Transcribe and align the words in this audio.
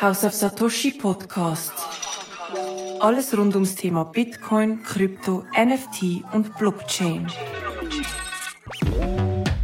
House 0.00 0.24
of 0.24 0.32
Satoshi 0.32 0.92
Podcast. 0.92 1.72
Alles 3.00 3.36
rund 3.36 3.54
ums 3.54 3.74
Thema 3.74 4.04
Bitcoin, 4.04 4.82
Krypto, 4.82 5.44
NFT 5.54 6.24
und 6.32 6.56
Blockchain. 6.56 7.26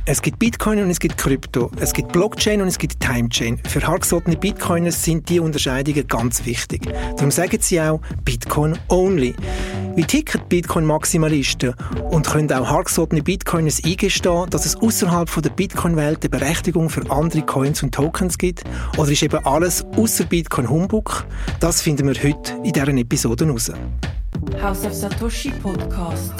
Es 0.06 0.22
gibt 0.22 0.38
Bitcoin 0.38 0.82
und 0.82 0.90
es 0.90 0.98
gibt 0.98 1.18
Krypto. 1.18 1.70
Es 1.78 1.92
gibt 1.92 2.12
Blockchain 2.12 2.62
und 2.62 2.68
es 2.68 2.78
gibt 2.78 3.00
Timechain. 3.00 3.58
Für 3.68 3.86
hartgesottene 3.86 4.36
Bitcoiners 4.36 5.04
sind 5.04 5.28
die 5.28 5.40
Unterscheidungen 5.40 6.08
ganz 6.08 6.46
wichtig. 6.46 6.88
Darum 7.16 7.30
sagen 7.30 7.58
sie 7.60 7.80
auch 7.80 8.00
Bitcoin 8.24 8.78
only. 8.88 9.34
Wie 9.96 10.04
ticken 10.04 10.40
Bitcoin-Maximalisten 10.48 11.74
und 12.10 12.26
können 12.26 12.50
auch 12.50 12.66
hartgesottene 12.66 13.22
Bitcoiners 13.22 13.84
eingestehen, 13.84 14.48
dass 14.48 14.64
es 14.64 14.76
außerhalb 14.76 15.30
der 15.42 15.50
Bitcoin-Welt 15.50 16.20
eine 16.22 16.30
Berechtigung 16.30 16.88
für 16.88 17.08
andere 17.10 17.42
Coins 17.42 17.82
und 17.82 17.94
Tokens 17.94 18.38
gibt? 18.38 18.64
Oder 18.96 19.10
ist 19.10 19.22
eben 19.22 19.44
alles 19.44 19.84
außer 19.96 20.24
Bitcoin 20.24 20.70
Humbug? 20.70 21.26
Das 21.60 21.82
finden 21.82 22.08
wir 22.08 22.14
heute 22.14 22.54
in 22.64 22.72
dieser 22.72 22.88
Episode 22.88 23.44
heraus. 23.44 23.70
House 24.62 24.84
of 24.84 24.94
Satoshi 24.94 25.50
Podcast. 25.62 26.32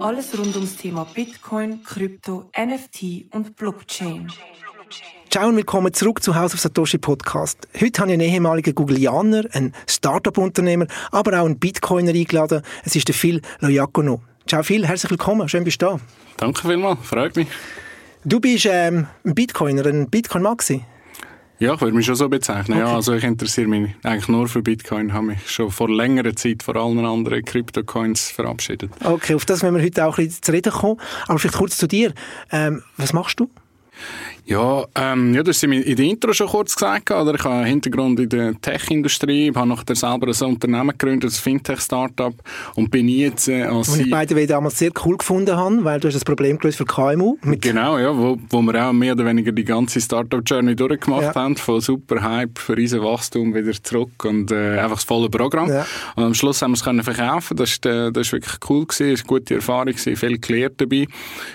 Alles 0.00 0.36
rund 0.38 0.56
ums 0.56 0.76
Thema 0.76 1.04
Bitcoin, 1.04 1.82
Krypto, 1.84 2.50
NFT 2.58 3.26
und 3.32 3.54
Blockchain. 3.54 4.28
Ciao 5.28 5.48
und 5.48 5.56
willkommen 5.56 5.92
zurück 5.92 6.22
zu 6.22 6.34
House 6.34 6.54
of 6.54 6.60
Satoshi 6.60 6.96
Podcast. 6.96 7.68
Heute 7.78 8.00
habe 8.00 8.10
ich 8.10 8.14
einen 8.14 8.22
ehemaligen 8.22 8.74
Googleianer, 8.74 9.44
einen 9.52 9.74
Startup-Unternehmer, 9.86 10.86
aber 11.12 11.38
auch 11.38 11.44
einen 11.44 11.58
Bitcoiner 11.58 12.12
eingeladen. 12.12 12.62
Es 12.82 12.96
ist 12.96 13.08
der 13.08 13.14
Phil 13.14 13.42
Loyacono. 13.60 14.22
Ciao 14.46 14.62
Phil, 14.62 14.86
herzlich 14.86 15.10
willkommen, 15.10 15.48
schön 15.50 15.64
bist 15.64 15.82
du 15.82 15.86
da. 15.86 16.00
Danke 16.38 16.66
vielmals, 16.66 17.00
freut 17.02 17.36
mich. 17.36 17.48
Du 18.24 18.40
bist 18.40 18.66
ähm, 18.70 19.06
ein 19.24 19.34
Bitcoiner, 19.34 19.84
ein 19.84 20.08
Bitcoin-Maxi. 20.08 20.82
Ja, 21.60 21.74
ich 21.74 21.80
würde 21.82 21.94
mich 21.94 22.06
schon 22.06 22.14
so 22.14 22.26
bezeichnen. 22.30 22.78
Okay. 22.78 22.88
Ja, 22.88 22.96
also 22.96 23.12
ich 23.12 23.22
interessiere 23.22 23.68
mich 23.68 23.90
eigentlich 24.02 24.28
nur 24.28 24.48
für 24.48 24.62
Bitcoin, 24.62 25.12
habe 25.12 25.26
mich 25.26 25.50
schon 25.50 25.70
vor 25.70 25.90
längerer 25.90 26.34
Zeit 26.34 26.62
vor 26.62 26.74
allen 26.74 27.04
anderen 27.04 27.44
Kryptocoins 27.44 28.30
verabschiedet. 28.30 28.90
Okay, 29.04 29.34
auf 29.34 29.44
das 29.44 29.62
werden 29.62 29.76
wir 29.76 29.82
heute 29.82 30.06
auch 30.06 30.16
ein 30.16 30.24
bisschen 30.24 30.42
zu 30.42 30.52
reden 30.52 30.72
kommen. 30.72 30.98
Aber 31.28 31.38
vielleicht 31.38 31.58
kurz 31.58 31.76
zu 31.76 31.86
dir. 31.86 32.14
Ähm, 32.50 32.82
was 32.96 33.12
machst 33.12 33.40
du? 33.40 33.50
Ja, 34.50 34.84
ähm, 34.96 35.32
ja, 35.32 35.44
das 35.44 35.56
hast 35.56 35.62
du 35.62 35.72
in 35.72 35.96
der 35.96 36.04
Intro 36.04 36.32
schon 36.32 36.48
kurz 36.48 36.74
gesagt. 36.74 37.10
Oder? 37.12 37.34
Ich 37.34 37.44
habe 37.44 37.54
einen 37.54 37.66
Hintergrund 37.66 38.18
in 38.18 38.28
der 38.28 38.60
Tech-Industrie, 38.60 39.52
habe 39.54 39.68
nachher 39.68 39.94
selber 39.94 40.26
ein 40.26 40.48
Unternehmen 40.48 40.88
gegründet, 40.88 41.30
ein 41.30 41.34
Fintech-Startup 41.34 42.34
und 42.74 42.90
bin 42.90 43.06
jetzt 43.06 43.48
äh, 43.48 43.62
als... 43.62 43.90
Und 43.90 44.00
ich 44.00 44.10
beide 44.10 44.46
damals 44.48 44.76
sehr 44.76 44.90
cool 45.04 45.16
gefunden 45.18 45.56
habe, 45.56 45.84
weil 45.84 46.00
du 46.00 46.08
hast 46.08 46.14
das 46.14 46.24
Problem 46.24 46.58
gelöst 46.58 46.78
für 46.78 46.84
KMU. 46.84 47.36
genau, 47.60 47.96
ja, 47.98 48.16
wo, 48.16 48.38
wo 48.48 48.60
wir 48.62 48.88
auch 48.88 48.92
mehr 48.92 49.12
oder 49.12 49.24
weniger 49.24 49.52
die 49.52 49.62
ganze 49.62 50.00
Startup-Journey 50.00 50.74
durchgemacht 50.74 51.22
ja. 51.22 51.34
haben, 51.34 51.56
von 51.56 51.80
super 51.80 52.20
Hype, 52.20 52.58
für 52.58 52.76
riesen 52.76 53.02
Wachstum 53.02 53.54
wieder 53.54 53.72
zurück 53.80 54.24
und 54.24 54.50
äh, 54.50 54.78
einfach 54.78 54.96
das 54.96 55.04
volle 55.04 55.30
Programm. 55.30 55.68
Ja. 55.68 55.86
Und 56.16 56.24
am 56.24 56.34
Schluss 56.34 56.60
haben 56.60 56.72
wir 56.72 56.76
es 56.76 56.82
können 56.82 57.04
verkaufen. 57.04 57.56
Das 57.56 57.70
ist, 57.70 57.86
äh, 57.86 58.10
das 58.10 58.26
ist 58.26 58.32
wirklich 58.32 58.56
cool 58.68 58.84
gewesen, 58.84 59.06
war 59.06 59.16
eine 59.16 59.26
gute 59.26 59.54
Erfahrung 59.54 59.92
gewesen, 59.92 60.16
viel 60.16 60.38
gelernt 60.38 60.80
dabei, 60.80 61.06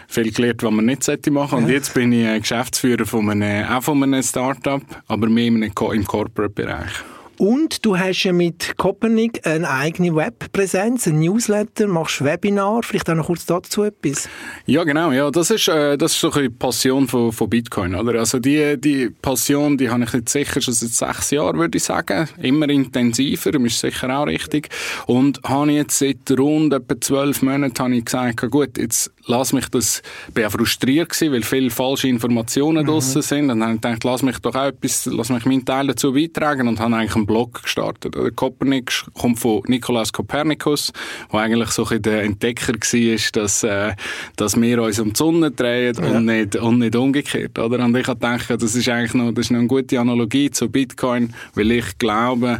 viel 0.08 0.32
gelernt, 0.32 0.64
was 0.64 0.72
man 0.72 0.86
nicht 0.86 1.04
sollte 1.04 1.30
machen. 1.30 1.58
Und 1.58 1.70
jetzt 1.70 1.94
bin 1.94 2.14
ich 2.14 2.26
äh, 2.26 2.35
Geschäftsführer 2.40 3.06
von 3.06 3.30
einem, 3.30 3.68
auch 3.68 3.84
von 3.84 4.02
einem 4.04 4.24
Start-up, 4.24 4.82
aber 5.08 5.28
mehr 5.28 5.48
im 5.48 5.74
Corporate-Bereich. 5.74 7.15
Und 7.38 7.86
du 7.86 7.98
hast 7.98 8.24
ja 8.24 8.34
mit 8.34 8.78
Copernic 8.78 9.46
eine 9.46 9.70
eigene 9.70 10.16
Webpräsenz, 10.16 11.08
ein 11.08 11.20
Newsletter, 11.20 11.88
machst 11.88 12.24
Webinar. 12.24 12.84
Vielleicht 12.84 13.10
auch 13.10 13.16
noch 13.16 13.28
kurz 13.28 13.46
dazu 13.46 13.84
etwas. 13.84 14.30
Ja, 14.66 14.84
genau. 14.84 15.12
Ja, 15.12 15.30
das 15.32 15.52
ist, 15.52 15.68
äh, 15.68 15.98
das 15.98 16.14
ist 16.14 16.20
so 16.22 16.32
eine 16.32 16.50
Passion 16.50 17.08
von, 17.08 17.32
von 17.32 17.50
Bitcoin. 17.50 17.96
Oder? 17.96 18.20
Also 18.20 18.40
die, 18.40 18.80
die 18.80 19.10
Passion, 19.10 19.78
die 19.78 19.90
habe 19.90 20.04
ich 20.04 20.14
jetzt 20.14 20.32
sicher 20.32 20.62
schon 20.62 20.74
seit 20.74 20.92
sechs 20.92 21.32
Jahren, 21.32 21.58
würde 21.58 21.78
ich 21.78 21.84
sagen. 21.84 22.28
Immer 22.42 22.70
intensiver, 22.70 23.54
ist 23.66 23.80
sicher 23.80 24.18
auch 24.18 24.28
richtig. 24.28 24.70
Und 25.06 25.42
habe 25.44 25.72
jetzt 25.72 26.00
seit 26.00 26.32
rund 26.38 26.74
etwa 26.74 27.00
zwölf 27.00 27.42
Monaten 27.42 27.78
habe 27.78 27.96
ich 27.96 28.06
gesagt, 28.06 28.50
gut, 28.50 28.78
jetzt 28.78 29.12
lass 29.28 29.54
mich 29.54 29.68
das, 29.70 30.02
bin 30.34 30.46
auch 30.46 30.52
frustriert 30.52 31.10
gewesen, 31.10 31.34
weil 31.34 31.44
viele 31.44 31.70
falsche 31.70 32.08
Informationen 32.08 32.84
mhm. 32.84 32.88
draussen 32.88 33.22
sind. 33.22 33.50
Und 33.50 33.60
dann 33.60 33.64
habe 33.64 33.76
ich 33.76 33.82
gedacht, 33.82 34.04
lass 34.04 34.22
mich 34.22 34.40
doch 34.40 34.56
auch 34.56 34.68
etwas, 34.68 35.06
lass 35.06 35.30
mich 35.30 35.46
meinen 35.46 35.66
Teil 35.66 35.88
dazu 35.88 36.14
beitragen 36.14 36.68
und 36.68 36.80
habe 36.80 36.96
eigentlich 36.96 37.25
einen 37.26 37.28
Blog 37.28 37.64
gestartet. 37.64 38.16
Der 38.16 38.32
Kopernik 38.32 38.92
kommt 39.14 39.40
von 39.40 39.62
Nikolaus 39.68 40.14
Kopernikus, 40.14 40.94
der 41.32 41.40
eigentlich 41.40 41.70
so 41.70 41.86
ein 41.88 42.02
der 42.02 42.24
Entdecker 42.24 42.74
war, 42.74 43.32
dass, 43.34 43.64
äh, 43.64 43.96
dass 44.36 44.60
wir 44.60 44.82
uns 44.82 45.00
um 45.00 45.14
die 45.14 45.18
Sonne 45.18 45.52
drehen 45.52 45.96
ja. 45.96 46.18
und, 46.18 46.26
nicht, 46.26 46.56
und 46.56 46.80
nicht 46.80 46.96
umgekehrt. 46.96 47.58
Oder? 47.60 47.84
Und 47.84 47.96
ich 47.96 48.08
habe 48.08 48.20
gedacht, 48.20 48.50
das 48.50 48.76
ist 48.76 48.90
eigentlich 48.90 49.14
noch, 49.14 49.32
das 49.32 49.46
ist 49.46 49.52
noch 49.52 49.60
eine 49.60 49.68
gute 49.68 50.00
Analogie 50.00 50.52
zu 50.52 50.70
Bitcoin, 50.70 51.34
weil 51.56 51.72
ich 51.72 51.98
glaube, 51.98 52.60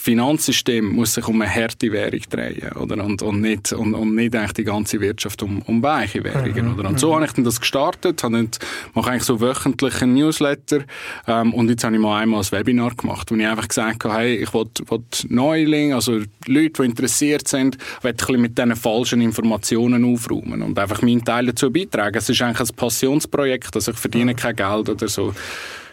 Finanzsystem 0.00 0.86
muss 0.86 1.12
sich 1.12 1.28
um 1.28 1.42
eine 1.42 1.54
harte 1.54 1.92
Währung 1.92 2.20
drehen, 2.30 2.72
oder? 2.72 3.04
Und, 3.04 3.20
und 3.20 3.42
nicht, 3.42 3.72
und, 3.72 3.92
und 3.92 4.14
nicht 4.14 4.34
eigentlich 4.34 4.54
die 4.54 4.64
ganze 4.64 4.98
Wirtschaft 4.98 5.42
um, 5.42 5.60
um 5.66 5.82
weiche 5.82 6.24
Währungen, 6.24 6.72
mhm. 6.72 6.78
oder? 6.78 6.88
Und 6.88 6.98
so 6.98 7.10
mhm. 7.10 7.14
habe 7.16 7.24
ich 7.26 7.32
dann 7.32 7.44
das 7.44 7.60
gestartet, 7.60 8.22
habe 8.22 8.40
nicht, 8.40 8.58
mache 8.94 9.10
eigentlich 9.10 9.24
so 9.24 9.42
wöchentlich 9.42 10.00
einen 10.00 10.14
Newsletter, 10.14 10.84
ähm, 11.26 11.52
und 11.52 11.68
jetzt 11.68 11.84
habe 11.84 11.94
ich 11.94 12.00
mal 12.00 12.22
einmal 12.22 12.40
ein 12.40 12.50
Webinar 12.50 12.94
gemacht, 12.94 13.30
wo 13.30 13.34
ich 13.34 13.46
einfach 13.46 13.68
gesagt 13.68 14.04
habe, 14.04 14.14
hey, 14.14 14.36
ich 14.36 14.54
will, 14.54 14.70
will 14.88 15.02
Neuling, 15.28 15.92
also 15.92 16.20
Leute, 16.46 16.82
die 16.82 16.84
interessiert 16.84 17.46
sind, 17.46 17.76
will 18.00 18.12
ein 18.12 18.16
bisschen 18.16 18.40
mit 18.40 18.56
diesen 18.56 18.76
falschen 18.76 19.20
Informationen 19.20 20.04
aufräumen 20.06 20.62
und 20.62 20.78
einfach 20.78 21.02
meinen 21.02 21.24
Teil 21.24 21.46
dazu 21.46 21.70
beitragen. 21.70 22.16
Es 22.16 22.28
ist 22.28 22.40
eigentlich 22.40 22.70
ein 22.70 22.74
Passionsprojekt, 22.74 23.74
also 23.74 23.92
ich 23.92 23.98
verdiene 23.98 24.34
kein 24.34 24.56
Geld 24.56 24.88
oder 24.88 25.08
so, 25.08 25.34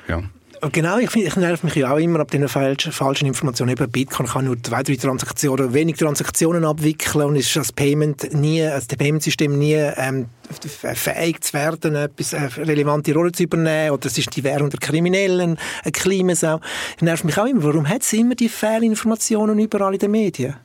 ja. 0.07 0.23
Genau, 0.71 0.97
ich, 0.97 1.15
ich 1.15 1.35
nerv 1.35 1.63
mich 1.63 1.75
ja 1.75 1.93
auch 1.93 1.97
immer 1.97 2.19
ab 2.19 2.31
diesen 2.31 2.47
falschen, 2.47 2.91
falschen 2.91 3.27
Informationen. 3.27 3.71
Eben 3.71 3.89
Bitcoin 3.89 4.27
kann 4.27 4.45
nur 4.45 4.61
zwei, 4.61 4.83
drei 4.83 4.95
Transaktionen, 4.95 5.73
wenig 5.73 5.97
Transaktionen 5.97 6.65
abwickeln 6.65 7.25
und 7.25 7.35
ist 7.35 7.55
das 7.55 7.71
Payment 7.71 8.33
nie, 8.33 8.63
also 8.63 8.87
das 8.87 8.97
Payment-System 8.97 9.57
nie 9.57 9.75
ähm, 9.75 10.27
fähig 10.49 11.41
zu 11.41 11.53
werden, 11.53 11.95
etwas 11.95 12.33
eine 12.33 12.47
äh, 12.47 12.63
relevante 12.63 13.13
Rolle 13.13 13.31
zu 13.31 13.43
übernehmen 13.43 13.91
oder 13.91 14.07
es 14.07 14.17
ist 14.17 14.35
die 14.35 14.43
Währung 14.43 14.69
der 14.69 14.79
Kriminellen, 14.79 15.57
ein 15.83 15.91
Klimasau. 15.91 16.59
Das 16.93 17.01
nervt 17.01 17.25
mich 17.25 17.37
auch 17.37 17.45
immer. 17.45 17.63
Warum 17.63 17.87
hat 17.87 18.01
es 18.01 18.13
immer 18.13 18.35
die 18.35 18.49
Fehlinformationen 18.49 19.59
überall 19.59 19.93
in 19.93 19.99
den 19.99 20.11
Medien? 20.11 20.55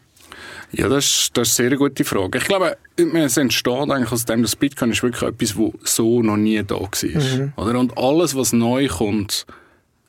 Ja, 0.72 0.88
das 0.88 1.04
ist, 1.04 1.36
das 1.36 1.50
ist 1.50 1.60
eine 1.60 1.68
sehr 1.68 1.78
gute 1.78 2.04
Frage. 2.04 2.38
Ich 2.38 2.44
glaube, 2.44 2.78
es 2.96 3.36
entsteht 3.36 3.90
eigentlich 3.90 4.10
aus 4.10 4.24
dem, 4.24 4.40
dass 4.42 4.56
Bitcoin 4.56 4.90
ist 4.90 5.02
wirklich 5.02 5.22
etwas, 5.22 5.56
was 5.56 5.94
so 5.96 6.22
noch 6.22 6.38
nie 6.38 6.62
da 6.62 6.76
war. 6.76 6.88
Mhm. 7.02 7.52
Oder? 7.56 7.78
Und 7.78 7.98
alles, 7.98 8.34
was 8.34 8.54
neu 8.54 8.88
kommt, 8.88 9.46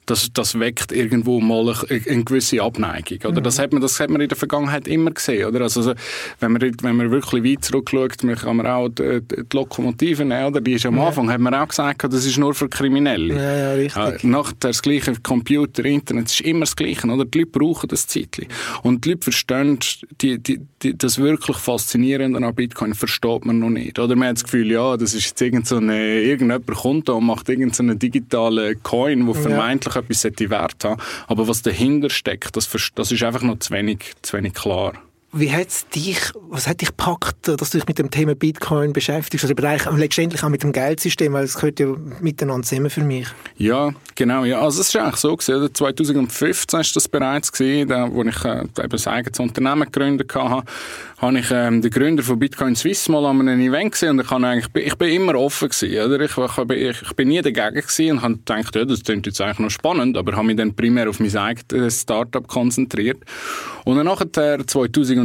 das, 0.06 0.32
das 0.34 0.60
weckt 0.60 0.92
irgendwo 0.92 1.40
mal 1.40 1.74
eine, 1.90 2.02
eine 2.08 2.24
gewisse 2.24 2.62
Abneigung. 2.62 3.20
Oder? 3.24 3.40
Mhm. 3.40 3.44
Das, 3.44 3.60
hat 3.60 3.72
man, 3.72 3.82
das 3.82 4.00
hat 4.00 4.10
man 4.10 4.22
in 4.22 4.30
der 4.30 4.38
Vergangenheit 4.38 4.88
immer 4.88 5.12
gesehen. 5.12 5.48
Oder? 5.48 5.62
Also, 5.62 5.94
wenn, 6.40 6.52
man, 6.52 6.62
wenn 6.82 6.96
man 6.96 7.12
wirklich 7.12 7.44
weit 7.44 7.66
zurückschaut, 7.66 8.18
kann 8.18 8.58
man 8.58 8.68
auch 8.68 8.90
die, 8.90 9.22
die 9.22 9.46
Lokomotive 9.56 10.26
nehmen. 10.26 10.46
Oder? 10.46 10.62
Die 10.62 10.74
ist 10.74 10.86
am 10.86 10.98
ja. 10.98 11.08
Anfang, 11.08 11.32
hat 11.32 11.40
man 11.40 11.54
auch 11.54 11.68
gesagt, 11.68 12.04
das 12.04 12.26
ist 12.26 12.38
nur 12.38 12.54
für 12.54 12.70
Kriminelle. 12.70 13.36
Ja, 13.36 13.58
ja, 13.58 13.74
richtig. 13.74 14.24
Nachher 14.24 14.54
das 14.60 14.82
gleiche 14.82 15.14
Computer, 15.22 15.86
Internet, 15.86 16.28
es 16.28 16.34
ist 16.34 16.42
immer 16.42 16.62
das 16.62 16.76
Gleiche. 16.76 17.08
Oder? 17.08 17.26
Die 17.26 17.40
Leute 17.40 17.52
brauchen 17.52 17.88
das 17.88 18.08
Zeitchen. 18.08 18.48
Und 18.84 19.06
die 19.06 19.12
Leute 19.12 19.24
verstehen 19.24 19.80
die, 20.22 20.40
die, 20.40 20.60
die, 20.82 20.98
das 20.98 21.18
wirklich 21.18 21.58
Faszinierende 21.58 22.46
an 22.46 22.56
Bitcoin 22.56 22.94
versteht 22.94 23.46
man 23.46 23.60
noch 23.60 23.70
nicht. 23.70 24.00
Oder 24.00 24.16
man 24.16 24.30
hat 24.30 24.38
das 24.38 24.44
Gefühl, 24.44 24.72
ja, 24.72 24.98
das 24.98 25.14
ist 25.14 25.26
jetzt 25.26 25.42
irgend 25.42 25.68
so 25.68 25.78
eine, 25.78 26.22
irgendjemand 26.22 26.68
kommt 26.68 27.10
da 27.10 27.14
und 27.14 27.26
macht 27.26 27.50
irgendeinen 27.50 27.90
so 27.90 27.98
digitalen 27.98 28.82
Coin, 28.84 29.26
der 29.26 29.36
vermeintlich 29.36 29.93
wirklich 29.96 30.24
etwas 30.24 30.50
Wert 30.50 30.84
haben 30.84 31.02
Aber 31.28 31.48
was 31.48 31.62
dahinter 31.62 32.10
steckt, 32.10 32.56
das, 32.56 32.70
das 32.96 33.12
ist 33.12 33.24
einfach 33.24 33.42
noch 33.42 33.60
zu 33.60 33.74
wenig, 33.74 34.14
zu 34.22 34.38
wenig 34.38 34.54
klar. 34.54 34.94
Wie 35.36 35.52
hat's 35.52 35.88
dich, 35.88 36.20
was 36.50 36.68
hat 36.68 36.82
dich 36.82 36.90
gepackt, 36.90 37.48
dass 37.48 37.72
du 37.72 37.80
dich 37.80 37.88
mit 37.88 37.98
dem 37.98 38.12
Thema 38.12 38.36
Bitcoin 38.36 38.94
beschäftigst? 38.94 39.44
Oder 39.50 39.68
eigentlich 39.68 39.92
letztendlich 39.98 40.44
auch 40.44 40.50
mit 40.50 40.62
dem 40.62 40.72
Geldsystem, 40.72 41.34
weil 41.34 41.46
es 41.46 41.56
gehört 41.56 41.80
ja 41.80 41.88
miteinander 42.22 42.68
zusammen 42.68 42.92
für 42.92 43.02
mich. 43.02 43.28
Ja, 43.58 43.94
genau. 44.14 44.46
Ja. 44.46 44.62
Also 44.62 44.82
es 44.82 44.90
ist 44.90 44.96
eigentlich 44.96 45.16
so 45.16 45.36
gewesen. 45.36 45.74
2015 45.74 46.78
war 46.78 46.86
das 46.94 47.08
bereits 47.08 47.52
wo 47.52 48.24
ich 48.24 48.46
äh, 48.46 48.62
eben 48.62 48.70
ein 48.78 49.08
eigenes 49.08 49.40
Unternehmen 49.40 49.86
gegründet 49.86 50.36
habe 50.36 50.64
habe 51.24 51.40
ich 51.40 51.52
ähm, 51.52 51.82
den 51.82 51.90
Gründer 51.90 52.22
von 52.22 52.38
Bitcoin 52.38 52.76
Swiss 52.76 53.08
mal 53.08 53.26
an 53.26 53.48
einem 53.48 53.62
Event 53.62 53.94
gesehen 53.94 54.12
und 54.12 54.26
ich, 54.26 54.30
habe 54.30 54.46
eigentlich, 54.46 54.86
ich 54.86 54.96
bin 54.98 55.10
immer 55.10 55.36
offen 55.36 55.70
gewesen, 55.70 56.06
oder? 56.06 56.20
Ich, 56.20 56.38
ich, 56.38 57.02
ich 57.02 57.14
bin 57.14 57.30
nie 57.30 57.42
dagegen 57.42 57.76
gewesen 57.76 58.12
und 58.12 58.22
habe 58.22 58.34
gedacht, 58.36 58.76
ja, 58.76 58.84
das 58.84 59.04
klingt 59.04 59.26
jetzt 59.26 59.40
eigentlich 59.40 59.60
noch 59.60 59.70
spannend, 59.70 60.18
aber 60.18 60.36
habe 60.36 60.48
mich 60.48 60.58
dann 60.58 60.76
primär 60.76 61.10
auf 61.10 61.22
mein 61.22 61.36
eigenes 61.36 62.02
Startup 62.02 62.46
konzentriert. 62.46 63.24
Und 63.86 63.96
dann 63.96 64.06
nachher 64.06 64.58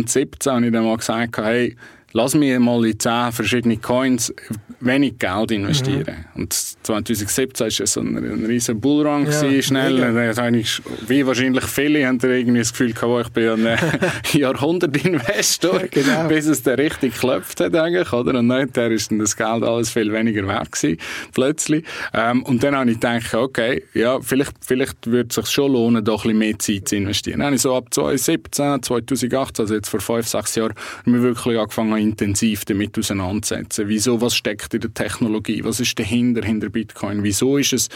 2017 0.06 0.52
habe 0.52 0.66
ich 0.66 0.72
dann 0.72 0.84
mal 0.84 0.96
gesagt, 0.96 1.38
hey, 1.38 1.76
lass 2.12 2.34
mich 2.34 2.58
mal 2.58 2.84
in 2.86 2.98
zehn 2.98 3.32
verschiedene 3.32 3.76
Coins 3.76 4.32
wenig 4.80 5.18
Geld 5.18 5.50
investieren. 5.50 6.26
Mhm. 6.34 6.42
Und 6.42 6.52
2017 6.52 7.66
war 7.66 7.86
so 7.86 8.00
ein, 8.00 8.16
ein 8.16 8.46
riesen 8.46 8.80
Bullrun, 8.80 9.26
ja, 9.26 9.40
gewesen, 9.40 9.62
schnell. 9.62 10.54
Ich, 10.54 10.80
wie 11.06 11.26
wahrscheinlich 11.26 11.64
viele 11.64 12.06
haben 12.06 12.18
irgendwie 12.20 12.58
das 12.58 12.72
Gefühl 12.72 12.92
gehabt, 12.92 13.26
ich 13.26 13.32
bin 13.32 13.66
ein 13.66 13.78
Jahrhundert-Investor, 14.32 15.80
genau. 15.90 16.28
bis 16.28 16.46
es 16.46 16.62
dann 16.62 16.76
richtig 16.76 17.14
geklopft 17.14 17.60
hat 17.60 17.74
eigentlich, 17.74 18.12
oder? 18.12 18.38
Und 18.38 18.48
dann 18.48 18.92
ist 18.92 19.10
dann 19.10 19.18
das 19.18 19.36
Geld 19.36 19.62
alles 19.62 19.90
viel 19.90 20.12
weniger 20.12 20.46
wert 20.46 20.72
gewesen, 20.72 20.98
plötzlich. 21.32 21.84
Ähm, 22.14 22.42
und 22.44 22.62
dann 22.62 22.76
habe 22.76 22.90
ich 22.90 23.00
gedacht, 23.00 23.34
okay, 23.34 23.84
ja, 23.94 24.20
vielleicht, 24.20 24.52
vielleicht 24.60 25.06
würde 25.06 25.28
es 25.28 25.34
sich 25.34 25.46
schon 25.46 25.72
lohnen, 25.72 26.04
da 26.04 26.12
ein 26.12 26.18
bisschen 26.18 26.38
mehr 26.38 26.58
Zeit 26.58 26.88
zu 26.88 26.96
investieren. 26.96 27.38
Dann 27.40 27.46
habe 27.46 27.56
ich 27.56 27.62
so 27.62 27.74
ab 27.74 27.86
2017, 27.90 28.82
2018, 28.82 29.62
also 29.62 29.74
jetzt 29.74 29.88
vor 29.88 30.00
fünf, 30.00 30.28
sechs 30.28 30.54
Jahren, 30.54 30.74
mir 31.04 31.22
wirklich 31.22 31.58
angefangen, 31.58 31.97
intensiv 31.98 32.64
damit 32.64 32.98
auseinanderzusetzen. 32.98 33.88
Wieso, 33.88 34.20
was 34.20 34.34
steckt 34.34 34.74
in 34.74 34.80
der 34.80 34.94
Technologie? 34.94 35.64
Was 35.64 35.80
ist 35.80 35.98
dahinter, 35.98 36.44
hinter 36.44 36.68
Bitcoin? 36.68 37.22
Wieso 37.22 37.58
ist 37.58 37.72
es 37.72 37.88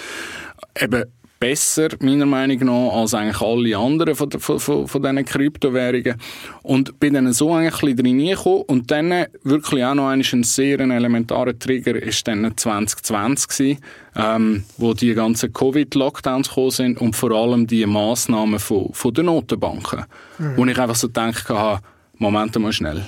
eben 0.81 1.05
besser, 1.43 1.89
meiner 1.99 2.25
Meinung 2.25 2.67
nach, 2.67 2.95
als 2.95 3.15
eigentlich 3.15 3.41
alle 3.41 3.77
anderen 3.77 4.15
von, 4.15 4.31
von, 4.31 4.61
von, 4.61 4.87
von 4.87 5.03
diesen 5.03 5.25
Kryptowährungen. 5.25 6.15
Und 6.63 7.01
bin 7.01 7.15
dann 7.15 7.33
so 7.33 7.53
eigentlich 7.53 7.83
ein 7.83 7.97
bisschen 7.97 8.21
reingekommen 8.21 8.63
und 8.63 8.91
dann 8.93 9.27
wirklich 9.43 9.85
auch 9.85 9.95
noch 9.95 10.07
ein 10.07 10.23
sehr 10.23 10.79
elementarer 10.79 11.59
Trigger 11.59 12.01
ist 12.01 12.29
dann 12.29 12.57
2020 12.57 13.49
gewesen, 13.49 13.79
ähm, 14.15 14.65
wo 14.77 14.95
die 14.95 15.15
ganzen 15.15 15.53
Covid-Lockdowns 15.53 16.49
gekommen 16.49 16.71
sind 16.71 17.01
und 17.01 17.17
vor 17.17 17.33
allem 17.33 17.67
die 17.67 17.87
Massnahmen 17.87 18.61
von, 18.61 18.91
von 18.93 19.13
den 19.13 19.27
Notenbanken. 19.27 20.05
Mhm. 20.39 20.57
Wo 20.57 20.65
ich 20.65 20.79
einfach 20.79 20.95
so 20.95 21.09
gedacht 21.09 21.49
habe, 21.49 21.83
Moment 22.19 22.57
mal 22.57 22.73
schnell, 22.73 23.03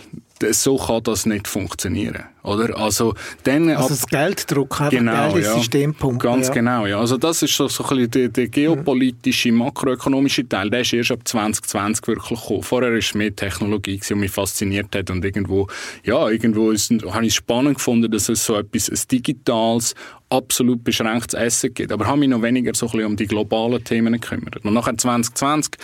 so 0.52 0.76
kann 0.76 1.02
das 1.02 1.26
nicht 1.26 1.48
funktionieren. 1.48 2.24
Oder? 2.44 2.76
Also, 2.78 3.14
dann 3.44 3.70
also 3.70 3.88
das 3.88 4.06
Gelddruck, 4.06 4.82
genau, 4.90 5.32
Geld 5.32 5.46
ja. 5.46 5.54
Systempunkt. 5.54 6.22
Ganz 6.22 6.48
ja. 6.48 6.54
genau, 6.54 6.86
ja. 6.86 7.00
Also 7.00 7.16
das 7.16 7.42
ist 7.42 7.56
so, 7.56 7.68
so 7.68 7.84
ein 7.84 7.88
bisschen 7.96 8.10
der, 8.10 8.28
der 8.28 8.48
geopolitische, 8.48 9.50
makroökonomische 9.50 10.46
Teil, 10.46 10.68
der 10.68 10.82
ist 10.82 10.92
erst 10.92 11.12
ab 11.12 11.20
2020 11.24 12.06
wirklich 12.06 12.40
gekommen. 12.40 12.62
Vorher 12.62 12.90
war 12.90 12.98
es 12.98 13.14
mehr 13.14 13.34
Technologie, 13.34 13.98
die 13.98 14.14
mich 14.14 14.30
fasziniert 14.30 14.94
hat 14.94 15.10
und 15.10 15.24
irgendwo, 15.24 15.68
ja, 16.04 16.28
irgendwo 16.28 16.70
ist, 16.70 16.92
habe 16.92 17.24
ich 17.24 17.30
es 17.30 17.34
spannend 17.34 17.76
gefunden, 17.76 18.10
dass 18.10 18.28
es 18.28 18.44
so 18.44 18.56
etwas, 18.56 18.90
ein 18.90 19.00
digitales, 19.10 19.94
absolut 20.34 20.82
beschränktes 20.82 21.34
Essen 21.34 21.72
gibt. 21.74 21.92
Aber 21.92 22.06
habe 22.06 22.18
mich 22.18 22.28
noch 22.28 22.42
weniger 22.42 22.74
so 22.74 22.86
ein 22.86 22.92
bisschen 22.92 23.06
um 23.06 23.16
die 23.16 23.26
globalen 23.26 23.82
Themen 23.84 24.14
gekümmert. 24.14 24.64
Und 24.64 24.74
nachher 24.74 24.96
2020 24.96 25.74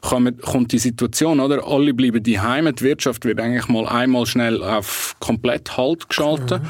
kommt, 0.00 0.40
kommt 0.42 0.72
die 0.72 0.78
Situation, 0.78 1.40
oder? 1.40 1.66
Alle 1.66 1.94
bleiben 1.94 2.22
die 2.22 2.38
Die 2.38 2.84
Wirtschaft 2.84 3.24
wird 3.24 3.40
eigentlich 3.40 3.68
mal 3.68 3.86
einmal 3.86 4.26
schnell 4.26 4.62
auf 4.62 5.16
komplett 5.20 5.76
Halt 5.76 6.07
geschaltet. 6.08 6.62
Mhm. 6.62 6.68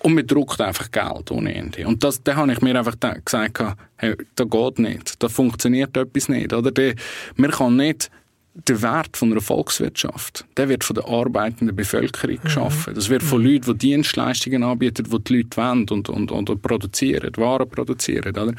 Und 0.00 0.14
man 0.14 0.26
druckt 0.26 0.60
einfach 0.60 0.90
Geld 0.90 1.30
ohne 1.30 1.54
Ende. 1.54 1.86
Und 1.86 2.02
das, 2.02 2.22
da 2.22 2.34
habe 2.34 2.52
ich 2.52 2.60
mir 2.60 2.76
einfach 2.76 2.96
gesagt, 3.24 3.62
hey, 3.96 4.16
das 4.34 4.50
geht 4.50 4.78
nicht. 4.80 5.22
Da 5.22 5.28
funktioniert 5.28 5.96
etwas 5.96 6.28
nicht. 6.28 6.52
Oder? 6.52 6.72
Der, 6.72 6.94
man 7.36 7.52
kann 7.52 7.76
nicht 7.76 8.10
der 8.54 8.82
Wert 8.82 9.16
von 9.16 9.30
einer 9.30 9.40
Volkswirtschaft, 9.40 10.44
der 10.56 10.68
wird 10.68 10.84
von 10.84 10.94
der 10.94 11.08
arbeitenden 11.08 11.74
Bevölkerung 11.74 12.36
mhm. 12.36 12.42
geschaffen. 12.42 12.94
Das 12.94 13.08
wird 13.08 13.22
von 13.22 13.40
mhm. 13.42 13.46
Leuten, 13.46 13.72
die 13.78 13.78
Dienstleistungen 13.78 14.62
anbieten, 14.62 15.06
die 15.10 15.24
die 15.24 15.36
Leute 15.36 15.56
wollen 15.56 15.88
und, 15.88 16.08
und, 16.08 16.30
und 16.30 16.62
produzieren, 16.62 17.32
Waren 17.36 17.68
produzieren. 17.68 18.36
Oder? 18.36 18.52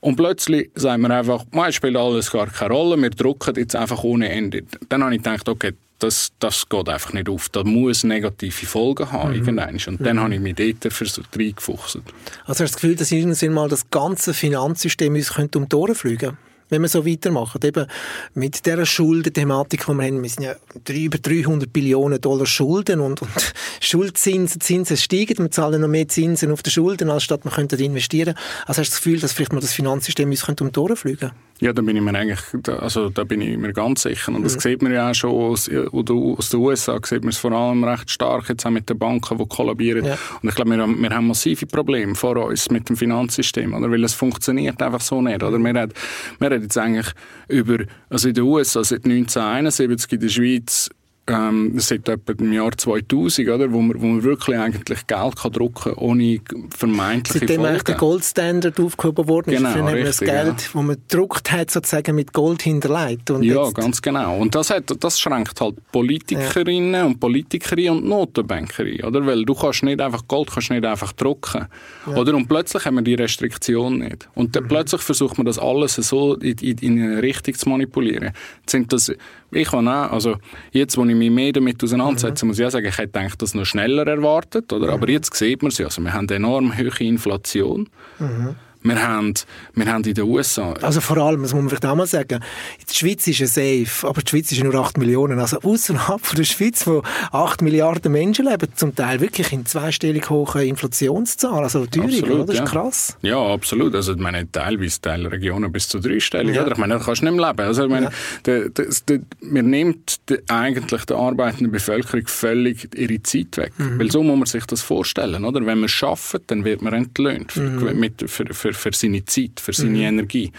Und 0.00 0.16
plötzlich 0.16 0.70
sagen 0.74 1.02
wir 1.02 1.10
einfach, 1.10 1.44
es 1.68 1.74
spielt 1.76 1.96
alles 1.96 2.30
gar 2.30 2.46
keine 2.48 2.74
Rolle, 2.74 3.00
wir 3.00 3.10
drucken 3.10 3.54
jetzt 3.56 3.76
einfach 3.76 4.02
ohne 4.02 4.28
Ende. 4.28 4.64
Dann 4.88 5.02
habe 5.02 5.14
ich 5.14 5.22
gedacht, 5.22 5.48
okay, 5.48 5.72
das, 5.98 6.32
das 6.38 6.68
geht 6.68 6.88
einfach 6.88 7.12
nicht 7.12 7.28
auf. 7.28 7.48
Das 7.48 7.64
muss 7.64 8.04
negative 8.04 8.66
Folgen 8.66 9.10
haben, 9.10 9.40
mhm. 9.40 9.48
Und 9.48 10.00
mhm. 10.00 10.04
dann 10.04 10.20
habe 10.20 10.34
ich 10.34 10.40
mich 10.40 10.54
dort 10.54 10.92
versucht, 10.92 11.38
reingefuchst. 11.38 11.96
Also 11.96 12.04
hast 12.46 12.58
du 12.58 12.64
das 12.64 12.74
Gefühl, 12.74 12.96
dass 12.96 13.12
irgendwann 13.12 13.52
mal 13.52 13.68
das 13.68 13.90
ganze 13.90 14.34
Finanzsystem 14.34 15.14
uns 15.14 15.30
um 15.54 15.68
die 15.68 15.76
Ohren 15.76 15.94
fliegen 15.94 16.18
könnte? 16.18 16.38
wenn 16.68 16.82
wir 16.82 16.88
so 16.88 17.06
weitermachen. 17.06 17.60
Eben 17.62 17.86
mit 18.34 18.66
dieser 18.66 18.86
Schuldenthematik, 18.86 19.86
die 19.86 19.92
wir 19.92 20.04
haben, 20.04 20.22
wir 20.22 20.30
sind 20.30 20.44
ja 20.44 20.54
über 20.88 21.18
300 21.18 21.72
Billionen 21.72 22.20
Dollar 22.20 22.46
Schulden 22.46 23.00
und, 23.00 23.22
und 23.22 23.30
Schuldzinsen, 23.80 24.60
Zinsen 24.60 24.96
steigen, 24.96 25.38
wir 25.38 25.50
zahlen 25.50 25.80
noch 25.80 25.88
mehr 25.88 26.08
Zinsen 26.08 26.50
auf 26.50 26.62
die 26.62 26.70
Schulden, 26.70 27.10
als 27.10 27.24
statt 27.24 27.44
wir 27.44 27.52
könnten 27.52 27.78
investieren. 27.80 28.34
Also 28.66 28.80
hast 28.80 28.90
du 28.90 28.94
das 28.94 29.02
Gefühl, 29.02 29.20
dass 29.20 29.32
vielleicht 29.32 29.52
mal 29.52 29.60
das 29.60 29.72
Finanzsystem 29.72 30.30
uns 30.30 30.48
um 30.60 30.72
die 30.72 30.78
Ohren 30.78 30.96
fliegen 30.96 31.18
könnte? 31.18 31.36
Ja, 31.60 31.72
da 31.72 31.82
bin 31.82 31.96
ich 31.96 32.02
mir 32.02 32.14
eigentlich, 32.14 32.40
also 32.68 33.10
da 33.10 33.22
bin 33.22 33.40
ich 33.40 33.56
mir 33.56 33.72
ganz 33.72 34.02
sicher. 34.02 34.32
Und 34.34 34.42
das 34.42 34.56
mhm. 34.56 34.60
sieht 34.60 34.82
man 34.82 34.92
ja 34.92 35.10
auch 35.10 35.14
schon 35.14 35.30
aus, 35.30 35.70
aus 35.70 36.50
den 36.50 36.60
USA, 36.60 36.98
sieht 37.02 37.22
man 37.22 37.28
es 37.28 37.38
vor 37.38 37.52
allem 37.52 37.84
recht 37.84 38.10
stark 38.10 38.48
jetzt 38.48 38.66
auch 38.66 38.70
mit 38.70 38.90
den 38.90 38.98
Banken, 38.98 39.38
die 39.38 39.46
kollabieren. 39.46 40.04
Ja. 40.04 40.18
Und 40.42 40.48
ich 40.48 40.54
glaube, 40.54 40.70
wir, 40.72 40.78
haben, 40.78 41.00
wir 41.00 41.10
haben 41.10 41.28
massive 41.28 41.66
Probleme 41.66 42.16
vor 42.16 42.36
uns 42.36 42.70
mit 42.70 42.88
dem 42.88 42.96
Finanzsystem, 42.96 43.72
oder? 43.72 43.90
Weil 43.90 44.02
es 44.02 44.14
funktioniert 44.14 44.82
einfach 44.82 45.00
so 45.00 45.22
nicht, 45.22 45.42
oder? 45.42 45.58
Wir 45.58 45.80
haben, 45.80 45.92
wir 46.40 46.50
haben 46.50 46.62
jetzt 46.62 46.76
eigentlich 46.76 47.06
über, 47.48 47.78
also 48.10 48.28
in 48.28 48.34
den 48.34 48.44
USA 48.44 48.82
seit 48.82 49.04
1971 49.04 50.12
in 50.12 50.20
der 50.20 50.28
Schweiz 50.28 50.90
ähm, 51.26 51.72
seit 51.78 52.08
etwa 52.08 52.34
dem 52.34 52.52
Jahr 52.52 52.76
2000, 52.76 53.48
oder, 53.48 53.72
wo, 53.72 53.80
man, 53.80 54.00
wo 54.00 54.06
man 54.06 54.22
wirklich 54.22 54.58
eigentlich 54.58 55.06
Geld 55.06 55.36
kann 55.36 55.52
drucken 55.52 55.94
kann, 55.94 55.94
ohne 55.94 56.40
vermeintliche 56.76 57.40
Seitdem 57.40 57.60
Folgen. 57.60 57.76
Seitdem 57.76 57.84
der 57.86 57.94
Goldstandard 57.96 58.80
aufgehoben 58.80 59.28
worden 59.28 59.54
ist, 59.54 59.62
genau, 59.62 59.86
richtig, 59.86 60.04
das 60.04 60.20
Geld, 60.20 60.60
ja. 60.60 60.68
wo 60.74 60.82
man 60.82 60.96
gedruckt 60.96 61.50
hat, 61.50 61.70
sozusagen 61.70 62.14
mit 62.14 62.32
Gold 62.34 62.62
hinterlegt. 62.62 63.30
Und 63.30 63.42
ja, 63.42 63.70
ganz 63.70 64.02
genau. 64.02 64.36
Und 64.38 64.54
das, 64.54 64.70
hat, 64.70 64.92
das 65.02 65.18
schränkt 65.18 65.58
halt 65.60 65.76
Politikerinnen 65.92 66.94
ja. 66.94 67.04
und 67.06 67.18
Politiker 67.18 67.76
und 67.90 68.04
Notenbanker 68.04 68.84
oder? 69.04 69.24
Weil 69.24 69.44
du 69.44 69.54
kannst 69.54 69.82
nicht 69.82 70.00
einfach, 70.00 70.28
Gold 70.28 70.50
kannst 70.52 70.70
nicht 70.70 70.84
einfach 70.84 71.12
drucken. 71.12 71.66
Ja. 72.06 72.16
Oder? 72.16 72.34
Und 72.34 72.48
plötzlich 72.48 72.84
haben 72.84 72.96
wir 72.96 73.02
die 73.02 73.14
Restriktion 73.14 73.98
nicht. 73.98 74.28
Und 74.34 74.54
dann 74.56 74.64
mhm. 74.64 74.68
plötzlich 74.68 75.00
versucht 75.00 75.38
man 75.38 75.46
das 75.46 75.58
alles 75.58 75.94
so 75.94 76.34
in, 76.34 76.58
in, 76.58 76.78
in 76.78 77.02
eine 77.02 77.22
Richtung 77.22 77.54
zu 77.54 77.68
manipulieren. 77.70 78.32
sind 78.66 78.92
das 78.92 79.10
ich 79.54 79.72
habe 79.72 79.88
auch, 79.88 80.12
also 80.12 80.36
jetzt, 80.72 80.96
wo 80.96 81.04
ich 81.04 81.14
mich 81.14 81.30
mehr 81.30 81.52
damit 81.52 81.82
auseinandersetze, 81.82 82.44
mhm. 82.44 82.48
muss 82.50 82.58
ich 82.58 82.66
auch 82.66 82.70
sagen, 82.70 82.86
ich 82.86 82.98
hätte 82.98 83.18
gedacht, 83.18 83.40
das 83.40 83.54
noch 83.54 83.64
schneller 83.64 84.06
erwartet, 84.06 84.72
oder? 84.72 84.88
Mhm. 84.88 84.92
aber 84.92 85.08
jetzt 85.08 85.34
sieht 85.34 85.62
man 85.62 85.70
es 85.70 85.78
ja, 85.78 85.86
also 85.86 86.02
wir 86.02 86.12
haben 86.12 86.28
enorm 86.28 86.76
hohe 86.76 87.00
Inflation. 87.00 87.88
Mhm. 88.18 88.56
Wir 88.86 89.02
haben, 89.02 89.32
wir 89.72 89.86
haben 89.86 90.04
in 90.04 90.12
den 90.12 90.24
USA... 90.24 90.74
Also 90.74 91.00
vor 91.00 91.16
allem, 91.16 91.40
das 91.40 91.54
muss 91.54 91.62
man 91.62 91.70
vielleicht 91.70 91.86
auch 91.86 91.96
mal 91.96 92.06
sagen, 92.06 92.40
die 92.86 92.94
Schweiz 92.94 93.26
ist 93.26 93.38
ja 93.38 93.46
safe, 93.46 94.06
aber 94.06 94.20
die 94.20 94.28
Schweiz 94.28 94.52
ist 94.52 94.58
ja 94.58 94.64
nur 94.64 94.74
8 94.74 94.98
Millionen. 94.98 95.38
Also 95.38 95.58
außerhalb 95.62 96.20
von 96.20 96.36
der 96.36 96.44
Schweiz, 96.44 96.86
wo 96.86 97.02
8 97.32 97.62
Milliarden 97.62 98.12
Menschen 98.12 98.44
leben, 98.44 98.68
zum 98.74 98.94
Teil 98.94 99.20
wirklich 99.20 99.52
in 99.54 99.64
zweistellig 99.64 100.28
hohen 100.28 100.60
Inflationszahlen, 100.60 101.64
also 101.64 101.86
Teuerung, 101.86 102.30
oder? 102.30 102.44
Das 102.44 102.56
ist 102.56 102.64
krass. 102.66 103.16
Ja, 103.22 103.38
absolut. 103.38 103.94
Also 103.94 104.12
ich 104.12 104.18
meine, 104.18 104.52
teilweise 104.52 105.00
Teilregionen 105.00 105.72
bis 105.72 105.88
zu 105.88 105.98
dreistellig, 105.98 106.56
ja. 106.56 106.62
oder? 106.64 106.72
Ich 106.72 106.78
meine, 106.78 106.98
da 106.98 107.02
kannst 107.02 107.22
du 107.22 107.24
nicht 107.24 107.36
mehr 107.36 107.48
leben. 107.48 107.66
Also 107.66 107.84
ich 107.84 107.90
meine, 107.90 108.06
ja. 108.06 108.12
der, 108.44 108.68
der, 108.68 108.86
der, 109.08 109.20
man 109.40 109.70
nimmt 109.70 110.20
eigentlich 110.48 111.04
der 111.06 111.16
arbeitenden 111.16 111.72
Bevölkerung 111.72 112.26
völlig 112.26 112.94
ihre 112.94 113.22
Zeit 113.22 113.56
weg. 113.56 113.72
Mhm. 113.78 113.98
Weil 113.98 114.10
so 114.10 114.22
muss 114.22 114.36
man 114.36 114.46
sich 114.46 114.66
das 114.66 114.82
vorstellen, 114.82 115.42
oder? 115.46 115.64
Wenn 115.64 115.80
man 115.80 115.90
arbeitet, 116.02 116.42
dann 116.48 116.66
wird 116.66 116.82
man 116.82 116.92
entlöhnt 116.92 117.52
für, 117.52 117.62
mhm. 117.62 117.98
mit, 117.98 118.30
für, 118.30 118.44
für 118.52 118.73
für 118.74 118.92
seine 118.92 119.24
Zeit, 119.24 119.60
für 119.60 119.72
seine 119.72 119.90
mhm. 119.90 120.04
Energie. 120.04 120.52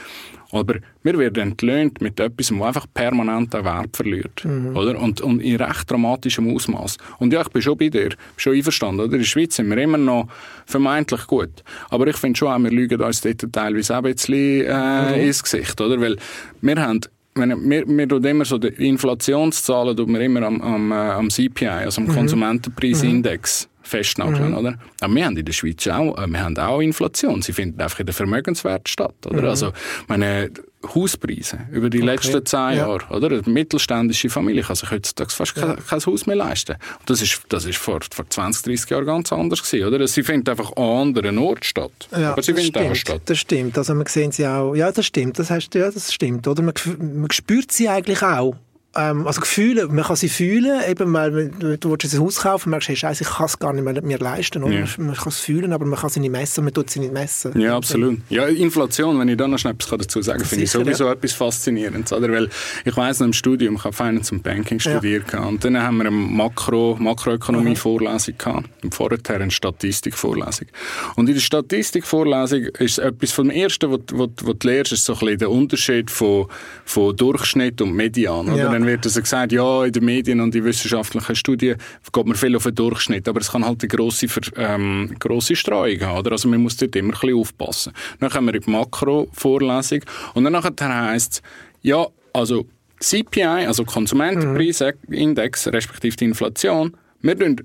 Aber 0.51 0.75
wir 1.03 1.17
werden 1.17 1.51
entlöhnt 1.51 2.01
mit 2.01 2.19
etwas, 2.19 2.48
das 2.48 2.62
einfach 2.62 2.86
permanent 2.93 3.53
einen 3.53 3.65
Wert 3.65 3.95
verliert. 3.95 4.45
Mhm. 4.45 4.75
Oder? 4.75 5.00
Und, 5.00 5.22
und 5.22 5.41
in 5.41 5.57
recht 5.57 5.89
dramatischem 5.89 6.53
Ausmaß. 6.55 6.98
Und 7.19 7.34
ja, 7.34 7.41
ich 7.41 7.50
bin 7.50 7.62
schon 7.62 7.77
bei 7.77 7.89
dir, 7.89 8.10
schon 8.38 8.55
einverstanden. 8.55 9.01
Oder? 9.01 9.13
In 9.13 9.19
der 9.19 9.25
Schweiz 9.25 9.55
sind 9.55 9.69
wir 9.69 9.77
immer 9.77 9.98
noch 9.98 10.27
vermeintlich 10.65 11.27
gut. 11.27 11.63
Aber 11.89 12.07
ich 12.07 12.17
finde 12.17 12.38
schon 12.38 12.48
auch, 12.50 12.60
wir 12.60 12.72
lügen 12.72 13.01
uns 13.01 13.22
dort 13.22 13.51
teilweise 13.51 13.93
auch 13.98 14.03
ein 14.03 14.13
bisschen 14.13 14.65
äh, 14.65 15.17
mhm. 15.17 15.27
ins 15.27 15.43
Gesicht. 15.43 15.79
Oder? 15.81 16.00
Weil 16.00 16.17
wir 16.62 16.75
haben 16.77 17.01
wir, 17.38 17.86
wir 17.86 18.07
tun 18.07 18.24
immer 18.24 18.45
so 18.45 18.57
die 18.57 18.69
Inflationszahlen 18.88 19.98
tun 19.98 20.13
wir 20.13 20.22
immer 20.22 20.43
am, 20.43 20.62
am, 20.62 20.91
äh, 20.91 20.95
am 20.95 21.27
CPI, 21.29 21.67
also 21.67 22.00
am 22.00 22.07
mhm. 22.07 22.13
Konsumentenpreisindex. 22.13 23.67
Festnageln, 23.86 24.51
mhm. 24.51 24.58
oder? 24.58 24.75
Aber 25.00 25.13
wir 25.13 25.25
haben 25.25 25.38
in 25.38 25.46
der 25.46 25.54
Schweiz 25.54 25.88
auch, 25.88 26.18
äh, 26.18 26.27
wir 26.27 26.44
haben 26.44 26.58
auch 26.58 26.82
Inflation. 26.82 27.42
Sie 27.42 27.54
findet 27.54 27.82
einfach 27.82 28.00
in 28.00 28.08
den 28.08 28.13
Vermögenswert 28.13 28.89
statt, 28.89 29.15
oder? 29.25 29.44
Mhm. 29.44 29.48
Also, 29.48 29.72
meine 30.08 30.51
Hauspreise 30.94 31.62
über 31.72 31.89
die 31.89 32.00
okay. 32.00 32.06
letzten 32.06 32.46
zehn 32.46 32.77
Jahre, 32.77 33.06
oder? 33.10 33.27
Eine 33.27 33.42
mittelständische 33.46 34.30
Familie 34.30 34.63
kann 34.63 34.75
sich 34.75 34.89
heutzutage 34.92 35.32
fast 35.32 35.58
ja. 35.58 35.75
kein, 35.75 36.00
Haus 36.06 36.25
mehr 36.25 36.36
leisten. 36.36 36.74
Und 37.00 37.10
das 37.10 37.22
ist, 37.22 37.42
das 37.50 37.65
ist 37.65 37.77
vor, 37.77 38.00
vor 38.12 38.30
20, 38.30 38.63
30 38.63 38.89
Jahren 38.89 39.06
ganz 39.06 39.32
anders 39.32 39.63
gewesen, 39.63 39.88
oder? 39.88 40.08
Sie 40.08 40.24
findet 40.24 40.50
einfach 40.50 40.75
an 40.75 41.08
anderen 41.08 41.38
Orten 41.38 41.63
statt. 41.63 41.92
Ja, 42.12 42.34
aber 42.34 42.44
sie 42.44 42.54
findet 42.54 42.77
auch 42.77 42.96
statt. 42.96 43.22
Das 43.25 43.38
stimmt. 43.38 43.77
Also, 43.77 43.94
man 43.94 44.06
sehen 44.08 44.32
sie 44.32 44.46
auch, 44.48 44.75
ja, 44.75 44.92
das 44.92 45.06
stimmt. 45.06 45.39
Das 45.39 45.50
heißt, 45.50 45.74
ja, 45.75 45.89
das 45.92 46.13
stimmt, 46.13 46.48
oder? 46.48 46.62
Man, 46.62 46.74
man 47.00 47.32
spürt 47.32 47.72
sie 47.72 47.88
eigentlich 47.89 48.22
auch 48.22 48.56
ähm, 48.96 49.28
also 49.28 49.42
Gefühle, 49.42 49.88
man 49.88 50.06
kann 50.06 50.16
sie 50.16 50.30
fühlen, 50.30 50.82
eben, 50.88 51.14
weil 51.14 51.50
du 51.78 51.92
willst 51.92 52.14
ein 52.14 52.22
Haus 52.22 52.40
kaufen, 52.40 52.70
merkst, 52.70 52.88
hey, 52.88 52.96
Scheiße, 52.96 53.24
ich 53.24 53.30
kann 53.30 53.46
es 53.48 53.60
gar 53.60 53.74
nicht 53.74 53.84
mehr, 53.84 54.02
mehr 54.02 54.20
leisten. 54.20 54.64
Oder? 54.64 54.74
Ja. 54.74 54.86
Man, 54.98 55.16
kann 55.16 55.28
es 55.28 55.40
fühlen, 55.40 55.74
aber 55.74 55.86
man 55.86 56.00
kann 56.00 56.10
sie 56.10 56.22
nicht 56.22 56.32
messen, 56.32 56.64
man 56.64 56.74
tut 56.74 56.90
sie 56.90 57.00
nicht 57.00 57.12
messen. 57.12 57.60
Ja, 57.60 57.75
absolut. 57.75 58.20
Ja, 58.30 58.46
Inflation, 58.46 59.20
wenn 59.20 59.28
ich 59.28 59.38
da 59.38 59.48
noch 59.48 59.60
schnell 59.60 59.74
etwas 59.74 59.90
dazu 59.90 60.22
sagen 60.22 60.40
kann, 60.40 60.48
finde 60.48 60.64
ich 60.64 60.72
sowieso 60.72 61.06
ja. 61.06 61.12
etwas 61.12 61.34
Faszinierendes. 61.34 62.14
Oder? 62.14 62.32
Weil 62.32 62.50
ich 62.86 62.96
weiss 62.96 63.20
noch 63.20 63.28
im 63.28 63.34
Studium, 63.34 63.75
ich 63.75 63.84
habe 63.84 63.96
Finance 63.96 64.34
und 64.34 64.44
Banking 64.44 64.80
studiert 64.80 65.34
ja. 65.34 65.44
und 65.44 65.64
dann 65.66 65.82
haben 65.82 65.98
wir 65.98 66.06
eine 66.06 66.12
Makro, 66.12 66.96
Makroökonomie-Vorlesung 67.00 68.38
gehabt 68.38 68.70
und 68.82 68.96
vorher 68.96 69.20
eine 69.28 69.52
Statistik-Vorlesung. 69.52 70.68
Und 71.16 71.28
in 71.28 71.34
der 71.34 71.42
Statistik-Vorlesung 71.42 72.64
ist 72.80 73.00
etwas 73.00 73.32
vom 73.34 73.50
Ersten, 73.50 73.92
was, 73.92 74.00
was, 74.14 74.30
was 74.42 74.56
du 74.58 74.68
lernst, 74.68 74.94
ist 74.94 75.06
so 75.06 75.14
ein 75.14 75.20
bisschen 75.20 75.40
der 75.40 75.52
Unterschied 75.52 76.10
von, 76.10 76.48
von 76.86 77.16
Durchschnitt 77.16 77.82
und 77.82 77.94
Median. 77.94 78.48
Oder? 78.50 78.58
Ja 78.58 78.85
wird 78.86 79.06
also 79.06 79.22
gesagt, 79.22 79.51
ja, 79.51 79.86
in 79.86 79.92
den 79.92 80.06
Medien 80.06 80.42
und 80.42 80.56
in 80.56 80.63
wissenschaftlichen 80.63 81.36
Studien 81.36 81.77
geht 82.12 82.25
man 82.25 82.36
viel 82.36 82.56
auf 82.56 82.63
den 82.63 82.75
Durchschnitt, 82.75 83.27
aber 83.27 83.42
es 83.42 83.51
kann 83.51 83.65
halt 83.65 83.82
eine 83.82 83.88
grosse, 83.88 84.27
ähm, 84.58 85.15
grosse 85.20 85.56
Streuung 85.56 86.01
haben. 86.01 86.20
Oder? 86.20 86.34
Also 86.34 86.48
man 86.48 86.62
muss 86.62 86.77
dort 86.77 86.96
immer 86.96 87.13
ein 87.13 87.20
bisschen 87.20 87.38
aufpassen. 87.38 87.94
Dann 88.20 88.30
kommen 88.30 88.48
wir 88.48 88.56
in 88.56 88.62
die 88.62 88.70
Makro-Vorlesung 88.70 90.01
und 90.34 90.44
dann 90.44 90.62
heisst 90.63 91.34
es, 91.34 91.42
ja, 91.82 92.06
also 92.34 92.65
CPI, 93.00 93.65
also 93.68 93.86
Konsumentenpreisindex, 93.86 95.65
mhm. 95.65 95.72
respektive 95.72 96.15
die 96.15 96.25
Inflation, 96.25 96.96
wir 97.22 97.38
tun 97.38 97.62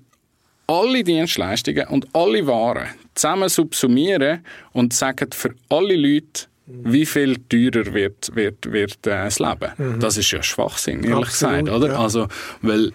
alle 0.67 1.03
Dienstleistungen 1.03 1.89
und 1.89 2.07
alle 2.13 2.47
Waren 2.47 2.89
zusammen 3.15 3.49
subsumieren 3.49 4.45
und 4.73 4.93
sagen 4.93 5.29
für 5.33 5.55
alle 5.69 5.97
Leute, 5.97 6.47
wie 6.83 7.07
viel 7.07 7.37
teurer 7.49 7.93
wird, 7.93 8.35
wird, 8.35 8.71
wird 8.73 9.07
äh, 9.07 9.25
das 9.25 9.39
Leben. 9.39 9.71
Mhm. 9.77 10.01
Das 10.01 10.17
ist 10.17 10.31
ja 10.31 10.43
Schwachsinn, 10.43 11.03
ehrlich 11.05 11.29
Absolut, 11.29 11.67
gesagt, 11.67 11.77
oder? 11.77 11.89
Ja. 11.95 11.99
Also, 12.01 12.29
weil 12.63 12.93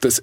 das, 0.00 0.22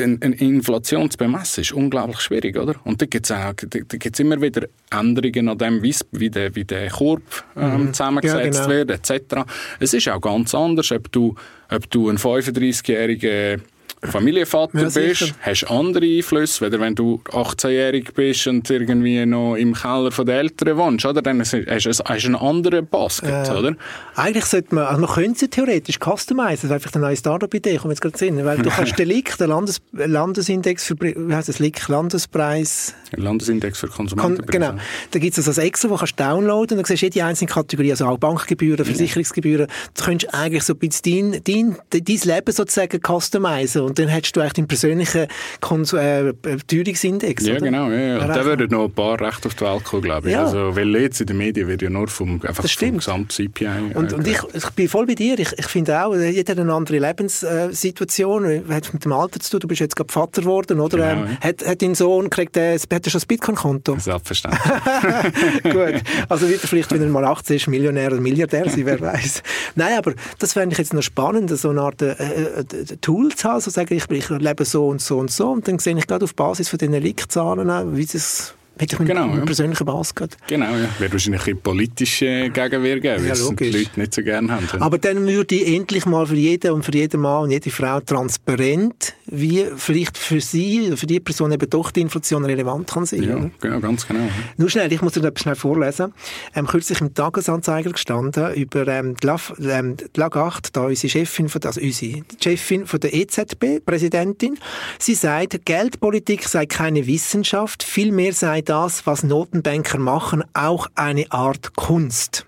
eine 0.00 0.36
Inflation 0.36 1.10
zu 1.10 1.18
bemessen 1.18 1.62
ist 1.62 1.72
unglaublich 1.72 2.20
schwierig, 2.20 2.56
oder? 2.56 2.74
Und 2.84 3.02
da 3.02 3.06
gibt 3.06 3.30
es 3.30 4.20
immer 4.20 4.40
wieder 4.40 4.68
Änderungen 4.90 5.48
an 5.48 5.58
dem, 5.58 5.82
wie 5.82 6.30
der, 6.30 6.54
wie 6.54 6.64
der 6.64 6.88
Korb 6.88 7.22
ähm, 7.56 7.86
mhm. 7.86 7.94
zusammengesetzt 7.94 8.60
ja, 8.60 8.66
genau. 8.66 8.88
wird, 8.88 9.10
etc. 9.10 9.42
Es 9.80 9.94
ist 9.94 10.08
auch 10.08 10.20
ganz 10.20 10.54
anders, 10.54 10.92
ob 10.92 11.10
du, 11.10 11.34
ob 11.70 11.90
du 11.90 12.08
einen 12.08 12.18
35-jährigen 12.18 13.62
Familienvater 14.02 14.80
ja, 14.80 14.88
bist, 14.88 15.34
hast 15.40 15.70
andere 15.70 16.04
Einflüsse, 16.04 16.64
weder 16.64 16.80
wenn 16.80 16.94
du 16.94 17.20
18-jährig 17.30 18.14
bist 18.14 18.46
und 18.46 18.68
irgendwie 18.70 19.26
noch 19.26 19.56
im 19.56 19.74
Keller 19.74 20.10
der 20.10 20.38
Eltern 20.38 20.76
wohnst, 20.76 21.04
oder? 21.04 21.20
Dann 21.20 21.40
hast 21.40 21.52
du, 21.52 22.04
einen 22.04 22.36
anderen 22.36 22.86
Basket, 22.86 23.48
äh, 23.48 23.52
oder? 23.52 23.74
Eigentlich 24.14 24.44
sollte 24.44 24.74
man, 24.74 24.84
also 24.84 25.00
man 25.00 25.10
könnte 25.10 25.40
sie 25.40 25.48
theoretisch 25.48 25.98
customizen, 25.98 26.48
das 26.48 26.64
ist 26.64 26.70
einfach 26.70 26.94
eine 26.94 27.06
neue 27.06 27.16
Startup-Idee, 27.16 27.76
kommt 27.78 27.92
jetzt 27.92 28.00
gerade 28.00 28.18
Sinn, 28.18 28.44
weil 28.44 28.58
du 28.58 28.70
kannst 28.76 28.98
den 28.98 29.08
LIC, 29.08 29.36
den 29.38 29.48
Landes 29.48 29.80
Landesindex 29.92 30.84
für, 30.84 30.94
wie 31.00 31.34
heißt 31.34 31.48
das, 31.48 31.58
LIC, 31.58 31.88
Landespreis... 31.88 32.94
Landesindex 33.16 33.80
für 33.80 33.88
Konsumenten. 33.88 34.46
genau. 34.46 34.74
Da 35.10 35.18
gibt 35.18 35.36
es 35.36 35.48
also 35.48 35.60
ein 35.60 35.66
Excel, 35.66 35.90
das 35.90 35.98
kannst 36.00 36.20
du 36.20 36.24
downloaden 36.24 36.78
und 36.78 36.78
dann 36.78 36.84
siehst 36.84 37.02
du 37.02 37.06
jede 37.06 37.24
einzelne 37.24 37.50
Kategorie, 37.50 37.90
also 37.90 38.06
auch 38.06 38.18
Bankgebühren, 38.18 38.84
Versicherungsgebühren. 38.84 39.66
Du 39.94 40.04
könntest 40.04 40.32
eigentlich 40.34 40.62
so 40.62 40.74
ein 40.74 40.78
bisschen 40.78 41.32
dein, 41.42 41.76
dein, 41.90 42.04
dein 42.04 42.34
Leben 42.34 42.52
sozusagen 42.52 43.00
customizen 43.00 43.87
und 43.88 43.98
dann 43.98 44.08
hättest 44.08 44.36
du 44.36 44.40
eigentlich 44.40 44.54
deinen 44.54 44.68
persönlichen 44.68 45.26
Kons 45.60 45.92
äh, 45.92 46.32
Teuerungsindex. 46.66 47.46
Ja, 47.46 47.54
oder? 47.54 47.64
genau. 47.64 47.90
Ja, 47.90 47.98
ja. 47.98 48.26
Da 48.26 48.44
würden 48.44 48.70
noch 48.70 48.84
ein 48.84 48.92
paar 48.92 49.20
recht 49.20 49.46
auf 49.46 49.54
die 49.54 49.64
Welt 49.64 49.84
kommen, 49.84 50.02
glaube 50.02 50.28
ich. 50.28 50.34
Ja. 50.34 50.44
Also, 50.44 50.76
weil 50.76 50.94
jetzt 50.96 51.20
in 51.20 51.26
den 51.26 51.38
Medien 51.38 51.68
wird 51.68 51.82
ja 51.82 51.90
nur 51.90 52.08
vom, 52.08 52.40
einfach 52.42 52.62
das 52.62 52.72
vom 52.72 52.98
Gesamt-CPI. 52.98 53.64
Äh, 53.64 53.96
und, 53.96 54.12
und 54.12 54.26
ich, 54.26 54.38
ich 54.52 54.70
bin 54.70 54.88
voll 54.88 55.06
bei 55.06 55.14
dir. 55.14 55.38
Ich, 55.38 55.52
ich 55.56 55.66
finde 55.66 56.02
auch, 56.02 56.14
jeder 56.14 56.52
hat 56.52 56.58
eine 56.58 56.72
andere 56.72 56.98
Lebenssituation. 56.98 58.64
Hat 58.68 58.92
mit 58.92 59.04
dem 59.04 59.12
Alter 59.12 59.40
zu 59.40 59.52
tun. 59.52 59.60
Du 59.60 59.68
bist 59.68 59.80
jetzt 59.80 59.96
gerade 59.96 60.12
Vater 60.12 60.42
geworden, 60.42 60.80
oder? 60.80 60.98
Genau, 60.98 61.26
ähm, 61.26 61.38
hat, 61.40 61.66
hat 61.66 61.82
dein 61.82 61.94
Sohn, 61.94 62.30
kriegt 62.30 62.56
er, 62.56 62.74
hat 62.74 63.06
er 63.06 63.10
schon 63.10 63.20
ein 63.20 63.26
Bitcoin-Konto? 63.26 63.96
Selbstverständlich. 63.98 64.62
Gut. 65.62 66.02
Also 66.28 66.48
wieder 66.48 66.60
vielleicht, 66.60 66.92
wenn 66.92 67.02
er 67.02 67.08
mal 67.08 67.24
18 67.24 67.56
ist, 67.56 67.68
Millionär 67.68 68.12
oder 68.12 68.20
Milliardär 68.20 68.68
sein, 68.68 68.84
wer 68.86 69.00
weiß. 69.08 69.42
Nein, 69.74 69.98
aber 69.98 70.14
das 70.38 70.52
fände 70.52 70.72
ich 70.72 70.78
jetzt 70.78 70.94
noch 70.94 71.02
spannend, 71.02 71.50
so 71.50 71.70
eine 71.70 71.80
Art 71.80 72.02
äh, 72.02 72.12
äh, 72.12 72.64
Tool 73.00 73.34
zu 73.34 73.48
haben, 73.48 73.60
so 73.60 73.70
sagen, 73.78 73.94
ich, 73.94 74.10
ich 74.10 74.28
lebe 74.28 74.64
so 74.64 74.88
und 74.88 75.00
so 75.00 75.18
und 75.18 75.30
so. 75.30 75.50
Und 75.50 75.68
dann 75.68 75.78
sehe 75.78 75.96
ich 75.96 76.06
gerade 76.06 76.24
auf 76.24 76.34
Basis 76.34 76.68
von 76.68 76.78
diesen 76.78 76.94
Linkzahlen, 76.94 77.96
wie 77.96 78.06
das 78.06 78.54
Hätte 78.78 78.94
ich 78.94 78.98
mit 79.00 79.08
genau, 79.08 79.34
ja. 79.34 79.44
persönlichen 79.44 79.84
Bass 79.84 80.14
gehabt. 80.14 80.36
Genau, 80.46 80.66
ja. 80.66 80.88
Wird 80.98 81.12
wahrscheinlich 81.12 81.46
ein 81.46 81.60
politische 81.60 82.50
Gegenwehr 82.50 83.00
geben, 83.00 83.28
weil 83.28 83.36
ja, 83.36 83.50
die 83.50 83.70
Leute 83.70 84.00
nicht 84.00 84.14
so 84.14 84.22
gerne 84.22 84.52
haben. 84.52 84.82
Aber 84.82 84.98
dann 84.98 85.26
würde 85.26 85.54
ich 85.54 85.74
endlich 85.74 86.06
mal 86.06 86.26
für 86.26 86.36
jeden 86.36 86.72
und 86.72 86.84
für 86.84 86.92
jeden 86.92 87.20
Mann 87.20 87.44
und 87.44 87.50
jede 87.50 87.70
Frau 87.70 88.00
transparent, 88.00 89.14
wie 89.26 89.66
vielleicht 89.76 90.16
für 90.16 90.40
sie, 90.40 90.96
für 90.96 91.06
die 91.06 91.20
Person 91.20 91.52
eben 91.52 91.68
doch 91.68 91.90
die 91.90 92.00
Inflation 92.02 92.44
relevant 92.44 92.88
kann 92.88 93.04
sein. 93.04 93.22
Ja, 93.22 93.36
oder? 93.36 93.50
genau, 93.60 93.80
ganz 93.80 94.06
genau. 94.06 94.20
Ja. 94.20 94.30
Nur 94.56 94.70
schnell, 94.70 94.92
ich 94.92 95.02
muss 95.02 95.14
dir 95.14 95.24
etwas 95.24 95.42
schnell 95.42 95.54
vorlesen. 95.56 96.12
Ähm, 96.54 96.66
kürzlich 96.66 97.00
im 97.00 97.12
Tagesanzeiger 97.14 97.92
gestanden 97.92 98.54
über 98.54 98.86
ähm, 98.86 99.16
die, 99.16 99.26
Laf, 99.26 99.54
ähm, 99.60 99.96
die 99.96 100.20
Lagarde, 100.20 100.68
da 100.72 100.82
unsere 100.82 101.10
Chefin, 101.10 101.48
von, 101.48 101.62
also 101.64 101.80
unsere 101.80 102.22
Chefin 102.40 102.86
von 102.86 103.00
der 103.00 103.12
EZB, 103.12 103.84
Präsidentin. 103.84 104.58
Sie 104.98 105.14
sagt, 105.14 105.64
Geldpolitik 105.64 106.44
sei 106.44 106.66
keine 106.66 107.06
Wissenschaft, 107.06 107.82
vielmehr 107.82 108.32
sei 108.32 108.62
das, 108.68 109.06
was 109.06 109.22
Notenbanker 109.22 109.98
machen, 109.98 110.44
auch 110.54 110.88
eine 110.94 111.30
Art 111.30 111.74
Kunst. 111.76 112.46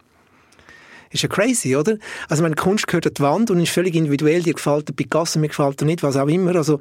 Ist 1.13 1.23
ja 1.23 1.29
crazy, 1.29 1.75
oder? 1.75 1.97
Also 2.29 2.45
meine 2.45 2.55
Kunst 2.55 2.87
gehört 2.87 3.05
an 3.05 3.15
die 3.15 3.23
Wand 3.23 3.51
und 3.51 3.59
ist 3.59 3.73
völlig 3.73 3.97
individuell. 3.97 4.45
Dir 4.45 4.55
gefällt 4.55 4.89
der 4.89 4.93
Picasso, 4.93 5.41
mir 5.41 5.49
gefällt 5.49 5.83
er 5.83 5.87
nicht, 5.87 6.05
was 6.05 6.17
auch 6.17 6.29
immer. 6.29 6.55
Also 6.55 6.79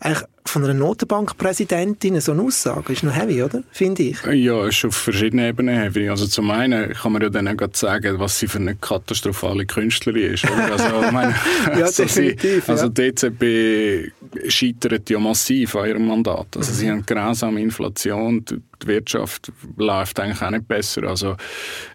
eigentlich 0.00 0.28
von 0.44 0.64
einer 0.64 0.74
Notenbankpräsidentin 0.74 2.20
so 2.20 2.32
eine 2.32 2.42
Aussage 2.42 2.92
ist 2.92 3.04
noch 3.04 3.14
heavy, 3.14 3.42
oder? 3.42 3.62
Finde 3.70 4.02
ich. 4.02 4.22
Ja, 4.24 4.66
ist 4.66 4.84
auf 4.84 4.94
verschiedenen 4.94 5.48
Ebenen 5.48 5.74
heavy. 5.74 6.10
Also 6.10 6.26
zum 6.26 6.50
einen 6.50 6.92
kann 6.92 7.12
man 7.12 7.22
ja 7.22 7.30
dann 7.30 7.48
auch 7.48 7.68
sagen, 7.72 8.18
was 8.18 8.38
sie 8.38 8.48
für 8.48 8.58
eine 8.58 8.74
katastrophale 8.74 9.64
Künstlerin 9.64 10.34
ist. 10.34 10.44
Oder? 10.44 10.72
Also, 10.72 11.12
meine, 11.12 11.34
ja, 11.66 11.70
also 11.86 12.02
definitiv. 12.02 12.64
Sie, 12.66 12.70
also 12.70 12.88
die 12.88 13.02
EZB 13.02 14.12
scheitert 14.48 15.10
ja 15.10 15.18
massiv 15.18 15.74
an 15.76 15.88
ihrem 15.88 16.06
Mandat. 16.06 16.56
Also 16.56 16.72
mhm. 16.72 16.76
sie 16.76 16.90
haben 16.90 17.06
grausame 17.06 17.60
Inflation, 17.60 18.44
die 18.44 18.86
Wirtschaft 18.86 19.52
läuft 19.76 20.20
eigentlich 20.20 20.42
auch 20.42 20.50
nicht 20.50 20.68
besser. 20.68 21.04
Also, 21.04 21.36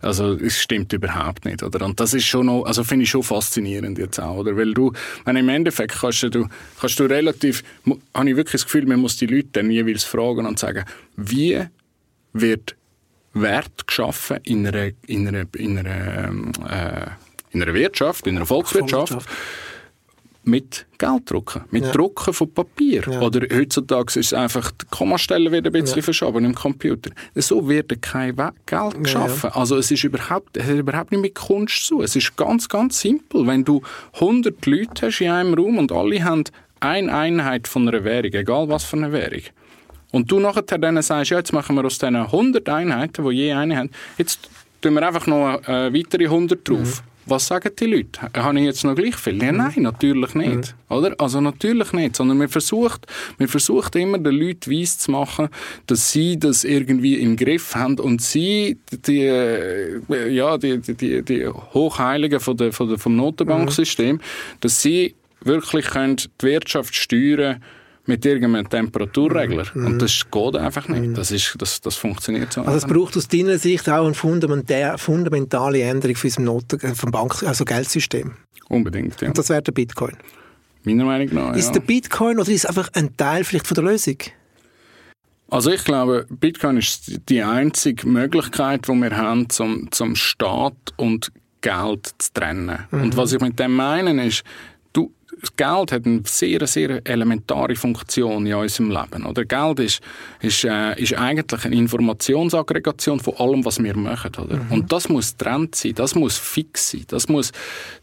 also 0.02 0.34
es 0.34 0.62
stimmt 0.62 0.92
überhaupt 0.94 1.46
nicht. 1.46 1.64
Oder? 1.64 1.86
Und 1.86 2.00
das 2.00 2.14
ist 2.14 2.26
schon 2.26 2.48
noch, 2.48 2.64
also 2.64 2.84
finde 2.84 3.04
ich 3.04 3.10
schon 3.10 3.24
faszinierend 3.24 3.98
jetzt 3.98 4.20
auch. 4.20 4.38
Oder? 4.38 4.56
Weil 4.58 4.74
du, 4.74 4.92
wenn 5.24 5.36
im 5.36 5.50
Endeffekt 5.50 6.00
kannst 6.00 6.24
du, 6.24 6.48
kannst 6.80 7.00
du 7.00 7.04
relativ, 7.06 7.64
habe 8.14 8.30
ich 8.30 8.36
wirklich 8.36 8.54
das 8.54 8.66
Gefühl, 8.66 8.86
man 8.86 9.00
muss 9.00 9.18
die 9.18 9.28
Leute 9.28 9.50
dann 9.54 9.72
jeweils 9.72 10.04
fragen 10.04 10.46
und 10.46 10.60
sagen, 10.60 10.86
wie 11.16 11.64
wird 12.34 12.76
Wert 13.34 13.88
geschaffen 13.88 14.40
in 14.44 14.66
einer, 14.66 14.92
in 15.08 15.28
einer, 15.28 15.46
in 15.56 15.78
einer, 15.78 16.28
ähm, 16.28 16.52
äh, 16.70 17.08
in 17.52 17.62
einer 17.62 17.74
Wirtschaft, 17.74 18.28
in 18.28 18.38
einer 18.38 18.46
Volkswirtschaft, 18.46 19.14
Volkswirtschaft. 19.14 19.65
Mit 20.46 20.86
Gelddrucken, 20.98 21.64
mit 21.72 21.86
ja. 21.86 21.92
Drucken 21.92 22.34
von 22.34 22.52
Papier. 22.54 23.04
Ja. 23.10 23.22
Oder 23.22 23.48
heutzutage 23.56 24.20
ist 24.20 24.28
es 24.28 24.34
einfach, 24.34 24.72
die 24.72 24.86
Kommastellen 24.90 25.52
werden 25.52 25.68
ein 25.68 25.82
bisschen 25.82 25.98
ja. 25.98 26.04
verschoben 26.04 26.46
im 26.46 26.56
Computer. 26.56 27.12
So 27.36 27.68
wird 27.68 28.02
kein 28.02 28.36
Geld 28.36 29.04
geschaffen. 29.04 29.50
Also 29.54 29.78
es 29.78 29.92
ist 29.92 30.04
überhaupt, 30.04 30.56
es 30.58 30.68
ist 30.68 30.80
überhaupt 30.80 31.12
nicht 31.12 31.22
mit 31.22 31.36
Kunst 31.36 31.86
zu. 31.86 32.02
Es 32.02 32.16
ist 32.16 32.36
ganz, 32.38 32.70
ganz 32.70 33.02
simpel. 33.02 33.46
Wenn 33.48 33.66
du 33.66 33.82
100 34.14 34.66
Leute 34.66 35.08
hast 35.08 35.22
in 35.22 35.32
einem 35.32 35.54
Raum 35.54 35.78
und 35.78 35.92
alle 35.92 36.24
haben 36.24 36.44
eine 36.80 37.14
Einheit 37.14 37.68
von 37.68 37.88
einer 37.88 38.04
Währung, 38.04 38.34
egal 38.34 38.70
was 38.70 38.84
für 38.84 38.98
eine 38.98 39.12
Währung. 39.12 39.42
Und 40.12 40.32
du 40.32 40.40
nachher 40.40 40.62
dann 40.62 41.02
sagst, 41.02 41.32
ja, 41.32 41.38
jetzt 41.38 41.52
machen 41.52 41.76
wir 41.76 41.84
aus 41.84 41.98
diesen 41.98 42.16
100 42.16 42.70
Einheiten, 42.70 43.28
die 43.28 43.36
je 43.36 43.54
eine 43.54 43.76
haben, 43.76 43.90
jetzt 44.18 44.50
tun 44.82 44.94
wir 44.94 45.06
einfach 45.06 45.28
noch 45.28 45.62
äh, 45.68 45.94
weitere 45.94 46.26
100 46.26 46.68
drauf. 46.68 47.02
Mhm. 47.04 47.15
Was 47.28 47.48
sagen 47.48 47.72
die 47.80 47.86
Leute? 47.86 48.22
Habe 48.36 48.60
ich 48.60 48.66
jetzt 48.66 48.84
noch 48.84 48.96
gleich 48.96 49.16
viel? 49.16 49.42
Ja, 49.42 49.52
nein, 49.52 49.74
natürlich 49.78 50.36
nicht. 50.36 50.76
Mhm. 50.90 50.96
Oder? 50.96 51.16
Also 51.18 51.42
natürlich 51.42 51.92
nicht. 51.94 52.16
Sondern 52.16 52.38
man 52.38 52.50
versucht, 52.50 53.08
man 53.40 53.48
versucht 53.48 53.96
immer 53.96 54.18
den 54.20 54.36
Leuten 54.36 54.72
weiss 54.72 55.00
zu 55.00 55.12
machen, 55.12 55.50
dass 55.88 56.12
sie 56.12 56.38
das 56.38 56.64
irgendwie 56.64 57.16
im 57.16 57.36
Griff 57.36 57.76
haben 57.76 58.00
und 58.00 58.22
sie, 58.22 58.78
die, 58.92 59.24
ja, 59.24 60.58
die, 60.58 60.80
die, 60.80 61.24
die 61.24 61.48
Hochheiligen 61.48 62.40
von 62.40 62.58
der, 62.58 62.72
von 62.72 62.90
der, 62.90 63.00
vom 63.00 63.16
Notenbanksystem, 63.16 64.18
mhm. 64.18 64.22
dass 64.62 64.82
sie 64.82 65.16
wirklich 65.42 65.88
können 65.88 66.18
die 66.18 66.46
Wirtschaft 66.46 66.96
steuern 66.96 67.64
mit 68.08 68.26
irgendeinem 68.26 68.70
Temperaturregler. 68.70 69.66
Mhm. 69.74 69.86
Und 69.86 70.02
das 70.02 70.26
geht 70.30 70.56
einfach 70.56 70.88
nicht. 70.88 71.02
Mhm. 71.02 71.14
Das, 71.16 71.32
ist, 71.32 71.56
das, 71.58 71.82
das 71.82 71.96
funktioniert 71.96 72.54
so. 72.54 72.62
Also 72.62 72.78
es 72.78 72.86
braucht 72.86 73.18
aus 73.18 73.28
deiner 73.28 73.58
Sicht 73.58 73.90
auch 73.90 74.06
eine 74.06 74.14
fundamentale 74.98 75.82
Änderung 75.82 76.16
für 76.16 76.28
unserem 76.28 76.62
äh, 76.82 76.96
vom 76.96 77.12
Bank 77.12 77.44
also 77.44 77.66
Geldsystem. 77.66 78.34
Unbedingt, 78.70 79.22
ja. 79.22 79.28
Und 79.28 79.38
das 79.38 79.50
wäre 79.50 79.62
der 79.62 79.72
Bitcoin. 79.72 80.18
Meiner 80.84 81.06
Meinung 81.06 81.34
nach, 81.34 81.56
Ist 81.56 81.68
ja. 81.68 81.74
der 81.74 81.80
Bitcoin 81.82 82.40
oder 82.40 82.50
ist 82.50 82.64
es 82.64 82.66
einfach 82.66 82.90
ein 82.94 83.16
Teil 83.18 83.44
vielleicht 83.44 83.68
von 83.68 83.76
der 83.76 83.84
Lösung? 83.86 84.18
Also 85.50 85.72
ich 85.72 85.84
glaube, 85.84 86.26
Bitcoin 86.30 86.78
ist 86.78 87.22
die 87.30 87.42
einzige 87.42 88.08
Möglichkeit, 88.08 88.88
die 88.88 88.94
wir 88.94 89.16
haben, 89.16 89.50
zum, 89.50 89.92
zum 89.92 90.16
Staat 90.16 90.74
und 90.98 91.32
Geld 91.62 92.14
zu 92.18 92.34
trennen. 92.34 92.80
Mhm. 92.92 93.02
Und 93.02 93.18
was 93.18 93.34
ich 93.34 93.42
mit 93.42 93.60
dem 93.60 93.76
meine, 93.76 94.26
ist, 94.26 94.44
du, 94.96 95.12
Geld 95.58 95.92
hat 95.92 96.06
eine 96.06 96.22
sehr, 96.26 96.66
sehr 96.66 97.02
elementare 97.06 97.76
Funktion 97.76 98.46
in 98.46 98.54
unserem 98.54 98.90
Leben. 98.90 99.26
Oder? 99.26 99.46
Geld 99.46 99.80
ist, 99.80 100.02
ist, 100.42 100.64
äh, 100.64 101.00
ist 101.00 101.14
eigentlich 101.14 101.66
eine 101.66 101.76
Informationsaggregation 101.76 103.20
von 103.20 103.36
allem, 103.36 103.66
was 103.66 103.82
wir 103.82 103.96
machen. 103.96 104.32
Oder? 104.42 104.58
Mhm. 104.58 104.72
Und 104.72 104.92
das 104.92 105.10
muss 105.10 105.36
Trend 105.36 105.76
sein, 105.76 105.94
das 105.96 106.16
muss 106.16 106.38
fix 106.38 106.92
sein, 106.92 107.06
das 107.08 107.28
muss, 107.28 107.52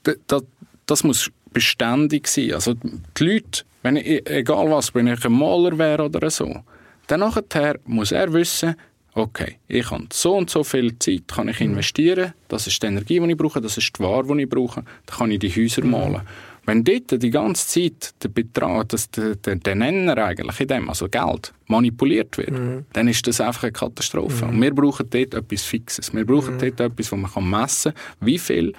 das, 0.03 0.43
das 0.87 1.05
muss 1.05 1.31
beständig 1.53 2.29
sein. 2.29 2.53
Also 2.53 2.75
die 2.75 3.25
Leute, 3.25 3.65
wenn 3.83 3.97
ich, 3.97 4.29
egal 4.29 4.71
was, 4.71 4.95
wenn 4.95 5.07
ich 5.07 5.25
ein 5.25 5.33
Maler 5.33 5.77
wäre 5.79 6.05
oder 6.05 6.31
so, 6.31 6.63
dann 7.07 7.21
nachher 7.21 7.79
muss 7.85 8.13
er 8.13 8.33
wissen, 8.33 8.77
okay, 9.15 9.59
ich 9.69 9.91
habe 9.91 10.07
so 10.13 10.37
und 10.37 10.51
so 10.51 10.65
viel 10.65 10.99
Zeit 10.99 11.29
kann 11.29 11.49
ich 11.49 11.61
mhm. 11.61 11.71
investieren, 11.71 12.33
das 12.49 12.67
ist 12.67 12.83
die 12.83 12.87
Energie, 12.87 13.21
die 13.21 13.31
ich 13.31 13.37
brauche, 13.37 13.61
das 13.61 13.77
ist 13.77 13.93
die 13.99 14.03
Ware, 14.03 14.27
die 14.37 14.43
ich 14.43 14.49
brauche, 14.49 14.83
dann 15.07 15.19
kann 15.19 15.31
ich 15.31 15.39
die 15.39 15.51
Häuser 15.51 15.85
mhm. 15.85 16.21
Wenn 16.65 16.85
dort 16.85 17.23
die 17.23 17.31
ganze 17.31 17.67
Zeit 17.67 18.15
der 18.23 18.29
Betrag, 18.29 18.91
das, 18.91 19.11
der, 19.11 19.35
der, 19.35 19.57
der 19.57 19.75
Nenner 19.75 20.17
eigentlich 20.19 20.61
in 20.61 20.69
dem, 20.69 20.89
also 20.89 21.09
Geld, 21.09 21.53
manipuliert 21.67 22.39
wird, 22.39 22.53
mhm. 22.53 22.85
dann 22.93 23.09
ist 23.09 23.27
das 23.27 23.41
einfach 23.41 23.65
eine 23.65 23.73
Katastrophe. 23.73 24.45
Mhm. 24.45 24.51
Und 24.51 24.63
wir 24.63 24.75
brauchen 24.75 25.11
dort 25.11 25.35
etwas 25.35 25.63
Fixes. 25.63 26.15
Wir 26.15 26.25
brauchen 26.25 26.55
mhm. 26.55 26.59
dort 26.61 26.81
etwas, 26.81 27.11
wo 27.11 27.17
man 27.17 27.51
messen 27.51 27.95
kann, 27.95 28.27
wie 28.27 28.39
viel 28.39 28.73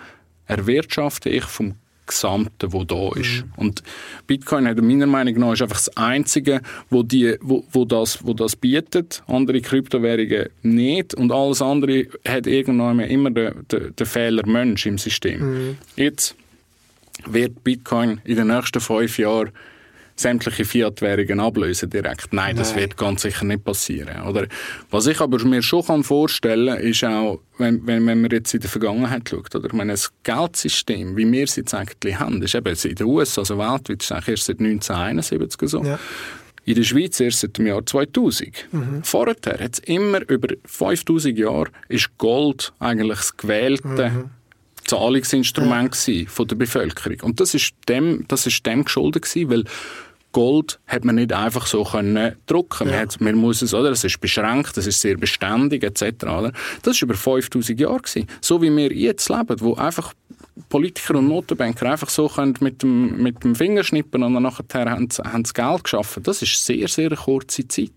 erwirtschafte 0.48 1.30
ich 1.30 1.44
vom 1.44 1.76
Gesamte, 2.06 2.74
wo 2.74 2.84
da 2.84 3.12
ist. 3.16 3.46
Mhm. 3.46 3.54
Und 3.56 3.84
Bitcoin 4.28 4.68
hat 4.68 4.82
meiner 4.82 5.08
Meinung 5.08 5.36
nach 5.40 5.54
ist 5.54 5.62
einfach 5.62 5.78
das 5.78 5.96
Einzige, 5.96 6.62
wo, 6.90 7.04
die, 7.04 7.38
wo, 7.42 7.64
wo, 7.72 7.86
das, 7.86 8.26
wo 8.26 8.34
das 8.34 8.56
bietet. 8.56 9.24
Andere 9.28 9.62
Kryptowährungen 9.62 10.50
nicht. 10.62 11.14
Und 11.16 11.32
alles 11.32 11.62
andere 11.62 12.08
hat 12.28 12.48
irgendwann 12.48 13.00
immer 13.00 13.32
den, 13.32 13.66
den, 13.72 13.96
den 13.96 14.06
Fehler 14.06 14.46
Mensch 14.46 14.86
im 14.86 14.98
System. 14.98 15.40
Mhm. 15.40 15.78
Jetzt 15.96 16.36
wird 17.26 17.64
Bitcoin 17.64 18.22
in 18.24 18.36
den 18.36 18.48
nächsten 18.48 18.80
fünf 18.80 19.18
Jahren 19.18 19.52
sämtliche 20.16 20.66
Fiat-Währungen 20.66 21.40
ablösen 21.40 21.90
direkt. 21.90 22.34
Nein, 22.34 22.56
das 22.56 22.72
Nein. 22.72 22.82
wird 22.82 22.98
ganz 22.98 23.24
sicher 23.24 23.46
nicht 23.46 23.64
passieren. 23.64 24.22
Oder 24.24 24.48
was 24.92 25.08
ich 25.08 25.20
aber 25.20 25.44
mir 25.44 25.62
schon 25.62 26.04
vorstellen 26.04 26.76
kann, 26.76 26.86
ist 26.86 27.04
auch, 27.04 27.40
wenn, 27.58 27.86
wenn, 27.88 28.06
wenn 28.06 28.22
man 28.22 28.32
jetzt 28.32 28.54
in 28.54 28.60
die 28.60 28.68
Vergangenheit 28.68 29.30
schaut, 29.30 29.56
oder? 29.56 29.66
Ich 29.66 29.74
meine, 29.74 29.94
das 29.94 30.12
Geldsystem, 30.24 31.18
wie 31.18 31.32
wir 31.32 31.44
es 31.46 31.56
jetzt 31.56 31.74
eigentlich 31.74 32.20
haben, 32.20 32.42
ist 32.42 32.56
eben 32.56 32.76
in 32.76 32.96
den 32.96 33.08
USA, 33.08 33.42
also 33.42 33.58
weltweit, 33.58 34.04
ist 34.04 34.12
eigentlich 34.12 34.28
erst 34.30 34.46
seit 34.46 34.60
1971 34.60 35.70
so. 35.70 35.84
Ja. 35.84 36.00
In 36.66 36.76
der 36.76 36.84
Schweiz 36.84 37.20
erst 37.20 37.42
seit 37.42 37.58
dem 37.58 37.68
Jahr 37.68 37.86
2000. 37.86 38.68
Mhm. 38.72 39.04
Vorher 39.04 39.36
hat 39.60 39.74
es 39.74 39.80
immer 39.80 40.22
über 40.30 40.56
5000 40.66 41.38
Jahre 41.38 41.72
ist 41.90 42.18
Gold 42.18 42.72
eigentlich 42.80 43.18
das 43.18 43.36
gewählte 43.36 44.10
mhm. 44.10 44.30
Zahlungsinstrument 44.94 46.08
ja. 46.08 46.26
von 46.28 46.48
der 46.48 46.56
Bevölkerung. 46.56 47.22
Und 47.22 47.40
das 47.40 47.54
ist 47.54 47.74
dem, 47.90 48.26
das 48.28 48.46
ist 48.46 48.66
dem 48.66 48.84
geschuldet 48.84 49.24
gewesen, 49.24 49.50
weil 49.50 49.64
Gold 50.34 50.80
hat 50.88 51.06
man 51.06 51.16
nicht 51.16 51.32
einfach 51.32 51.68
so 51.68 51.84
können 51.84 52.36
drucken. 52.48 52.88
Ja. 52.88 52.94
Man, 52.94 53.02
hat, 53.02 53.22
man 53.22 53.36
muss 53.36 53.62
es, 53.62 53.74
oder? 53.74 53.92
Es 53.92 54.04
ist 54.04 54.20
beschränkt, 54.20 54.78
es 54.78 54.88
ist 54.88 55.00
sehr 55.00 55.16
beständig 55.16 55.84
etc. 55.84 56.24
Oder? 56.24 56.52
Das 56.82 57.02
war 57.02 57.08
über 57.08 57.14
5000 57.14 57.80
Jahre 57.80 58.00
gewesen. 58.00 58.28
So 58.42 58.62
wie 58.62 58.76
wir 58.76 58.92
jetzt 58.92 59.30
leben, 59.30 59.62
wo 59.62 59.76
einfach 59.76 60.14
Politiker 60.70 61.16
und 61.18 61.28
Notenbanker 61.28 61.92
einfach 61.92 62.10
so 62.10 62.28
können 62.28 62.56
mit 62.60 62.84
dem, 62.84 63.22
mit 63.22 63.44
dem 63.44 63.56
Finger 63.56 63.84
schnippen 63.84 64.24
und 64.24 64.34
dann 64.34 64.44
nachher 64.44 64.90
haben 64.90 65.10
sie, 65.10 65.24
haben 65.24 65.46
sie 65.46 65.54
Geld 65.54 65.84
geschaffen. 65.84 66.24
Das 66.24 66.42
ist 66.42 66.66
sehr, 66.66 66.88
sehr 66.88 67.08
eine 67.08 67.16
kurze 67.16 67.68
Zeit. 67.68 67.92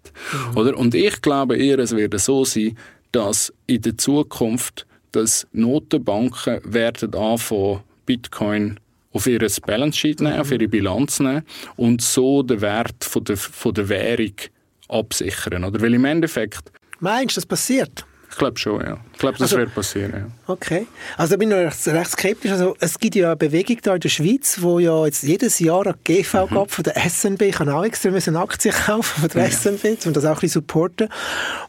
Mhm. 0.53 0.57
Oder? 0.57 0.77
Und 0.77 0.95
ich 0.95 1.21
glaube 1.23 1.57
eher, 1.57 1.79
es 1.79 1.97
wird 1.97 2.19
so 2.21 2.45
sein, 2.45 2.77
dass 3.13 3.53
in 3.67 3.83
der 3.83 3.97
Zukunft 3.97 4.87
dass 5.17 5.47
Notenbanken 5.53 6.61
werden 6.65 7.15
anfangen, 7.15 7.81
Bitcoin 8.05 8.79
auf 9.13 9.27
ihr 9.27 9.41
Balance 9.67 9.99
Sheet 9.99 10.21
nehmen, 10.21 10.39
auf 10.39 10.53
ihre 10.53 10.69
Bilanz 10.69 11.21
nehmen 11.21 11.43
und 11.77 12.03
so 12.03 12.43
den 12.43 12.61
Wert 12.61 13.03
von 13.03 13.25
der, 13.25 13.37
von 13.37 13.73
der 13.73 13.89
Währung 13.89 14.35
absichern. 14.89 15.65
Oder? 15.65 15.81
Weil 15.81 15.95
im 15.95 16.05
Endeffekt... 16.05 16.71
Meinst 17.01 17.37
du, 17.37 17.41
das 17.41 17.47
passiert? 17.47 18.05
Ich 18.31 18.37
glaube 18.37 18.59
schon, 18.59 18.81
ja. 18.83 18.99
Ich 19.17 19.21
glaube, 19.21 19.39
das 19.39 19.51
also, 19.51 19.57
wird 19.57 19.75
passieren, 19.75 20.13
ja. 20.13 20.27
Okay. 20.47 20.87
Also 21.17 21.33
da 21.33 21.37
bin 21.39 21.51
ich 21.51 21.57
recht, 21.57 21.89
recht 21.89 22.11
skeptisch. 22.11 22.51
Also 22.51 22.77
es 22.81 22.99
gibt 22.99 23.15
ja 23.15 23.29
eine 23.29 23.37
Bewegung 23.37 23.79
da 23.83 23.95
in 23.95 24.01
der 24.01 24.11
Schweiz, 24.11 24.59
wo 24.61 24.79
ja 24.79 25.07
jetzt 25.07 25.23
jedes 25.23 25.59
Jahr 25.59 25.87
eine 25.87 25.95
GV 26.05 26.45
mhm. 26.45 26.55
gab 26.55 26.71
von 26.71 26.85
der 26.85 26.97
SNB. 27.09 27.41
Ich 27.41 27.59
habe 27.59 27.75
auch 27.75 27.83
extra 27.83 28.11
eine 28.11 28.39
Aktie 28.39 28.73
kaufen 28.73 29.23
von 29.23 29.31
der 29.31 29.49
ja. 29.49 29.51
SNB, 29.51 30.05
um 30.05 30.13
das 30.13 30.27
auch 30.27 30.33
ein 30.33 30.35
bisschen 30.35 30.61
supporten. 30.61 31.09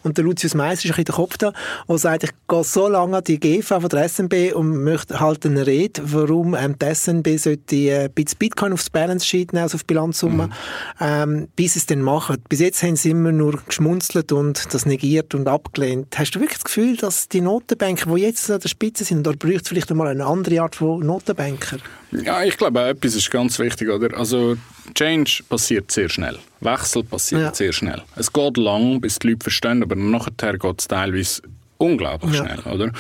Und 0.04 0.18
der 0.18 0.26
Lucius 0.26 0.56
Meiss 0.56 0.80
ist 0.80 0.88
ein 0.88 0.90
bisschen 0.90 1.06
der 1.06 1.16
Kopf 1.16 1.38
da, 1.38 1.54
der 1.88 1.98
sagt, 1.98 2.26
ich 2.26 2.32
gehe 2.50 2.64
so 2.66 2.90
lange 2.90 3.16
an 3.16 3.24
die 3.24 3.40
GV 3.40 3.80
von 3.80 3.90
der 3.90 4.10
SNB 4.10 4.54
und 4.54 4.84
möchte 4.84 5.18
halt 5.22 5.46
eine 5.46 5.66
Rede, 5.66 6.02
warum 6.04 6.54
ähm, 6.54 6.76
die 6.78 6.94
SNB 6.94 7.38
sollte 7.38 7.76
äh, 7.78 8.10
Bitcoin 8.14 8.74
aufs 8.74 8.90
Balance 8.90 9.26
Sheet 9.26 9.54
nehmen, 9.54 9.64
also 9.64 9.76
auf 9.76 9.84
die 9.84 9.94
Bilanzsumme, 9.94 10.48
mhm. 10.48 10.54
ähm, 11.00 11.48
bis 11.56 11.78
es 11.78 11.86
dann 11.86 12.02
machen. 12.02 12.44
Bis 12.50 12.60
jetzt 12.60 12.84
haben 12.84 12.98
sie 12.98 13.12
immer 13.12 13.32
nur 13.32 13.62
geschmunzelt 13.66 14.34
und 14.34 14.74
das 14.74 14.86
negiert 14.86 15.34
und 15.34 15.48
abgelehnt. 15.48 16.08
Hast 16.18 16.32
du 16.32 16.42
wirklich 16.42 16.58
das 16.58 16.66
Gefühl, 16.66 16.98
dass 16.98 17.30
die 17.30 17.37
Notenbanker, 17.42 18.14
die 18.16 18.22
jetzt 18.22 18.50
an 18.50 18.60
der 18.60 18.70
Spitze 18.70 19.04
sind, 19.04 19.26
da 19.26 19.32
braucht 19.32 19.64
es 19.64 19.68
vielleicht 19.70 19.92
einmal 19.92 20.08
eine 20.08 20.26
andere 20.26 20.62
Art 20.62 20.76
von 20.76 21.06
Notenbanker? 21.06 21.78
Ja, 22.12 22.44
ich 22.44 22.58
glaube, 22.58 22.82
etwas 22.82 23.16
ist 23.16 23.30
ganz 23.32 23.60
wichtig, 23.60 23.90
oder? 23.90 24.18
Also, 24.18 24.56
Change 24.94 25.44
passiert 25.50 25.92
sehr 25.92 26.10
schnell. 26.10 26.38
Wechsel 26.62 27.04
passiert 27.04 27.42
ja. 27.42 27.54
sehr 27.54 27.74
schnell. 27.74 28.02
Es 28.16 28.32
geht 28.32 28.58
lang, 28.58 29.02
bis 29.02 29.20
die 29.20 29.30
Leute 29.30 29.44
verstehen, 29.44 29.84
aber 29.84 29.96
nachher 29.96 30.58
geht 30.58 30.80
es 30.80 30.88
teilweise 30.88 31.42
unglaublich 31.78 32.34
ja. 32.34 32.46
schnell, 32.46 32.74
oder? 32.74 32.92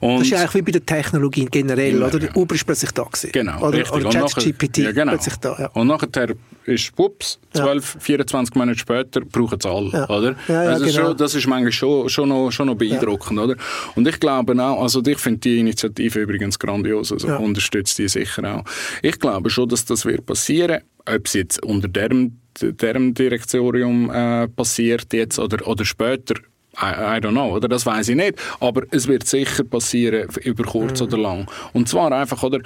Und 0.00 0.20
das 0.20 0.28
ist 0.28 0.34
eigentlich 0.34 0.54
wie 0.54 0.62
bei 0.62 0.72
der 0.72 0.86
Technologie 0.86 1.46
generell, 1.50 1.96
immer, 1.96 2.06
oder? 2.06 2.20
Ja. 2.20 2.34
Uber 2.34 2.54
ist 2.54 2.64
plötzlich 2.64 2.90
da 2.92 3.04
gewesen. 3.04 3.30
Genau, 3.32 3.66
oder, 3.66 3.78
richtig. 3.78 4.04
Oder 4.04 4.10
ChatGPT 4.10 4.78
ja, 4.78 4.92
genau. 4.92 5.12
plötzlich 5.12 5.36
da, 5.36 5.56
ja. 5.58 5.66
Und 5.68 5.86
nachher 5.86 6.34
ist, 6.64 6.92
ups, 6.96 7.38
12, 7.52 7.94
ja. 7.94 8.00
24 8.00 8.54
Monate 8.54 8.78
später 8.78 9.20
brauchen 9.22 9.58
es 9.58 9.66
alle, 9.66 9.90
ja. 9.90 10.08
oder? 10.08 10.36
Ja, 10.48 10.64
ja, 10.64 10.70
also 10.70 10.84
genau. 10.84 11.08
schon, 11.08 11.16
das 11.16 11.34
ist 11.34 11.46
manchmal 11.46 11.72
schon, 11.72 12.08
schon, 12.08 12.28
noch, 12.28 12.50
schon 12.50 12.66
noch 12.66 12.76
beeindruckend, 12.76 13.38
oder? 13.38 13.56
Und 13.94 14.06
ich 14.06 14.20
glaube 14.20 14.52
auch, 14.62 14.82
also 14.82 15.02
ich 15.04 15.18
finde 15.18 15.40
die 15.40 15.60
Initiative 15.60 16.20
übrigens 16.20 16.58
grandios, 16.58 17.12
also 17.12 17.28
unterstütze 17.28 18.02
die 18.02 18.08
sicher 18.08 18.56
auch. 18.56 18.64
Ich 19.02 19.18
glaube 19.18 19.50
schon, 19.50 19.68
dass 19.68 19.84
das 19.84 20.04
wird 20.04 20.26
passieren, 20.26 20.82
ob 21.06 21.26
es 21.26 21.32
jetzt 21.32 21.62
unter 21.64 21.88
deren, 21.88 22.40
deren 22.60 23.14
Direktorium 23.14 24.10
äh, 24.10 24.48
passiert 24.48 25.12
jetzt 25.12 25.38
oder, 25.38 25.66
oder 25.66 25.84
später, 25.84 26.34
I, 26.76 27.16
I 27.16 27.20
don't 27.20 27.32
know, 27.32 27.56
oder? 27.56 27.68
Das 27.68 27.86
weiß 27.86 28.08
ich 28.10 28.16
nicht. 28.16 28.38
Aber 28.60 28.82
es 28.90 29.08
wird 29.08 29.26
sicher 29.26 29.64
passieren, 29.64 30.28
über 30.42 30.64
kurz 30.64 31.00
mm. 31.00 31.04
oder 31.04 31.18
lang. 31.18 31.50
Und 31.72 31.88
zwar 31.88 32.12
einfach, 32.12 32.42
oder? 32.42 32.60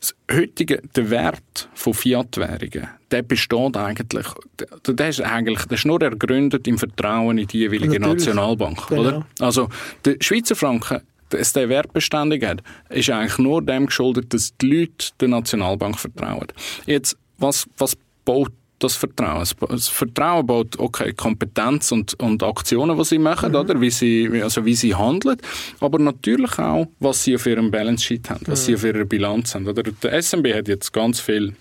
Das 0.00 0.14
heutige, 0.32 0.80
der 0.96 1.10
Wert 1.10 1.68
von 1.74 1.92
Fiat-Währungen, 1.92 2.88
der 3.10 3.20
besteht 3.20 3.76
eigentlich, 3.76 4.26
der, 4.58 4.94
der, 4.94 5.08
ist 5.10 5.20
eigentlich, 5.20 5.66
der 5.66 5.76
ist 5.76 5.84
nur 5.84 6.00
ergründet 6.00 6.66
im 6.66 6.78
Vertrauen 6.78 7.36
in 7.36 7.46
die 7.46 7.58
jeweilige 7.58 8.00
Natürlich. 8.00 8.24
Nationalbank, 8.24 8.86
genau. 8.88 9.00
oder? 9.02 9.26
Also, 9.40 9.68
der 10.06 10.16
Schweizer 10.20 10.56
Franken, 10.56 11.02
dass 11.28 11.52
der 11.52 11.68
Wert 11.68 11.92
beständig 11.92 12.44
hat, 12.46 12.62
ist 12.88 13.10
eigentlich 13.10 13.36
nur 13.36 13.60
dem 13.60 13.86
geschuldet, 13.86 14.32
dass 14.32 14.56
die 14.56 14.70
Leute 14.70 15.10
der 15.20 15.28
Nationalbank 15.28 15.98
vertrauen. 15.98 16.46
Jetzt, 16.86 17.18
was, 17.36 17.66
was 17.76 17.94
baut 18.24 18.52
das 18.80 18.96
Vertrauen. 18.96 19.46
Das 19.68 19.88
Vertrauen 19.88 20.46
baut 20.46 20.78
okay, 20.78 21.12
Kompetenz 21.12 21.92
und, 21.92 22.14
und 22.20 22.42
Aktionen, 22.42 22.96
die 22.98 23.04
sie 23.04 23.18
machen, 23.18 23.50
mhm. 23.52 23.58
oder? 23.58 23.80
Wie, 23.80 23.90
sie, 23.90 24.40
also 24.42 24.64
wie 24.64 24.74
sie 24.74 24.94
handeln, 24.94 25.36
aber 25.80 25.98
natürlich 25.98 26.58
auch, 26.58 26.88
was 26.98 27.24
sie 27.24 27.36
auf 27.36 27.46
ihrem 27.46 27.70
Balance 27.70 28.04
Sheet 28.04 28.30
haben, 28.30 28.44
was 28.46 28.62
mhm. 28.62 28.64
sie 28.64 28.74
auf 28.74 28.84
ihrer 28.84 29.04
Bilanz 29.04 29.54
haben. 29.54 29.68
Oder? 29.68 29.82
Der 29.82 30.22
SMB 30.22 30.54
hat 30.54 30.68
jetzt 30.68 30.92
ganz 30.92 31.20
viel 31.20 31.54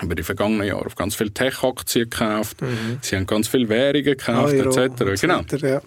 über 0.00 0.14
die 0.14 0.22
vergangenen 0.22 0.66
Jahre 0.66 0.86
auf 0.86 0.94
ganz 0.94 1.14
viele 1.14 1.32
Tech-Aktien 1.32 2.08
gekauft, 2.08 2.60
mhm. 2.62 2.98
sie 3.00 3.16
haben 3.16 3.26
ganz 3.26 3.48
viele 3.48 3.68
Währungen 3.68 4.04
gekauft, 4.04 4.54
Euro, 4.54 4.78
etc. 4.78 5.20
Genau. 5.20 5.42
Ja 5.60 5.80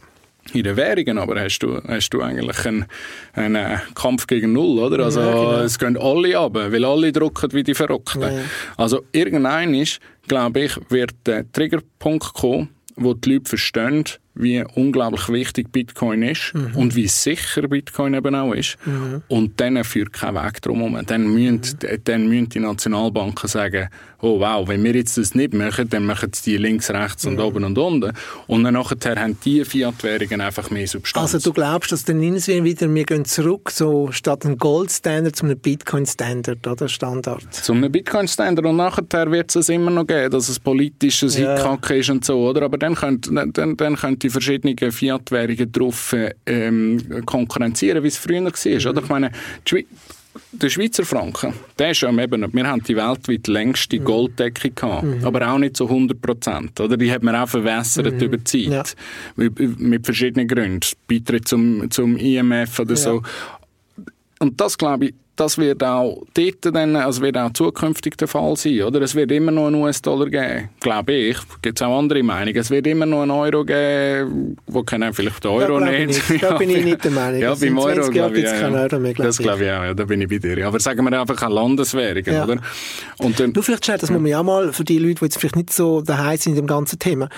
in 0.54 0.64
den 0.64 0.78
Währungen, 0.78 1.18
aber 1.18 1.40
hast 1.40 1.60
du, 1.60 1.82
hast 1.88 2.10
du 2.10 2.22
eigentlich 2.22 2.66
einen, 2.66 2.86
einen 3.34 3.82
Kampf 3.96 4.28
gegen 4.28 4.54
Null, 4.54 4.80
oder? 4.80 5.06
Also, 5.06 5.20
ja, 5.20 5.32
genau. 5.32 5.60
es 5.60 5.80
gehen 5.80 5.98
alle 5.98 6.38
ab, 6.38 6.54
weil 6.54 6.86
alle 6.86 7.12
drucken 7.12 7.52
wie 7.54 7.64
die 7.64 7.74
Verrückten. 7.74 8.22
Ja. 8.22 8.32
Also, 8.78 9.04
irgendein 9.12 9.74
ist, 9.74 10.00
glaube 10.28 10.62
ich, 10.62 10.78
wird 10.90 11.16
der 11.26 11.52
Triggerpunkt 11.52 12.34
kommen, 12.34 12.70
wo 12.96 13.14
die 13.14 13.34
Leute 13.34 13.50
verstehen, 13.50 14.06
wie 14.36 14.64
unglaublich 14.76 15.30
wichtig 15.30 15.72
Bitcoin 15.72 16.22
ist 16.22 16.54
mhm. 16.54 16.76
und 16.76 16.96
wie 16.96 17.08
sicher 17.08 17.68
Bitcoin 17.68 18.14
eben 18.14 18.36
auch 18.36 18.54
ist. 18.54 18.78
Mhm. 18.86 19.24
Und 19.28 19.60
dann 19.62 19.84
führt 19.84 20.14
kein 20.14 20.36
Weg 20.36 20.62
drum 20.62 20.80
herum. 20.80 21.00
Dann 21.06 21.28
müssen, 21.28 21.78
mhm. 21.82 22.02
dann 22.04 22.28
müssen 22.28 22.50
die 22.50 22.60
Nationalbanken 22.60 23.48
sagen, 23.48 23.90
oh 24.22 24.40
wow, 24.40 24.68
wenn 24.68 24.84
wir 24.84 24.96
jetzt 24.96 25.18
das 25.18 25.36
nicht 25.36 25.54
machen, 25.54 25.90
dann 25.90 26.06
machen 26.06 26.32
es 26.34 26.42
die 26.42 26.58
links, 26.58 26.90
rechts 26.90 27.26
und 27.26 27.36
mhm. 27.36 27.40
oben 27.40 27.64
und 27.64 27.78
unten. 27.78 28.12
Und 28.48 28.64
dann 28.64 28.74
nachher 28.74 29.16
haben 29.16 29.38
die 29.46 29.64
Fiat-Währungen 29.64 30.42
einfach 30.42 30.70
mehr 30.70 30.88
Substanz. 30.88 31.34
Also 31.34 31.50
du 31.50 31.54
glaubst, 31.54 31.92
dass 31.92 32.04
dann 32.04 32.22
wieder, 32.22 32.94
wir 32.94 33.06
gehen 33.06 33.26
zurück, 33.26 33.72
so 33.72 34.12
statt 34.12 34.46
einem 34.46 34.58
Gold-Standard 34.58 35.36
zu 35.36 35.46
einem 35.46 35.58
Bitcoin-Standard, 35.58 36.68
oder? 36.68 36.90
Standard. 36.90 37.54
Zu 37.54 37.74
einem 37.74 37.92
Bitcoin-Standard 37.92 38.66
und 38.66 38.76
nachher 38.76 39.32
wird 39.32 39.56
es 39.56 39.70
immer 39.70 39.92
noch 39.92 40.08
geben, 40.08 40.32
dass 40.32 40.50
es 40.50 40.60
politisches 40.60 41.38
ja. 41.38 41.56
Hickhack 41.56 41.90
ist 41.92 42.10
und 42.10 42.26
so, 42.26 42.50
oder? 42.50 42.64
Aber 42.64 42.78
dann 42.78 42.96
könnt, 42.96 43.30
dann, 43.32 43.78
dann 43.78 43.96
könnt 43.96 44.25
die 44.26 44.30
verschiedenen 44.32 44.92
Fiat-Währungen 44.92 45.72
drauf 45.72 46.16
ähm, 46.48 47.24
konkurrenzieren, 47.26 48.04
wie 48.04 48.08
es 48.08 48.18
früher 48.18 48.44
war. 48.44 48.52
Mhm. 48.52 48.88
Oder? 48.88 49.04
Ich 49.04 49.10
meine, 49.10 49.32
der 50.52 50.70
Schweizer 50.70 51.06
Franken, 51.06 51.54
der 51.78 51.92
ist 51.92 52.02
ja 52.02 52.10
eben, 52.12 52.54
wir 52.54 52.68
haben 52.68 52.84
die 52.84 52.96
weltweit 52.96 53.48
längste 53.48 54.00
mhm. 54.00 54.04
Golddeckung 54.04 54.76
gehabt, 54.76 55.04
mhm. 55.04 55.24
aber 55.26 55.48
auch 55.48 55.60
nicht 55.60 55.78
so 55.78 55.86
100 55.86 56.20
Prozent, 56.20 56.80
oder? 56.80 56.98
Die 56.98 57.12
hat 57.12 57.24
man 57.24 57.36
auch 57.36 57.48
verwässert 57.48 58.14
mhm. 58.14 58.20
über 58.20 58.38
die 58.38 58.44
Zeit. 58.44 58.66
Ja. 58.66 58.84
Mit, 59.36 59.80
mit, 59.80 60.06
verschiedenen 60.06 60.48
Gründen. 60.48 60.82
Beitritt 61.08 61.48
zum, 61.48 61.90
zum 61.92 62.18
IMF 62.18 62.80
oder 62.80 62.92
ja. 62.92 62.96
so. 62.96 63.22
Und 64.40 64.60
das, 64.60 64.78
glaube 64.78 65.06
ich, 65.06 65.14
das 65.36 65.58
wird 65.58 65.84
auch 65.84 66.24
dort 66.34 66.76
dann, 66.76 66.96
also 66.96 67.22
wird 67.22 67.38
auch 67.38 67.52
zukünftig 67.52 68.18
der 68.18 68.28
Fall 68.28 68.56
sein, 68.56 68.82
oder? 68.84 69.02
Es 69.02 69.16
wird 69.16 69.32
immer 69.32 69.52
noch 69.52 69.68
einen 69.68 69.76
US-Dollar 69.76 70.30
geben, 70.30 70.70
glaube 70.80 71.14
ich. 71.14 71.38
Gibt 71.62 71.80
es 71.80 71.86
auch 71.86 71.98
andere 71.98 72.24
Meinungen. 72.24 72.58
Es 72.58 72.70
wird 72.70 72.88
immer 72.88 73.06
noch 73.06 73.24
einen 73.24 73.32
Euro 73.32 73.66
geben, 73.66 74.56
wo 74.68 74.84
kennen 74.84 75.14
vielleicht 75.14 75.44
den 75.44 75.52
Euro 75.52 75.80
da 75.80 75.86
nicht. 75.86 76.30
nicht. 76.30 76.44
Da 76.44 76.58
bin 76.58 76.70
ich 76.70 76.86
nicht 76.86 77.04
der 77.04 77.12
Meinung. 77.12 77.42
Ja, 77.42 77.54
beim 77.56 77.78
Euro 77.78 78.10
glaube 78.10 78.38
ich, 78.38 78.46
ja, 78.46 78.70
Euro 78.70 79.00
mehr, 79.00 79.14
Das 79.14 79.38
glaube 79.38 79.66
ich 79.66 79.72
auch, 79.72 79.84
ja, 79.84 79.94
da 79.94 80.06
bin 80.06 80.22
ich 80.22 80.30
bei 80.30 80.38
dir. 80.38 80.66
Aber 80.68 80.80
sagen 80.80 81.04
wir 81.04 81.20
einfach 81.20 81.42
eine 81.42 81.54
Landeswährung, 81.54 82.24
ja. 82.26 82.44
oder? 82.44 82.58
Und 83.18 83.40
dann, 83.40 83.52
du, 83.52 83.62
vielleicht 83.62 83.86
schnell, 83.86 83.98
das 83.98 84.10
muss 84.10 84.22
man 84.22 84.32
ja 84.32 84.42
mal, 84.42 84.72
für 84.72 84.84
die 84.84 85.00
Leute, 85.00 85.16
die 85.16 85.26
jetzt 85.26 85.38
vielleicht 85.38 85.56
nicht 85.58 85.74
so 85.74 86.02
daheim 86.02 86.38
sind 86.38 86.54
in 86.54 86.58
dem 86.58 86.68
ganzen 86.68 87.00
Thema, 87.00 87.30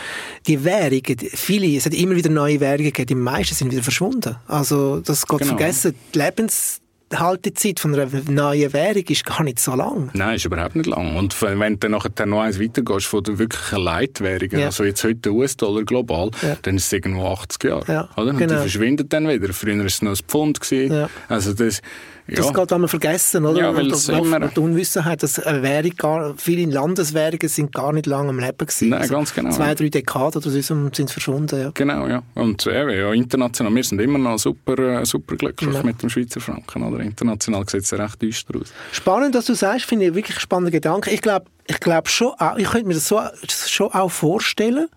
die 0.46 0.64
Währungen, 0.64 1.18
viele, 1.20 1.76
es 1.76 1.86
hat 1.86 1.94
immer 1.94 2.16
wieder 2.16 2.30
neue 2.30 2.60
Währungen 2.60 2.86
gegeben, 2.86 3.08
die 3.08 3.16
meisten 3.16 3.56
sind 3.56 3.72
wieder 3.72 3.84
verschwunden. 3.84 4.36
Also, 4.48 5.00
das 5.00 5.26
geht 5.26 5.40
genau. 5.40 5.58
vergessen, 5.58 5.96
die 6.14 6.20
Lebens 6.20 6.82
Haltezeit 7.16 7.80
von 7.80 7.96
einer 7.96 8.10
neuen 8.30 8.74
Währung 8.74 9.04
ist 9.08 9.26
gar 9.26 9.44
nicht 9.44 9.60
so 9.60 9.76
lang. 9.76 10.10
Nein, 10.14 10.36
ist 10.36 10.46
überhaupt 10.46 10.76
nicht 10.76 10.88
lang. 10.88 11.16
Und 11.16 11.42
wenn 11.42 11.74
du 11.74 11.78
dann 11.78 11.92
nachher 11.92 12.26
noch 12.26 12.42
eins 12.42 12.60
weitergehst 12.60 13.06
von 13.06 13.24
der 13.24 13.38
wirklichen 13.40 13.80
Leitwährung, 13.80 14.50
ja. 14.52 14.66
also 14.66 14.84
jetzt 14.84 15.04
heute 15.04 15.16
der 15.16 15.34
US-Dollar 15.34 15.84
global, 15.84 16.32
ja. 16.42 16.58
dann 16.62 16.76
ist 16.76 16.88
es 16.88 16.94
irgendwo 16.94 17.28
80 17.28 17.64
Jahre. 17.64 17.92
Ja, 17.92 18.10
oder? 18.18 18.32
Und 18.32 18.38
genau. 18.38 18.54
die 18.54 18.60
verschwindet 18.60 19.14
dann 19.14 19.28
wieder. 19.28 19.54
Früher 19.54 19.78
war 19.78 19.86
es 19.86 20.02
noch 20.02 20.12
ein 20.12 20.18
Pfund. 20.28 20.60
Ja. 20.72 21.10
Also 21.30 21.54
das, 21.54 21.82
das 22.28 22.54
geht 22.54 22.74
einmal 22.74 22.90
vergessen, 22.90 23.46
oder? 23.46 23.60
Ja, 23.60 23.76
weil 23.76 23.92
es 23.92 24.10
immer... 24.10 24.40
Die 24.40 24.60
Unwissenheit, 24.60 25.24
dass 25.24 25.40
eine 25.40 25.64
Währung 25.64 25.92
gar, 25.98 26.34
viele 26.38 26.70
Landeswährungen 26.70 27.48
sind 27.48 27.74
gar 27.74 27.94
nicht 27.94 28.06
lange 28.06 28.30
am 28.30 28.40
Leben 28.40 28.58
gewesen. 28.58 28.90
Nein, 28.90 29.02
also 29.02 29.14
ganz 29.14 29.34
genau. 29.34 29.52
Zwei, 29.52 29.76
drei 29.76 29.90
Dekaden 29.90 30.42
oder 30.42 30.50
so 30.50 30.62
sind 30.62 31.12
verschwunden, 31.12 31.60
ja. 31.60 31.72
Genau, 31.74 32.08
ja. 32.08 32.24
Und 32.36 32.66
äh, 32.66 33.00
ja, 33.00 33.14
international, 33.14 33.74
wir 33.74 33.84
sind 33.84 34.02
immer 34.02 34.18
noch 34.18 34.38
super, 34.40 34.78
äh, 34.78 35.06
super 35.06 35.38
glücklich 35.38 35.74
ja. 35.74 35.84
mit 35.84 36.02
dem 36.02 36.10
Schweizer 36.10 36.42
Franken, 36.42 36.84
oder? 36.84 36.97
International 37.00 37.68
sieht 37.68 37.84
es 37.84 37.94
recht 37.94 38.22
düster 38.22 38.60
aus. 38.60 38.74
Spannend, 38.92 39.36
dass 39.36 39.46
du 39.46 39.54
sagst, 39.54 39.86
finde 39.86 40.08
ich 40.08 40.14
wirklich 40.14 40.40
spannender 40.40 40.72
Gedanke. 40.72 41.12
Ich 41.12 41.22
glaube 41.22 41.46
ich 41.68 41.80
glaub 41.80 42.08
schon, 42.08 42.34
auch, 42.40 42.58
ich 42.58 42.70
könnte 42.70 42.88
mir 42.88 42.94
das 42.94 43.08
so, 43.08 43.22
schon 43.48 43.92
auch 43.92 44.10
vorstellen, 44.10 44.88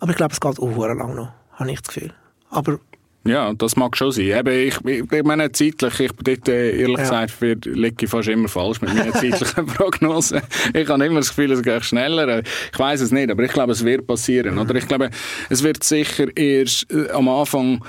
aber 0.00 0.10
ich 0.10 0.16
glaube, 0.16 0.32
es 0.32 0.40
geht 0.40 0.58
auch 0.58 0.76
lang 0.76 1.14
noch, 1.14 1.32
habe 1.52 1.70
ich 1.70 1.80
das 1.80 1.94
Gefühl. 1.94 2.12
Aber 2.50 2.80
ja, 3.24 3.52
das 3.52 3.76
mag 3.76 3.96
schon 3.96 4.10
sein. 4.10 4.24
Eben, 4.24 4.48
ich, 4.48 4.84
ich 4.84 5.22
meine, 5.22 5.52
zeitlich, 5.52 6.00
ich 6.00 6.12
bin 6.12 6.24
dort, 6.24 6.48
äh, 6.48 6.80
ehrlich 6.80 6.98
ja. 6.98 7.24
gesagt, 7.28 7.66
liege 7.66 8.04
ich 8.04 8.10
fast 8.10 8.28
immer 8.28 8.48
falsch 8.48 8.80
mit 8.80 8.92
meinen 8.94 9.12
zeitlichen 9.12 9.66
Prognosen. 9.66 10.42
Ich 10.74 10.88
habe 10.88 11.06
immer 11.06 11.20
das 11.20 11.28
Gefühl, 11.28 11.52
es 11.52 11.62
geht 11.62 11.84
schneller. 11.84 12.42
Ich 12.72 12.78
weiß 12.78 13.00
es 13.00 13.12
nicht, 13.12 13.30
aber 13.30 13.44
ich 13.44 13.52
glaube, 13.52 13.72
es 13.72 13.84
wird 13.84 14.08
passieren. 14.08 14.58
Oder 14.58 14.74
ich 14.74 14.88
glaube, 14.88 15.10
es 15.48 15.62
wird 15.62 15.84
sicher 15.84 16.36
erst 16.36 16.92
äh, 16.92 17.10
am 17.10 17.28
Anfang 17.28 17.84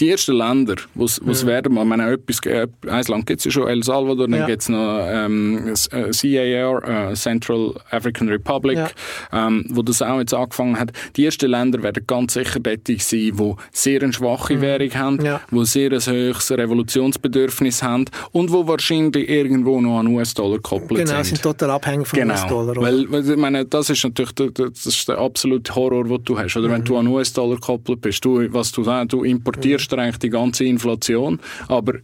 die 0.00 0.10
ersten 0.10 0.34
Länder, 0.36 0.76
wo 0.94 1.04
es 1.04 1.20
ja. 1.24 1.46
werden, 1.46 1.76
ich 1.76 1.84
meine, 1.84 2.12
etwas, 2.12 2.40
ein 2.46 3.02
Land 3.08 3.26
gibt 3.26 3.40
es 3.40 3.44
ja 3.46 3.50
schon, 3.50 3.68
El 3.68 3.82
Salvador, 3.82 4.28
dann 4.28 4.40
ja. 4.40 4.46
gibt 4.46 4.62
es 4.62 4.68
noch 4.68 5.00
ähm, 5.04 5.74
äh, 5.90 6.10
CAR, 6.10 7.10
äh, 7.10 7.14
Central 7.14 7.74
African 7.90 8.28
Republic, 8.28 8.76
ja. 8.76 8.90
ähm, 9.32 9.64
wo 9.70 9.82
das 9.82 10.00
auch 10.02 10.18
jetzt 10.18 10.34
angefangen 10.34 10.78
hat. 10.78 10.92
Die 11.16 11.24
ersten 11.24 11.50
Länder 11.50 11.82
werden 11.82 12.04
ganz 12.06 12.34
sicher 12.34 12.60
dort 12.60 12.86
sein, 12.86 12.98
die 13.08 13.54
sehr 13.72 14.02
eine 14.02 14.12
schwache 14.12 14.54
mhm. 14.56 14.60
Währung 14.60 14.94
haben, 14.94 15.24
ja. 15.24 15.40
die 15.50 15.64
sehr 15.66 15.92
ein 15.92 16.00
höchstes 16.00 16.56
Revolutionsbedürfnis 16.56 17.82
haben 17.82 18.04
und 18.32 18.52
wo 18.52 18.66
wahrscheinlich 18.68 19.28
irgendwo 19.28 19.80
noch 19.80 19.98
an 19.98 20.06
US-Dollar 20.06 20.56
gekoppelt 20.56 21.00
genau, 21.00 21.06
sind. 21.06 21.08
Genau, 21.08 21.22
sind 21.24 21.42
total 21.42 21.70
abhängig 21.70 22.06
vom 22.06 22.18
genau. 22.18 22.34
US-Dollar. 22.34 22.76
Weil, 22.76 23.10
weil, 23.10 23.30
ich 23.30 23.36
meine, 23.36 23.64
das 23.64 23.90
ist 23.90 24.04
natürlich 24.04 24.32
der, 24.32 24.50
das 24.50 24.86
ist 24.86 25.08
der 25.08 25.18
absolute 25.18 25.74
Horror, 25.74 26.04
den 26.04 26.24
du 26.24 26.38
hast. 26.38 26.56
Oder 26.56 26.68
mhm. 26.68 26.72
wenn 26.72 26.84
du 26.84 26.96
an 26.98 27.06
US-Dollar 27.08 27.56
gekoppelt 27.56 28.00
bist, 28.00 28.24
du, 28.24 28.52
was 28.52 28.70
du, 28.70 28.82
du 28.82 29.24
importierst 29.24 29.87
kostet 29.88 29.98
eigentlich 29.98 30.18
die 30.18 30.30
ganze 30.30 30.64
Inflation, 30.64 31.40
aber 31.68 31.94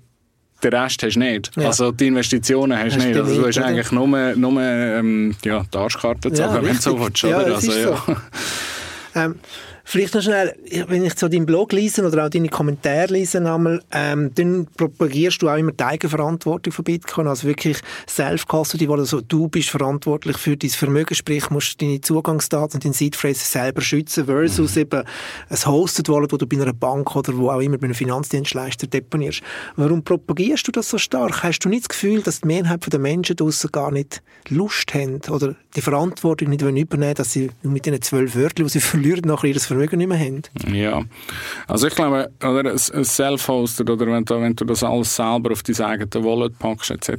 den 0.63 0.75
Rest 0.75 1.03
hast 1.03 1.17
du 1.17 1.21
nicht. 1.21 1.51
Ja. 1.57 1.67
Also 1.67 1.93
die 1.93 2.07
Investitionen 2.07 2.79
hast 2.79 2.97
du 2.97 3.07
nicht. 3.07 3.17
Also 3.17 3.41
du 3.41 3.47
hast 3.47 3.59
eigentlich 3.59 3.93
nur, 3.93 4.07
nur 4.07 4.63
ähm, 4.63 5.37
ja, 5.45 5.65
die 5.73 5.77
Arschkarte 5.77 6.33
zu 6.33 6.43
ja, 6.43 6.55
wenn 6.55 6.75
du 6.75 6.81
so 6.81 6.99
willst. 6.99 7.23
Ja, 7.23 7.39
also, 7.39 7.73
ja. 7.73 8.03
So. 8.07 8.17
ähm, 9.15 9.35
Vielleicht 9.87 10.15
noch 10.15 10.23
schnell, 10.23 10.57
wenn 10.89 11.05
ich 11.05 11.17
so 11.19 11.29
deinen 11.29 11.45
Blog 11.45 11.73
lese 11.73 12.07
oder 12.07 12.25
auch 12.25 12.31
deine 12.31 12.49
Kommentare 12.49 13.13
lese, 13.13 13.39
einmal, 13.39 13.83
ähm, 13.93 14.31
dann 14.35 14.67
propagierst 14.79 15.43
du 15.43 15.51
auch 15.51 15.59
immer 15.59 15.73
die 15.73 15.85
Eigenverantwortung 15.85 16.73
von 16.73 16.85
Bitcoin, 16.85 17.27
also 17.27 17.47
wirklich 17.47 17.79
Self-Custody, 18.09 18.89
wo 18.89 18.95
also 18.95 19.21
du 19.21 19.47
bist 19.49 19.69
verantwortlich 19.69 20.39
für 20.39 20.57
dein 20.57 20.71
Vermögen, 20.71 21.15
sprich 21.15 21.51
musst 21.51 21.83
deine 21.83 22.01
Zugangsdaten 22.01 22.77
und 22.77 22.85
deinen 22.85 22.95
Seedphrase 22.95 23.41
selber 23.41 23.83
schützen, 23.83 24.25
versus 24.25 24.75
mhm. 24.75 24.81
eben 24.81 25.03
ein 25.51 25.67
Hosted 25.67 26.09
Wallet, 26.09 26.33
wo 26.33 26.39
du 26.39 26.47
bei 26.47 26.57
einer 26.57 26.73
Bank 26.73 27.15
oder 27.15 27.37
wo 27.37 27.51
auch 27.51 27.61
immer 27.61 27.77
bei 27.77 27.85
einem 27.85 27.95
Finanzdienstleister 27.95 28.87
deponierst. 28.87 29.43
Warum 29.77 30.03
propagierst 30.03 30.67
du 30.67 30.73
das 30.73 30.89
so 30.89 30.97
stark? 30.97 31.43
Hast 31.43 31.59
du 31.59 31.69
nicht 31.69 31.85
das 31.85 31.89
Gefühl, 31.91 32.23
dass 32.23 32.41
die 32.41 32.47
Mehrheit 32.47 32.91
der 32.91 33.01
Menschen 33.01 33.37
draussen 33.37 33.71
gar 33.71 33.91
nicht 33.91 34.23
Lust 34.49 34.95
haben 34.95 35.21
oder 35.29 35.57
die 35.77 35.83
Verantwortung 35.83 36.49
nicht 36.49 36.63
übernehmen 36.63 37.15
dass 37.15 37.33
sie 37.33 37.51
mit 37.63 37.85
diesen 37.85 38.01
zwölf 38.01 38.35
Wörtern, 38.35 38.67
die 38.67 38.73
sie 38.73 38.81
verlieren, 38.81 39.23
nachher 39.27 39.49
ihr 39.49 39.61
Vermögen 39.61 39.74
nicht 39.75 40.09
mehr 40.09 40.19
haben. 40.19 40.43
Ja, 40.73 41.03
also 41.67 41.87
ich 41.87 41.95
glaube, 41.95 42.31
oder 42.43 42.71
ein 42.73 43.05
Self-Hosted 43.05 43.89
oder 43.89 44.07
wenn 44.07 44.25
du, 44.25 44.41
wenn 44.41 44.57
du 44.57 44.65
das 44.65 44.83
alles 44.83 45.15
selber 45.15 45.53
auf 45.53 45.63
dein 45.63 45.81
eigenes 45.81 46.25
Wallet 46.25 46.59
packst 46.59 46.91
etc., 46.91 47.11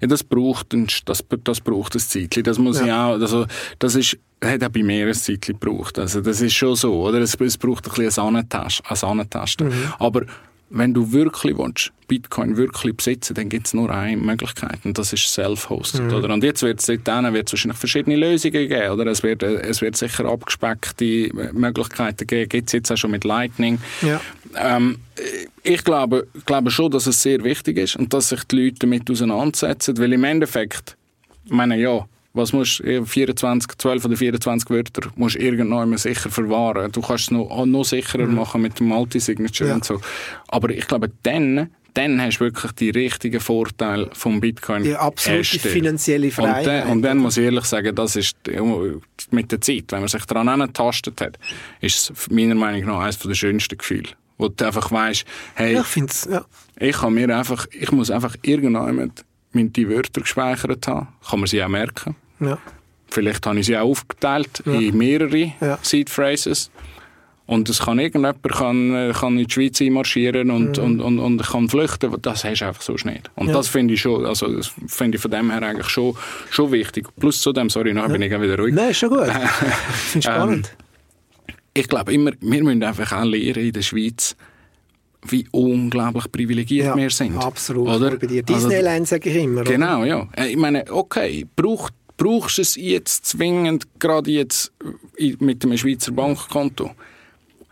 ja, 0.00 0.08
das 0.08 0.24
braucht 0.24 0.72
ein, 0.72 0.86
das, 1.04 1.24
das 1.44 1.60
braucht 1.60 1.94
ein 1.94 2.00
Zeitchen. 2.00 2.42
Das 2.42 2.58
muss 2.58 2.80
ja. 2.80 2.86
ich 2.86 2.92
auch, 2.92 3.20
also 3.20 3.46
das 3.78 3.94
ist 3.94 4.18
hat 4.44 4.62
auch 4.62 4.68
bei 4.68 4.82
mir 4.82 5.06
ein 5.06 5.14
Zeitchen 5.14 5.58
gebraucht. 5.58 5.98
Also 5.98 6.20
das 6.20 6.40
ist 6.40 6.54
schon 6.54 6.76
so, 6.76 7.02
oder? 7.02 7.18
Es, 7.18 7.34
es 7.34 7.58
braucht 7.58 7.86
ein 7.88 7.94
bisschen 7.94 8.28
ein 8.84 8.96
Sahnentasten. 8.96 9.68
Mhm. 9.68 9.92
Aber 9.98 10.22
wenn 10.70 10.94
du 10.94 11.12
wirklich 11.12 11.56
willst, 11.56 11.92
Bitcoin 12.08 12.56
wirklich 12.56 12.96
besitzen, 12.96 13.34
dann 13.34 13.48
gibt 13.48 13.66
es 13.66 13.74
nur 13.74 13.90
eine 13.90 14.16
Möglichkeit 14.16 14.78
und 14.84 14.98
das 14.98 15.12
ist 15.12 15.32
Self-Hosted. 15.32 16.04
Mhm. 16.04 16.14
Oder? 16.14 16.34
Und 16.34 16.42
jetzt 16.42 16.62
wird 16.62 16.80
es 16.80 16.88
wahrscheinlich 16.88 17.78
verschiedene 17.78 18.16
Lösungen 18.16 18.68
geben. 18.68 18.90
Oder? 18.90 19.06
Es, 19.06 19.22
wird, 19.22 19.42
es 19.42 19.82
wird 19.82 19.96
sicher 19.96 20.24
abgespeckte 20.24 21.30
Möglichkeiten 21.52 22.26
geben. 22.26 22.48
Gibt 22.48 22.68
es 22.68 22.72
jetzt 22.72 22.90
auch 22.90 22.96
schon 22.96 23.10
mit 23.10 23.24
Lightning. 23.24 23.78
Ja. 24.02 24.20
Ähm, 24.56 24.98
ich 25.62 25.84
glaube, 25.84 26.26
glaube 26.46 26.70
schon, 26.70 26.90
dass 26.90 27.06
es 27.06 27.22
sehr 27.22 27.44
wichtig 27.44 27.76
ist 27.76 27.96
und 27.96 28.12
dass 28.14 28.30
sich 28.30 28.42
die 28.44 28.64
Leute 28.64 28.76
damit 28.80 29.10
auseinandersetzen, 29.10 29.98
weil 29.98 30.12
im 30.12 30.24
Endeffekt, 30.24 30.96
ich 31.44 31.52
meine, 31.52 31.78
ja, 31.78 32.06
was 32.38 32.52
musst 32.52 32.82
24, 32.82 33.76
12 33.76 34.04
oder 34.06 34.16
24 34.16 34.70
Wörter 34.70 35.10
musst 35.16 35.36
irgendwann 35.36 35.96
sicher 35.98 36.30
verwahren. 36.30 36.90
Du 36.92 37.02
kannst 37.02 37.24
es 37.24 37.30
noch, 37.30 37.66
noch 37.66 37.84
sicherer 37.84 38.26
mhm. 38.26 38.36
machen 38.36 38.62
mit 38.62 38.80
dem 38.80 38.88
Multisignature 38.88 39.68
ja. 39.68 39.74
und 39.74 39.84
so. 39.84 40.00
Aber 40.48 40.70
ich 40.70 40.86
glaube, 40.86 41.10
dann 41.22 41.70
dann 41.98 42.20
hast 42.22 42.38
du 42.38 42.44
wirklich 42.44 42.72
die 42.72 42.90
richtigen 42.90 43.40
Vorteile 43.40 44.08
vom 44.12 44.40
Bitcoin. 44.40 44.84
Die 44.84 44.94
absolute 44.94 45.38
erstellt. 45.38 45.74
finanzielle 45.74 46.30
Freiheit. 46.30 46.58
Und 46.58 46.66
dann, 46.66 46.88
und 46.90 47.02
dann, 47.02 47.18
muss 47.18 47.36
ich 47.36 47.44
ehrlich 47.44 47.64
sagen, 47.64 47.92
das 47.94 48.14
ist 48.14 48.36
mit 49.30 49.50
der 49.50 49.60
Zeit, 49.60 49.86
wenn 49.88 50.00
man 50.00 50.08
sich 50.08 50.24
daran 50.24 50.48
angetastet 50.48 51.20
hat, 51.20 51.38
ist 51.80 52.10
es 52.10 52.30
meiner 52.30 52.54
Meinung 52.54 52.86
nach 52.86 53.00
eines 53.00 53.18
der 53.18 53.34
schönsten 53.34 53.78
Gefühle. 53.78 54.10
Wo 54.36 54.48
du 54.48 54.64
einfach 54.64 54.92
weißt, 54.92 55.24
hey, 55.54 55.74
ja, 55.74 55.80
ich, 55.80 56.24
ja. 56.30 56.44
ich 56.78 56.96
kann 56.96 57.14
mir 57.14 57.36
einfach, 57.36 57.66
ich 57.72 57.90
muss 57.90 58.12
einfach 58.12 58.36
irgendwann 58.42 59.12
die 59.52 59.88
Wörter 59.88 60.20
gespeichert 60.20 60.86
haben, 60.86 61.08
kann 61.28 61.40
man 61.40 61.48
sie 61.48 61.62
auch 61.64 61.68
merken. 61.68 62.14
Ja. 62.40 62.58
Vielleicht 63.08 63.46
habe 63.46 63.58
ich 63.58 63.66
sie 63.66 63.76
auch 63.76 63.88
aufgeteilt 63.88 64.62
ja. 64.66 64.72
in 64.72 64.96
mehrere 64.96 65.52
ja. 65.60 65.78
Seed 65.82 66.10
Phrases. 66.10 66.70
Und 67.46 67.70
es 67.70 67.78
kann 67.78 67.98
irgendjemand 67.98 68.42
kann, 68.42 68.94
äh, 68.94 69.12
kann 69.18 69.38
in 69.38 69.46
die 69.46 69.50
Schweiz 69.50 69.80
einmarschieren 69.80 70.50
und, 70.50 70.76
mhm. 70.76 70.84
und, 70.84 71.00
und, 71.00 71.18
und 71.18 71.42
kann 71.42 71.66
flüchten. 71.70 72.14
Das 72.20 72.44
hast 72.44 72.60
du 72.60 72.66
einfach 72.66 72.82
so 72.82 72.98
schnell. 72.98 73.22
Und 73.36 73.46
ja. 73.46 73.54
das 73.54 73.68
finde 73.68 73.94
ich 73.94 74.02
schon, 74.02 74.26
also 74.26 74.48
das 74.48 74.70
finde 74.86 75.16
ich 75.16 75.22
von 75.22 75.30
dem 75.30 75.50
her 75.50 75.62
eigentlich 75.62 75.88
schon, 75.88 76.14
schon 76.50 76.70
wichtig. 76.72 77.08
Plus 77.18 77.40
zu 77.40 77.54
dem, 77.54 77.70
sorry, 77.70 77.94
nachher 77.94 78.08
ja. 78.08 78.12
bin 78.12 78.22
ich 78.22 78.30
wieder 78.30 78.58
ruhig. 78.58 78.74
Nein, 78.74 78.90
ist 78.90 78.98
schon 78.98 79.08
gut. 79.08 79.28
finde 80.10 80.26
spannend. 80.26 80.76
Ähm, 80.76 81.54
ich 81.72 81.88
glaube 81.88 82.12
immer, 82.12 82.32
wir 82.38 82.64
müssen 82.64 82.82
einfach 82.82 83.12
auch 83.12 83.24
lernen 83.24 83.64
in 83.64 83.72
der 83.72 83.82
Schweiz, 83.82 84.36
wie 85.26 85.46
unglaublich 85.50 86.30
privilegiert 86.30 86.86
ja, 86.86 86.96
wir 86.96 87.10
sind. 87.10 87.38
Absolut. 87.38 87.88
Oder? 87.88 88.16
Bei 88.16 88.26
dir 88.26 88.42
Disneyland 88.42 89.00
also, 89.00 89.14
sage 89.14 89.30
ich 89.30 89.36
immer. 89.36 89.64
Genau, 89.64 90.00
oder? 90.00 90.06
ja. 90.06 90.28
Äh, 90.36 90.48
ich 90.48 90.56
meine, 90.58 90.84
okay, 90.92 91.46
braucht 91.56 91.94
brauchst 92.18 92.58
du 92.58 92.62
es 92.62 92.76
jetzt 92.76 93.24
zwingend, 93.24 93.86
gerade 93.98 94.30
jetzt 94.30 94.72
mit 95.38 95.64
einem 95.64 95.78
Schweizer 95.78 96.12
Bankkonto? 96.12 96.90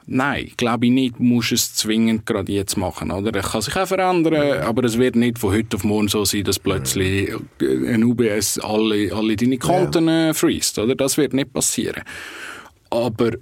Nein, 0.09 0.53
glaube 0.57 0.87
ich 0.87 0.93
nicht, 0.93 1.19
musst 1.19 1.51
es 1.51 1.75
zwingend 1.75 2.27
gerade 2.27 2.53
jetzt 2.53 2.77
machen. 2.77 3.11
Oder? 3.11 3.35
Er 3.35 3.43
kann 3.43 3.61
sich 3.61 3.77
auch 3.77 3.89
verändern, 3.89 4.63
aber 4.63 4.85
es 4.85 4.99
wird 4.99 5.17
nicht 5.17 5.41
von 5.41 5.53
heute 5.53 5.77
auf 5.77 5.83
morgen 5.83 6.07
so 6.07 6.25
sein, 6.25 6.45
dass 6.45 6.61
plötzlich 6.61 7.35
ein 7.61 8.05
UBS 8.05 8.61
alle, 8.61 9.13
alle 9.13 9.35
deine 9.35 9.59
Konten 9.59 10.07
ja. 10.07 10.31
Äh, 10.31 10.35
freest. 10.35 10.79
Oder? 10.79 10.95
Das 10.95 11.17
wird 11.17 11.35
nicht 11.35 11.53
passieren. 11.53 12.05
Aber 12.89 13.33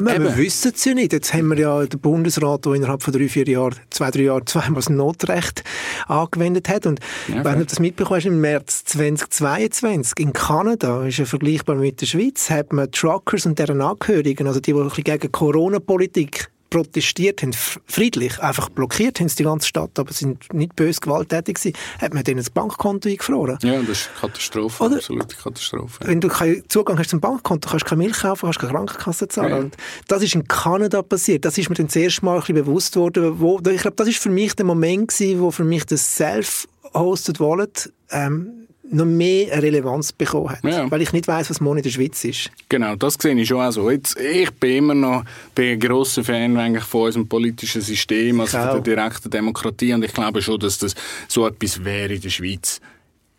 Wir, 0.00 0.22
wir 0.22 0.36
wissen 0.36 0.72
es 0.74 0.84
ja 0.84 0.94
nicht. 0.94 1.12
Jetzt 1.12 1.34
haben 1.34 1.48
wir 1.48 1.58
ja 1.58 1.84
den 1.84 1.98
Bundesrat, 1.98 2.64
der 2.64 2.74
innerhalb 2.74 3.02
von 3.02 3.12
drei, 3.12 3.28
vier 3.28 3.48
Jahren, 3.48 3.74
zwei, 3.90 4.10
drei 4.10 4.22
Jahren 4.22 4.46
zweimal 4.46 4.76
das 4.76 4.88
Notrecht 4.90 5.64
angewendet 6.06 6.68
hat. 6.68 6.86
Und 6.86 7.00
ja, 7.28 7.44
wenn 7.44 7.58
du 7.58 7.66
das 7.66 7.80
mitbekommst, 7.80 8.26
im 8.26 8.40
März 8.40 8.84
2022 8.84 10.18
in 10.18 10.32
Kanada, 10.32 11.04
ist 11.04 11.18
ja 11.18 11.24
vergleichbar 11.24 11.76
mit 11.76 12.00
der 12.00 12.06
Schweiz, 12.06 12.48
hat 12.50 12.72
man 12.72 12.90
Truckers 12.92 13.46
und 13.46 13.58
deren 13.58 13.80
Angehörigen, 13.80 14.46
also 14.46 14.60
die, 14.60 14.72
die 14.72 14.78
ein 14.78 14.88
bisschen 14.88 15.04
gegen 15.04 15.32
Corona-Politik 15.32 16.48
protestiert 16.70 17.42
haben, 17.42 17.52
friedlich, 17.86 18.40
einfach 18.40 18.68
blockiert 18.68 19.20
haben 19.20 19.28
die 19.28 19.42
ganze 19.42 19.68
Stadt, 19.68 19.98
aber 19.98 20.12
sind 20.12 20.52
nicht 20.52 20.76
böse 20.76 21.00
gewalttätig 21.00 21.56
gewesen, 21.56 21.76
hat 22.00 22.14
man 22.14 22.24
denen 22.24 22.38
das 22.38 22.50
Bankkonto 22.50 23.08
eingefroren. 23.08 23.58
Ja, 23.62 23.80
das 23.80 24.02
ist 24.02 24.10
Katastrophe, 24.20 24.84
Oder, 24.84 24.96
absolute 24.96 25.36
Katastrophe. 25.36 25.98
Wenn 26.04 26.20
du 26.20 26.28
keinen 26.28 26.68
Zugang 26.68 26.98
hast 26.98 27.10
zum 27.10 27.20
Bankkonto, 27.20 27.68
kannst 27.68 27.86
du 27.86 27.88
keine 27.88 28.02
Milch 28.02 28.18
kaufen, 28.18 28.46
kannst 28.46 28.58
keine 28.58 28.72
Krankenkasse 28.72 29.28
zahlen. 29.28 29.50
Ja. 29.50 29.56
Und 29.58 29.76
das 30.08 30.22
ist 30.22 30.34
in 30.34 30.46
Kanada 30.46 31.02
passiert. 31.02 31.44
Das 31.44 31.56
ist 31.58 31.68
mir 31.68 31.76
dann 31.76 31.86
das 31.86 31.96
erste 31.96 32.24
Mal 32.24 32.34
ein 32.34 32.40
bisschen 32.40 32.56
bewusst 32.56 32.96
worden, 32.96 33.40
wo, 33.40 33.58
ich 33.58 33.82
glaube, 33.82 33.96
das 33.96 34.08
ist 34.08 34.18
für 34.18 34.30
mich 34.30 34.54
der 34.54 34.66
Moment 34.66 35.08
gewesen, 35.08 35.40
wo 35.40 35.50
für 35.50 35.64
mich 35.64 35.86
das 35.86 36.16
Self-Hosted 36.16 37.40
Wallet 37.40 37.92
ähm, 38.10 38.67
noch 38.90 39.04
mehr 39.04 39.62
Relevanz 39.62 40.12
bekommen 40.12 40.50
hat. 40.50 40.64
Ja. 40.64 40.90
Weil 40.90 41.02
ich 41.02 41.12
nicht 41.12 41.28
weiß, 41.28 41.50
was 41.50 41.60
morgen 41.60 41.78
in 41.78 41.82
der 41.82 41.90
Schweiz 41.90 42.24
ist. 42.24 42.50
Genau, 42.68 42.96
das 42.96 43.14
sehe 43.20 43.34
ich 43.34 43.48
schon 43.48 43.60
auch 43.60 43.70
so. 43.70 43.90
Jetzt, 43.90 44.18
ich 44.18 44.50
bin 44.52 44.76
immer 44.76 44.94
noch 44.94 45.24
bin 45.54 45.72
ein 45.72 45.80
grosser 45.80 46.24
Fan 46.24 46.56
eigentlich 46.56 46.84
von 46.84 47.06
unserem 47.06 47.28
politischen 47.28 47.82
System, 47.82 48.40
also 48.40 48.58
von 48.58 48.68
der 48.68 48.80
direkten 48.80 49.30
Demokratie. 49.30 49.92
Und 49.92 50.04
ich 50.04 50.12
glaube 50.12 50.42
schon, 50.42 50.58
dass 50.58 50.78
das 50.78 50.94
so 51.28 51.46
etwas 51.46 51.84
wäre 51.84 52.14
in 52.14 52.20
der 52.20 52.30
Schweiz. 52.30 52.80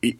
Ich, 0.02 0.16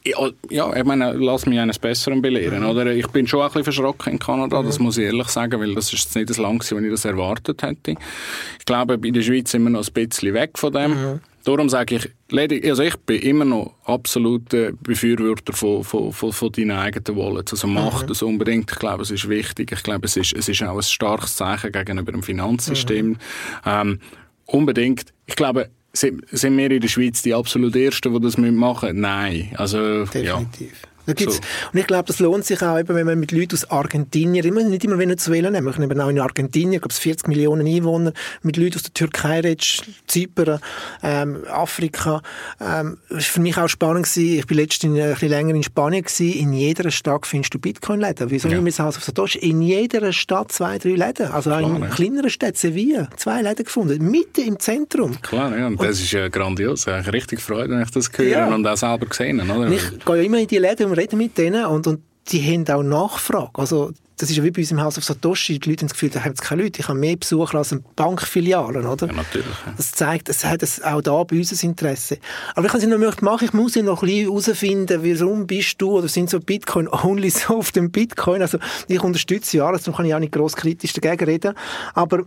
ja, 0.50 0.76
ich 0.76 0.84
meine, 0.84 1.14
lass 1.14 1.46
mich 1.46 1.58
eines 1.58 1.80
Besseren 1.80 2.22
belehren, 2.22 2.64
mhm. 2.64 2.70
oder? 2.70 2.88
Ich 2.88 3.08
bin 3.08 3.28
schon 3.28 3.42
ein 3.42 3.48
bisschen 3.48 3.64
verschrocken 3.64 4.12
in 4.12 4.20
Kanada, 4.20 4.62
mhm. 4.62 4.66
das 4.66 4.78
muss 4.78 4.98
ich 4.98 5.06
ehrlich 5.06 5.30
sagen, 5.30 5.58
weil 5.62 5.74
das 5.74 5.94
ist 5.94 6.14
nicht 6.18 6.30
das 6.30 6.38
lang, 6.38 6.62
wie 6.62 6.86
ich 6.86 6.92
das 6.92 7.06
erwartet 7.06 7.64
hätte. 7.64 7.92
Ich 7.92 8.66
glaube, 8.66 9.00
in 9.02 9.14
der 9.14 9.22
Schweiz 9.22 9.52
sind 9.52 9.64
wir 9.64 9.70
noch 9.70 9.88
ein 9.88 9.94
bisschen 9.94 10.34
weg 10.34 10.52
von 10.58 10.74
dem. 10.74 10.92
Mhm. 10.92 11.20
Darum 11.50 11.68
sage 11.68 11.96
ich, 11.96 12.70
also 12.70 12.84
ich 12.84 12.96
bin 12.98 13.24
immer 13.24 13.44
noch 13.44 13.74
absoluter 13.84 14.72
Befürworter 14.84 15.52
von, 15.52 15.84
von, 15.84 16.14
von, 16.14 16.32
von 16.32 16.52
deinen 16.52 16.70
eigenen 16.70 17.18
Wallets. 17.18 17.54
Also 17.54 17.66
mach 17.66 18.04
mhm. 18.04 18.08
das 18.08 18.22
unbedingt. 18.22 18.72
Ich 18.72 18.78
glaube, 18.78 19.02
es 19.02 19.10
ist 19.10 19.28
wichtig. 19.28 19.72
Ich 19.72 19.82
glaube, 19.82 20.06
es 20.06 20.16
ist, 20.16 20.34
es 20.34 20.48
ist 20.48 20.62
auch 20.62 20.76
ein 20.76 20.84
starkes 20.84 21.38
Zeichen 21.38 21.72
gegenüber 21.72 22.12
dem 22.12 22.22
Finanzsystem. 22.22 23.08
Mhm. 23.08 23.18
Ähm, 23.66 24.00
unbedingt. 24.46 25.12
Ich 25.26 25.36
glaube, 25.36 25.72
sind, 25.92 26.24
sind 26.30 26.56
wir 26.56 26.70
in 26.70 26.82
der 26.82 26.88
Schweiz 26.88 27.24
die 27.24 27.34
absolut 27.34 27.76
Ersten, 27.76 28.14
die 28.14 28.22
das 28.22 28.38
machen 28.38 28.90
müssen? 28.90 29.02
Nein. 29.02 29.52
Also, 29.56 30.06
Definitiv. 30.06 30.84
Ja. 30.84 30.89
Gibt's, 31.14 31.38
so. 31.38 31.42
Und 31.74 31.80
ich 31.80 31.88
glaube, 31.88 32.06
das 32.06 32.20
lohnt 32.20 32.46
sich 32.46 32.62
auch, 32.62 32.78
eben, 32.78 32.96
wenn 32.96 33.06
man 33.06 33.20
mit 33.20 33.32
Leuten 33.32 33.56
aus 33.56 33.70
Argentinien, 33.70 34.46
immer, 34.46 34.64
nicht 34.64 34.84
immer 34.84 34.98
Venezuela 34.98 35.50
nehmen, 35.50 35.66
wir 35.66 35.74
können 35.74 36.02
auch 36.02 36.10
in 36.10 36.20
Argentinien, 36.20 36.82
glaube 36.82 36.94
40 36.94 37.28
Millionen 37.28 37.68
Einwohner, 37.68 38.14
mit 38.44 38.58
Leuten 38.58 38.76
aus 38.76 38.84
der 38.84 38.94
Türkei 38.94 39.42
redest, 39.42 39.84
Zypern, 40.08 40.60
ähm, 41.04 41.44
Afrika. 41.50 42.22
Ähm, 42.60 42.98
war 43.10 43.20
für 43.20 43.42
mich 43.42 43.58
auch 43.58 43.68
spannend 43.68 44.06
gewesen. 44.06 44.40
Ich 44.40 44.48
bin 44.48 44.58
letztens 44.58 45.00
ein 45.00 45.10
bisschen 45.14 45.30
länger 45.30 45.56
in 45.56 45.64
Spanien 45.64 46.04
gewesen. 46.04 46.34
In 46.34 46.54
jeder 46.54 46.90
Stadt 46.92 47.26
findest 47.26 47.54
du 47.54 47.60
Bitcoin-Läden. 47.60 48.30
Wieso 48.30 48.48
ja. 48.48 48.60
nicht 48.60 48.78
mehr 48.78 48.86
Haus 48.86 48.98
auf 48.98 49.04
Satoshi? 49.04 49.40
In 49.40 49.62
jeder 49.62 50.12
Stadt 50.14 50.52
zwei, 50.52 50.78
drei 50.78 50.92
Läden. 50.92 51.32
Also 51.32 51.52
auch 51.52 51.60
in 51.60 51.82
ja. 51.82 51.88
kleineren 51.88 52.30
Städten, 52.30 52.58
Sevilla, 52.58 53.10
zwei 53.18 53.42
Läden 53.42 53.66
gefunden. 53.66 54.10
Mitten 54.10 54.42
im 54.42 54.60
Zentrum. 54.60 55.20
Klar, 55.22 55.58
ja. 55.58 55.68
Und, 55.68 55.80
und 55.80 55.88
das 55.88 56.00
ist 56.00 56.12
ja 56.12 56.28
grandios. 56.28 56.88
Ich 56.88 56.94
habe 56.94 57.14
richtig 57.14 57.42
Freude, 57.42 57.72
wenn 57.72 57.82
ich 57.82 57.92
das 57.92 58.10
höre 58.16 58.28
ja. 58.28 58.48
und 58.48 58.66
auch 58.66 58.78
selber 58.78 59.06
gesehen 59.06 59.48
habe. 59.48 59.74
Ich 59.74 60.06
gehe 60.06 60.16
ja 60.18 60.24
immer 60.24 60.40
in 60.40 60.48
die 60.48 60.58
Läden 60.58 60.92
reden 61.00 61.18
mit 61.18 61.38
denen 61.38 61.66
und, 61.66 61.88
und 61.88 62.02
die 62.32 62.42
haben 62.42 62.68
auch 62.70 62.84
Nachfrage. 62.84 63.52
Also, 63.56 63.92
das 64.18 64.30
ist 64.30 64.36
ja 64.36 64.44
wie 64.44 64.52
bei 64.52 64.62
uns 64.62 64.72
im 64.72 64.82
Haus 64.82 64.98
auf 64.98 65.04
Satoshi. 65.06 65.60
Die 65.60 65.70
Leute 65.70 65.82
haben 65.82 65.88
das 65.88 65.94
Gefühl, 65.94 66.10
da 66.10 66.24
haben 66.24 66.34
es 66.34 66.42
keine 66.42 66.64
Leute. 66.64 66.82
Ich 66.82 66.88
habe 66.90 67.00
mehr 67.00 67.16
Besucher 67.16 67.58
als 67.58 67.72
eine 67.72 67.82
Bankfiliale, 67.96 68.88
oder? 68.88 69.08
Ja, 69.08 69.14
natürlich. 69.14 69.48
Ja. 69.66 69.74
Das 69.78 69.92
zeigt, 69.92 70.28
es 70.28 70.44
hat 70.44 70.62
auch 70.84 71.02
da 71.02 71.24
bei 71.24 71.38
uns 71.38 71.52
ein 71.52 71.70
Interesse. 71.70 72.18
Aber 72.54 72.66
ich 72.66 72.72
kann 72.72 72.82
es 72.82 72.88
noch 72.88 72.98
möchte 72.98 73.24
machen, 73.24 73.46
ich 73.46 73.54
muss 73.54 73.76
ja 73.76 73.82
noch 73.82 74.04
ein 74.04 74.08
bisschen 74.08 74.28
herausfinden, 74.28 75.04
warum 75.04 75.48
bist 75.48 75.82
du 75.82 75.92
oder 75.92 76.10
sind 76.10 76.30
so 76.30 76.40
Bitcoin-only 76.40 77.30
so 77.30 77.58
auf 77.58 77.72
dem 77.72 77.92
Bitcoin? 77.92 78.42
Also, 78.42 78.60
ich 78.88 79.02
unterstütze 79.02 79.58
ja 79.58 79.66
alles, 79.66 79.84
darum 79.84 79.96
kann 79.98 80.06
ich 80.06 80.14
auch 80.14 80.20
nicht 80.20 80.34
gross 80.34 80.56
kritisch 80.56 80.94
dagegen 80.94 81.24
reden. 81.24 81.54
Aber 81.94 82.24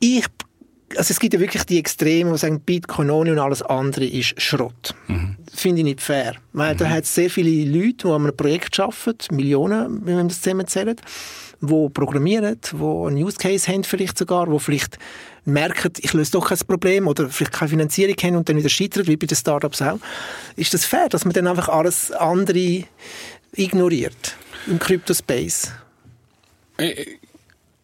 ich 0.00 0.26
also 0.90 1.12
es 1.12 1.18
gibt 1.18 1.34
ja 1.34 1.40
wirklich 1.40 1.64
die 1.64 1.78
Extreme, 1.78 2.32
die 2.32 2.38
sagen, 2.38 2.60
Bitcoin 2.60 3.10
ohne 3.10 3.32
und 3.32 3.38
alles 3.38 3.62
andere 3.62 4.04
ist 4.04 4.40
Schrott. 4.40 4.94
Mhm. 5.08 5.36
Finde 5.52 5.80
ich 5.80 5.84
nicht 5.84 6.00
fair. 6.00 6.34
Weil 6.52 6.74
mhm. 6.74 6.78
da 6.78 6.90
hat 6.90 7.04
es 7.04 7.14
sehr 7.14 7.30
viele 7.30 7.64
Leute, 7.64 7.96
die 7.96 8.08
an 8.08 8.22
einem 8.22 8.36
Projekt 8.36 8.78
arbeiten, 8.78 9.34
Millionen, 9.34 10.06
wenn 10.06 10.16
man 10.16 10.28
das 10.28 10.40
zusammenzählt, 10.40 11.00
die 11.60 11.88
programmieren, 11.92 12.60
die 12.62 12.76
einen 12.76 13.16
Use 13.16 13.36
Case 13.38 13.70
haben 13.72 13.82
vielleicht 13.82 14.18
sogar, 14.18 14.46
die 14.46 14.58
vielleicht 14.60 14.98
merken, 15.44 15.92
ich 15.98 16.12
löse 16.12 16.32
doch 16.32 16.48
kein 16.48 16.58
Problem 16.58 17.08
oder 17.08 17.28
vielleicht 17.30 17.52
keine 17.52 17.70
Finanzierung 17.70 18.16
haben 18.22 18.36
und 18.36 18.48
dann 18.48 18.56
wieder 18.56 18.68
scheitern, 18.68 19.06
wie 19.06 19.16
bei 19.16 19.26
den 19.26 19.36
Startups 19.36 19.80
auch. 19.80 19.98
Ist 20.56 20.74
das 20.74 20.84
fair, 20.84 21.08
dass 21.08 21.24
man 21.24 21.32
dann 21.32 21.46
einfach 21.46 21.68
alles 21.68 22.12
andere 22.12 22.84
ignoriert 23.54 24.36
im 24.66 24.78
Crypto-Space? 24.78 25.72
Ich, 26.78 27.18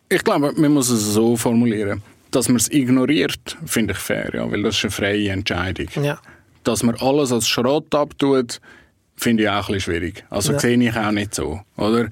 ich 0.08 0.22
glaube, 0.22 0.52
man 0.52 0.72
muss 0.72 0.90
es 0.90 1.14
so 1.14 1.36
formulieren 1.36 2.02
dass 2.32 2.48
man 2.48 2.56
es 2.56 2.70
ignoriert, 2.70 3.56
finde 3.64 3.92
ich 3.92 3.98
fair, 3.98 4.30
ja, 4.34 4.50
weil 4.50 4.62
das 4.62 4.76
ist 4.76 4.84
eine 4.84 4.90
freie 4.90 5.30
Entscheidung. 5.30 5.88
Ja. 6.02 6.18
Dass 6.64 6.82
man 6.82 6.96
alles 6.96 7.32
als 7.32 7.48
Schrott 7.48 7.94
abtut, 7.94 8.60
finde 9.16 9.44
ich 9.44 9.48
auch 9.48 9.68
ein 9.68 9.74
bisschen 9.74 9.80
schwierig. 9.80 10.24
Also 10.30 10.52
ja. 10.52 10.58
sehe 10.58 10.76
ich 10.76 10.96
auch 10.96 11.12
nicht 11.12 11.34
so, 11.34 11.60
oder? 11.76 12.08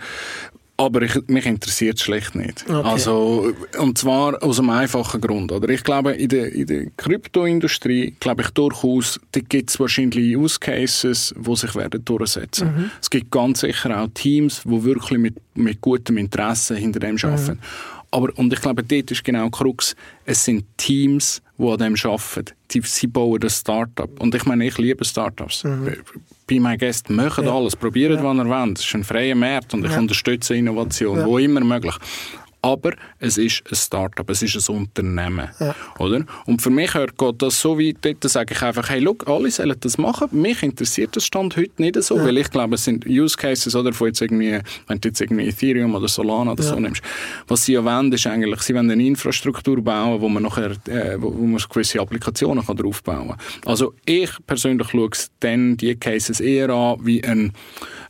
Aber 0.76 1.02
ich, 1.02 1.14
mich 1.26 1.44
interessiert 1.44 1.98
es 1.98 2.02
schlecht 2.04 2.34
nicht. 2.34 2.64
Okay. 2.66 2.88
Also, 2.88 3.52
und 3.78 3.98
zwar 3.98 4.42
aus 4.42 4.58
einem 4.58 4.70
einfachen 4.70 5.20
Grund. 5.20 5.52
Oder? 5.52 5.68
Ich 5.68 5.84
glaube, 5.84 6.12
in 6.12 6.30
der, 6.30 6.50
in 6.54 6.66
der 6.66 6.86
Kryptoindustrie, 6.96 8.16
glaube 8.18 8.42
ich 8.42 8.50
durchaus, 8.50 9.20
da 9.32 9.40
gibt 9.40 9.68
es 9.68 9.78
wahrscheinlich 9.78 10.34
Use 10.34 10.58
Cases, 10.58 11.34
die 11.36 11.56
sich 11.56 11.74
werden 11.74 12.02
durchsetzen. 12.02 12.74
Mhm. 12.74 12.90
Es 12.98 13.10
gibt 13.10 13.30
ganz 13.30 13.60
sicher 13.60 14.00
auch 14.00 14.08
Teams, 14.14 14.62
die 14.64 14.84
wirklich 14.84 15.18
mit, 15.18 15.34
mit 15.54 15.82
gutem 15.82 16.16
Interesse 16.16 16.76
hinter 16.76 17.00
dem 17.00 17.18
arbeiten. 17.18 17.58
Mhm. 17.60 17.99
Aber, 18.10 18.36
und 18.36 18.52
ich 18.52 18.60
glaube, 18.60 18.82
dort 18.82 19.10
ist 19.10 19.24
genau 19.24 19.50
Krux. 19.50 19.94
Es 20.24 20.44
sind 20.44 20.64
Teams, 20.76 21.42
die 21.58 21.68
an 21.68 21.78
dem 21.78 21.94
arbeiten. 22.02 22.54
Die, 22.72 22.80
sie 22.80 23.06
bauen 23.06 23.40
das 23.40 23.58
Startup. 23.58 24.10
Und 24.20 24.34
ich 24.34 24.44
meine, 24.46 24.66
ich 24.66 24.78
liebe 24.78 25.04
Startups. 25.04 25.64
Mhm. 25.64 25.96
Bei 26.48 26.58
meinen 26.58 26.78
Gästen 26.78 27.14
machen 27.14 27.44
ja. 27.44 27.54
alles, 27.54 27.76
probieren, 27.76 28.16
ja. 28.16 28.24
was 28.24 28.36
ihr 28.36 28.48
wollt. 28.48 28.78
Es 28.78 28.84
ist 28.84 28.94
ein 28.94 29.04
freier 29.04 29.36
Markt 29.36 29.74
und 29.74 29.84
ich 29.84 29.92
ja. 29.92 29.98
unterstütze 29.98 30.56
Innovation, 30.56 31.24
wo 31.24 31.38
immer 31.38 31.60
möglich 31.60 31.94
aber 32.62 32.92
es 33.18 33.38
ist 33.38 33.62
ein 33.70 33.74
Startup, 33.74 34.28
es 34.28 34.42
ist 34.42 34.68
ein 34.68 34.76
Unternehmen. 34.76 35.48
Ja. 35.58 35.74
Oder? 35.98 36.24
Und 36.46 36.62
für 36.62 36.70
mich 36.70 36.94
hört 36.94 37.16
Gott 37.16 37.40
das 37.40 37.60
so 37.60 37.78
weit, 37.78 37.96
da 38.20 38.28
sage 38.28 38.54
ich 38.54 38.62
einfach, 38.62 38.88
hey, 38.90 39.00
look, 39.00 39.26
alle 39.28 39.50
sollen 39.50 39.76
das 39.80 39.98
machen. 39.98 40.28
Mich 40.32 40.62
interessiert 40.62 41.16
das 41.16 41.24
Stand 41.24 41.56
heute 41.56 41.72
nicht 41.78 42.02
so, 42.02 42.16
ja. 42.16 42.24
weil 42.24 42.38
ich 42.38 42.50
glaube, 42.50 42.74
es 42.74 42.84
sind 42.84 43.06
Use 43.06 43.36
Cases, 43.36 43.74
oder, 43.74 43.92
von 43.92 44.08
jetzt 44.08 44.20
irgendwie, 44.20 44.58
wenn 44.86 45.00
du 45.00 45.08
jetzt 45.08 45.20
irgendwie 45.20 45.48
Ethereum 45.48 45.94
oder 45.94 46.08
Solana 46.08 46.52
oder 46.52 46.62
ja. 46.62 46.70
so 46.70 46.80
nimmst, 46.80 47.02
was 47.48 47.64
sie 47.64 47.72
ja 47.72 47.84
wollen, 47.84 48.12
ist 48.12 48.26
eigentlich, 48.26 48.60
sie 48.62 48.74
wollen 48.74 48.90
eine 48.90 49.04
Infrastruktur 49.04 49.82
bauen, 49.82 50.20
wo 50.20 50.28
man 50.28 50.42
nachher, 50.42 50.72
äh, 50.88 51.16
wo, 51.20 51.32
wo 51.34 51.46
man 51.46 51.60
gewisse 51.68 52.00
Applikationen 52.00 52.64
kann 52.64 52.76
draufbauen 52.76 53.28
kann. 53.28 53.38
Also 53.64 53.94
ich 54.04 54.30
persönlich 54.46 54.88
schaue 54.90 55.10
dann 55.40 55.76
die 55.76 55.94
Cases 55.96 56.40
eher 56.40 56.70
an 56.70 56.98
wie 57.04 57.22
ein, 57.24 57.52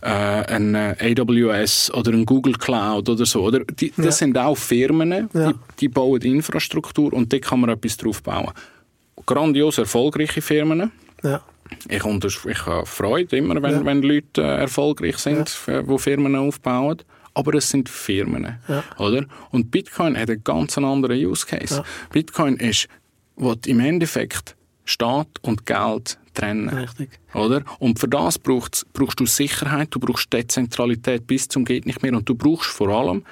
ein 0.03 0.77
AWS 0.77 1.93
oder 1.93 2.13
ein 2.13 2.25
Google 2.25 2.55
Cloud 2.55 3.09
oder 3.09 3.27
so, 3.27 3.43
oder? 3.43 3.61
Die, 3.65 3.93
das 3.97 4.19
sind 4.19 4.37
auch 4.39 4.57
Firmen, 4.57 5.29
ja. 5.33 5.53
die, 5.53 5.55
die 5.81 5.89
bauen 5.89 6.23
Infrastruktur 6.23 7.13
und 7.13 7.33
dort 7.33 7.43
kann 7.43 7.61
man 7.61 7.71
etwas 7.71 7.97
drauf 7.97 8.23
bauen. 8.23 8.53
Grandios 9.27 9.79
erfolgreiche 9.79 10.41
Firmen. 10.41 10.91
Ja. 11.23 11.43
Ich, 11.89 12.05
ich 12.05 12.67
habe 12.67 12.87
Freude 12.87 13.37
immer, 13.37 13.63
wenn, 13.63 13.73
ja. 13.73 13.85
wenn 13.85 14.03
Leute 14.03 14.43
äh, 14.43 14.61
erfolgreich 14.61 15.19
sind, 15.19 15.59
ja. 15.67 15.83
die 15.83 15.99
Firmen 15.99 16.35
aufbauen. 16.35 16.99
Aber 17.33 17.55
es 17.55 17.71
sind 17.71 17.89
Firmen. 17.89 18.59
Ja. 18.67 18.83
Oder? 18.99 19.25
Und 19.51 19.71
Bitcoin 19.71 20.19
hat 20.19 20.31
einen 20.31 20.43
ganz 20.43 20.77
anderen 20.77 21.25
Use 21.25 21.47
Case. 21.47 21.85
Bitcoin 22.13 22.57
ist, 22.57 22.89
was 23.37 23.59
im 23.67 23.79
Endeffekt 23.79 24.57
Staat 24.85 25.29
und 25.43 25.65
Geld 25.65 26.19
trennen. 26.41 26.69
Richtig. 26.69 27.11
Oder? 27.35 27.63
Und 27.79 27.99
für 27.99 28.09
das 28.09 28.39
brauchst, 28.39 28.93
brauchst 28.93 29.21
du 29.21 29.27
Sicherheit, 29.27 29.89
du 29.91 30.01
brauchst 30.01 30.33
Dezentralität 30.33 31.27
bis 31.27 31.49
zum 31.49 31.65
geht 31.65 31.87
nicht 31.87 32.03
mehr 32.03 32.15
und 32.15 32.29
du 32.29 32.35
brauchst 32.35 32.71
vor 32.71 32.89
allem 32.89 33.25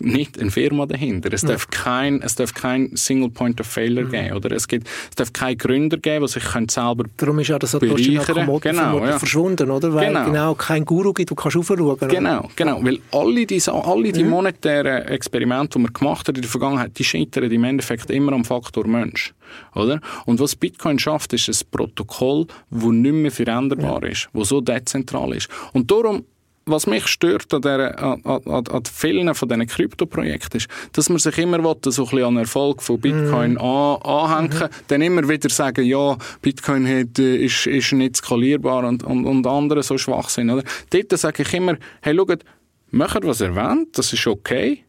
nicht 0.00 0.40
eine 0.40 0.50
Firma 0.50 0.86
dahinter. 0.86 1.32
Es, 1.32 1.42
ja. 1.42 1.48
darf, 1.48 1.68
kein, 1.68 2.22
es 2.22 2.34
darf 2.34 2.54
kein 2.54 2.90
Single 2.94 3.30
Point 3.30 3.60
of 3.60 3.66
Failure 3.66 4.06
mhm. 4.06 4.10
geben. 4.10 4.32
Oder? 4.36 4.52
Es, 4.52 4.68
gibt, 4.68 4.88
es 4.88 5.16
darf 5.16 5.32
keine 5.32 5.56
Gründer 5.56 5.98
geben, 5.98 6.26
die 6.26 6.32
sich 6.32 6.42
selber 6.42 7.04
Darum 7.16 7.38
ist 7.38 7.48
ja 7.48 7.58
das 7.58 7.72
Satoshi 7.72 8.14
Nakamoto 8.14 8.68
genau, 8.70 9.04
ja. 9.04 9.18
verschwunden, 9.18 9.70
oder? 9.70 9.92
Weil 9.92 10.08
genau. 10.08 10.24
genau 10.24 10.54
kein 10.54 10.84
Guru 10.84 11.12
gibt, 11.12 11.30
du 11.30 11.34
kannst 11.34 11.56
aufschauen. 11.56 11.96
Genau, 12.08 12.48
genau. 12.56 12.84
Weil 12.84 12.98
alle 13.12 13.46
die, 13.46 13.62
alle 13.68 14.12
die 14.12 14.24
mhm. 14.24 14.30
monetären 14.30 15.06
Experimente, 15.06 15.78
die 15.78 15.82
man 15.84 15.92
gemacht 15.92 16.28
hat 16.28 16.36
in 16.36 16.42
der 16.42 16.50
Vergangenheit, 16.50 16.98
die 16.98 17.04
scheitern 17.04 17.50
im 17.50 17.64
Endeffekt 17.64 18.10
immer 18.10 18.32
am 18.32 18.44
Faktor 18.44 18.86
Mensch. 18.86 19.34
Oder? 19.74 20.00
Und 20.26 20.40
was 20.40 20.56
Bitcoin 20.56 20.98
schafft, 20.98 21.32
ist 21.32 21.48
ein 21.48 21.66
Protokoll, 21.70 22.46
das 22.70 22.84
nicht 22.84 23.12
mehr 23.12 23.30
veränderbar 23.30 24.02
ja. 24.04 24.10
ist, 24.10 24.28
das 24.32 24.48
so 24.48 24.60
dezentral 24.60 25.34
ist. 25.34 25.48
Und 25.72 25.90
darum 25.90 26.24
was 26.66 26.86
mich 26.86 27.06
stört 27.06 27.52
an, 27.52 27.62
der, 27.62 28.02
an, 28.02 28.22
an, 28.24 28.66
an 28.66 28.82
vielen 28.84 29.34
von 29.34 29.48
diesen 29.48 29.66
Krypto-Projekten 29.66 30.58
ist, 30.58 30.68
dass 30.92 31.08
man 31.08 31.18
sich 31.18 31.38
immer 31.38 31.62
will, 31.64 31.76
so 31.86 32.02
ein 32.02 32.10
bisschen 32.10 32.24
an 32.24 32.36
Erfolg 32.36 32.82
von 32.82 33.00
Bitcoin 33.00 33.54
mm. 33.54 33.58
an, 33.58 34.02
anhängen 34.02 34.68
mm. 34.68 34.70
dann 34.88 35.02
immer 35.02 35.28
wieder 35.28 35.48
sagen, 35.48 35.84
ja, 35.84 36.16
Bitcoin 36.42 36.86
hat, 36.86 37.18
äh, 37.18 37.36
ist, 37.36 37.66
ist 37.66 37.92
nicht 37.92 38.16
skalierbar 38.16 38.84
und, 38.84 39.02
und, 39.02 39.24
und 39.26 39.46
andere 39.46 39.82
so 39.82 39.98
schwach 39.98 40.28
sind. 40.28 40.50
Oder? 40.50 40.64
Dort 40.90 41.18
sage 41.18 41.42
ich 41.42 41.54
immer, 41.54 41.76
hey, 42.02 42.14
schaut, 42.16 42.44
macht, 42.90 43.24
was 43.24 43.40
wollt, 43.40 43.98
das 43.98 44.12
ist 44.12 44.26
okay, 44.26 44.84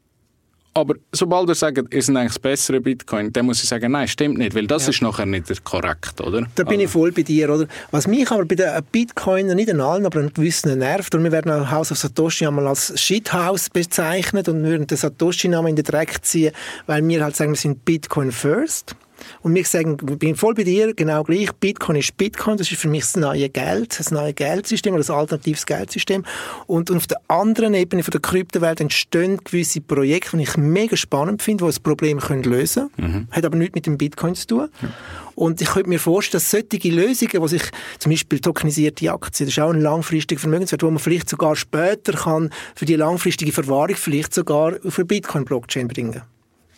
aber 0.74 0.96
sobald 1.12 1.50
er 1.50 1.56
sagt, 1.56 1.94
ist 1.94 2.10
ein 2.10 2.16
eigentlich 2.16 2.34
das 2.34 2.40
bessere 2.40 2.80
Bitcoin, 2.80 3.34
dann 3.34 3.46
muss 3.46 3.62
ich 3.62 3.68
sagen, 3.68 3.92
nein, 3.92 4.08
stimmt 4.08 4.38
nicht, 4.38 4.56
weil 4.56 4.68
das 4.68 4.84
ja. 4.84 4.92
ist 4.92 5.02
nachher 5.02 5.26
nicht 5.26 5.64
korrekt, 5.66 6.22
oder? 6.22 6.48
Da 6.56 6.64
bin 6.64 6.74
also. 6.74 6.84
ich 6.84 6.90
voll 6.90 7.12
bei 7.12 7.24
dir, 7.24 7.50
oder? 7.50 7.68
Was 7.92 8.08
mich 8.08 8.32
aber 8.32 8.46
bei 8.46 8.56
den 8.56 8.70
Bitcoinern, 8.92 9.58
nicht 9.58 9.70
an 9.70 9.82
allen, 9.82 10.06
aber 10.06 10.22
an 10.22 10.32
gewissen 10.34 10.80
nervt, 10.80 11.14
und 11.14 11.24
wir 11.24 11.32
werden 11.32 11.52
auch 11.52 11.70
House 11.70 11.92
of 11.92 11.98
Satoshi 11.98 12.46
einmal 12.46 12.68
als 12.68 13.00
Shithouse 13.00 13.70
bezeichnet 13.70 14.48
und 14.48 14.64
würden 14.64 14.88
den 14.88 14.98
Satoshi-Namen 14.98 15.72
in 15.72 15.76
den 15.76 15.86
Dreck 15.86 16.24
ziehen, 16.24 16.54
weil 16.86 17.06
wir 17.06 17.24
halt 17.24 17.36
sagen, 17.36 17.52
wir 17.52 17.58
sind 17.58 17.84
Bitcoin 17.84 18.32
first. 18.32 18.96
Und 19.42 19.56
wir 19.56 19.66
sagen, 19.66 19.98
ich 20.10 20.18
bin 20.18 20.36
voll 20.36 20.54
bei 20.54 20.64
dir, 20.64 20.94
genau 20.94 21.24
gleich. 21.24 21.52
Bitcoin 21.54 21.98
ist 21.98 22.18
Bitcoin, 22.18 22.58
das 22.58 22.72
ist 22.72 22.80
für 22.80 22.88
mich 22.88 23.02
das 23.02 23.16
neue 23.16 23.50
Geld, 23.50 24.00
das 24.00 24.12
neue 24.12 24.34
Geldsystem 24.34 24.94
oder 24.94 25.00
das 25.00 25.10
alternatives 25.10 25.66
Geldsystem. 25.66 26.24
Und, 26.68 26.90
und 26.90 26.98
auf 26.98 27.08
der 27.08 27.20
anderen 27.28 27.74
Ebene 27.74 28.04
von 28.04 28.12
der 28.12 28.22
Kryptowelt 28.22 28.82
entstehen 28.82 29.40
gewisse 29.44 29.82
Projekte, 29.82 30.38
die 30.38 30.44
ich 30.44 30.58
mega 30.58 30.96
spannend 30.96 31.42
finde, 31.42 31.66
die 31.66 31.70
das 31.70 31.80
Problem 31.80 32.20
können 32.20 32.44
lösen 32.44 32.90
können. 32.96 33.12
Mhm. 33.12 33.28
Hat 33.32 33.46
aber 33.46 33.58
nichts 33.58 33.76
mit 33.76 33.86
dem 33.86 33.98
Bitcoin 33.98 34.36
zu 34.36 34.48
tun. 34.48 34.70
Ja. 34.82 34.90
Und 35.36 35.62
ich 35.62 35.70
könnte 35.70 35.90
mir 35.90 36.00
vorstellen, 36.00 36.42
dass 36.42 36.52
solche 36.52 36.90
Lösungen, 36.90 37.42
die 37.42 37.48
sich 37.48 37.64
zum 38.00 38.12
Beispiel 38.12 38.40
tokenisierte 38.40 39.12
Aktien, 39.12 39.48
das 39.48 39.58
ist 39.58 39.64
auch 39.64 39.74
ein 39.74 39.82
langfristiger 39.82 40.40
Vermögenswert, 40.40 40.84
wo 40.84 40.90
man 40.90 41.00
vielleicht 41.00 41.30
sogar 41.30 41.56
später 41.56 42.14
kann 42.14 42.52
für 42.76 42.86
die 42.86 42.96
langfristige 42.96 43.52
Verwahrung 43.52 43.96
vielleicht 43.96 44.34
sogar 44.34 44.76
auf 44.86 44.98
eine 44.98 45.06
Bitcoin-Blockchain 45.06 45.88
bringen 45.88 46.14
kann. 46.14 46.24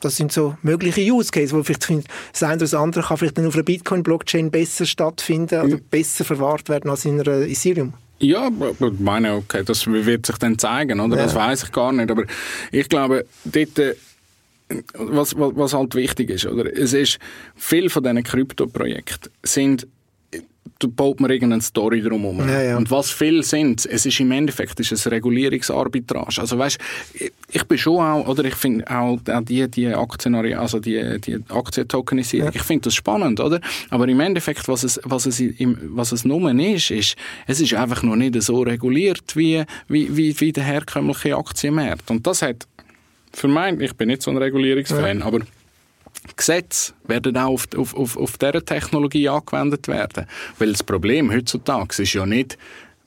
Das 0.03 0.17
sind 0.17 0.31
so 0.31 0.57
mögliche 0.61 1.01
Use 1.01 1.31
Cases, 1.31 1.53
wo 1.53 1.63
vielleicht 1.63 1.89
das 1.89 2.43
eine 2.43 2.53
oder 2.53 2.59
das 2.59 2.73
andere 2.73 3.03
kann 3.03 3.17
vielleicht 3.17 3.37
dann 3.37 3.47
auf 3.47 3.53
einer 3.55 3.63
Bitcoin-Blockchain 3.63 4.51
besser 4.51 4.85
stattfinden 4.85 5.61
oder 5.61 5.75
mhm. 5.75 5.81
besser 5.89 6.25
verwahrt 6.25 6.69
werden 6.69 6.89
als 6.89 7.05
in 7.05 7.19
einer 7.19 7.47
Ethereum. 7.47 7.93
Ja, 8.19 8.49
ich 8.49 8.99
meine, 8.99 9.35
okay, 9.35 9.63
das 9.65 9.85
wird 9.87 10.25
sich 10.25 10.37
dann 10.37 10.57
zeigen, 10.57 10.99
oder? 10.99 11.17
Ja. 11.17 11.23
Das 11.23 11.35
weiß 11.35 11.63
ich 11.63 11.71
gar 11.71 11.91
nicht. 11.91 12.09
Aber 12.09 12.23
ich 12.71 12.87
glaube, 12.87 13.25
dort, 13.43 13.79
äh, 13.79 13.95
was, 14.93 15.37
was, 15.37 15.51
was 15.55 15.73
halt 15.73 15.95
wichtig 15.95 16.29
ist, 16.29 16.45
oder? 16.45 16.71
Es 16.71 16.93
ist, 16.93 17.19
viel 17.55 17.89
von 17.89 18.03
diesen 18.03 18.23
Krypto-Projekten 18.23 19.29
sind 19.43 19.87
baut 20.87 21.19
man 21.19 21.31
irgendeine 21.31 21.61
Story 21.61 22.01
drumherum. 22.01 22.47
Ja, 22.47 22.61
ja. 22.61 22.77
Und 22.77 22.91
was 22.91 23.11
viel 23.11 23.43
sind, 23.43 23.85
es 23.85 24.05
ist 24.05 24.19
im 24.19 24.31
Endeffekt 24.31 24.79
ist 24.79 24.91
es 24.91 25.09
Regulierungsarbitrage. 25.09 26.41
Also 26.41 26.57
weißt, 26.57 26.77
ich 27.51 27.63
bin 27.65 27.77
schon 27.77 27.97
auch, 27.97 28.27
oder 28.27 28.45
ich 28.45 28.55
finde 28.55 28.89
auch 28.89 29.19
die, 29.41 29.69
die 29.69 29.87
Aktionari, 29.87 30.53
also 30.55 30.79
die, 30.79 31.19
die 31.21 31.39
Aktientokenisierung, 31.49 32.49
ja. 32.49 32.55
ich 32.55 32.63
finde 32.63 32.83
das 32.85 32.95
spannend, 32.95 33.39
oder? 33.39 33.59
Aber 33.89 34.07
im 34.07 34.19
Endeffekt, 34.19 34.67
was 34.67 34.83
es, 34.83 34.99
was 35.03 35.25
es, 35.25 35.39
im, 35.39 35.77
was 35.83 36.11
es 36.11 36.25
nur 36.25 36.51
ist, 36.51 36.91
ist, 36.91 37.15
es 37.47 37.61
ist 37.61 37.73
einfach 37.73 38.03
noch 38.03 38.15
nicht 38.15 38.41
so 38.41 38.61
reguliert 38.61 39.35
wie, 39.35 39.63
wie, 39.87 40.15
wie, 40.15 40.39
wie 40.39 40.51
der 40.51 40.63
herkömmliche 40.63 41.35
Aktienmarkt. 41.37 42.09
Und 42.09 42.25
das 42.27 42.41
hat, 42.41 42.67
für 43.31 43.47
mich, 43.47 43.79
ich 43.79 43.93
bin 43.93 44.07
nicht 44.07 44.21
so 44.21 44.31
ein 44.31 44.37
Regulierungsfan, 44.37 45.21
aber 45.21 45.39
Gesetze 46.35 46.93
werden 47.05 47.37
auch 47.37 47.53
auf, 47.53 47.67
auf, 47.75 47.95
auf, 47.95 48.17
auf 48.17 48.37
dieser 48.37 48.63
Technologie 48.63 49.29
angewendet 49.29 49.87
werden. 49.87 50.25
Weil 50.57 50.71
das 50.71 50.83
Problem 50.83 51.31
heutzutage 51.31 52.01
ist 52.03 52.13
ja 52.13 52.25
nicht, 52.25 52.57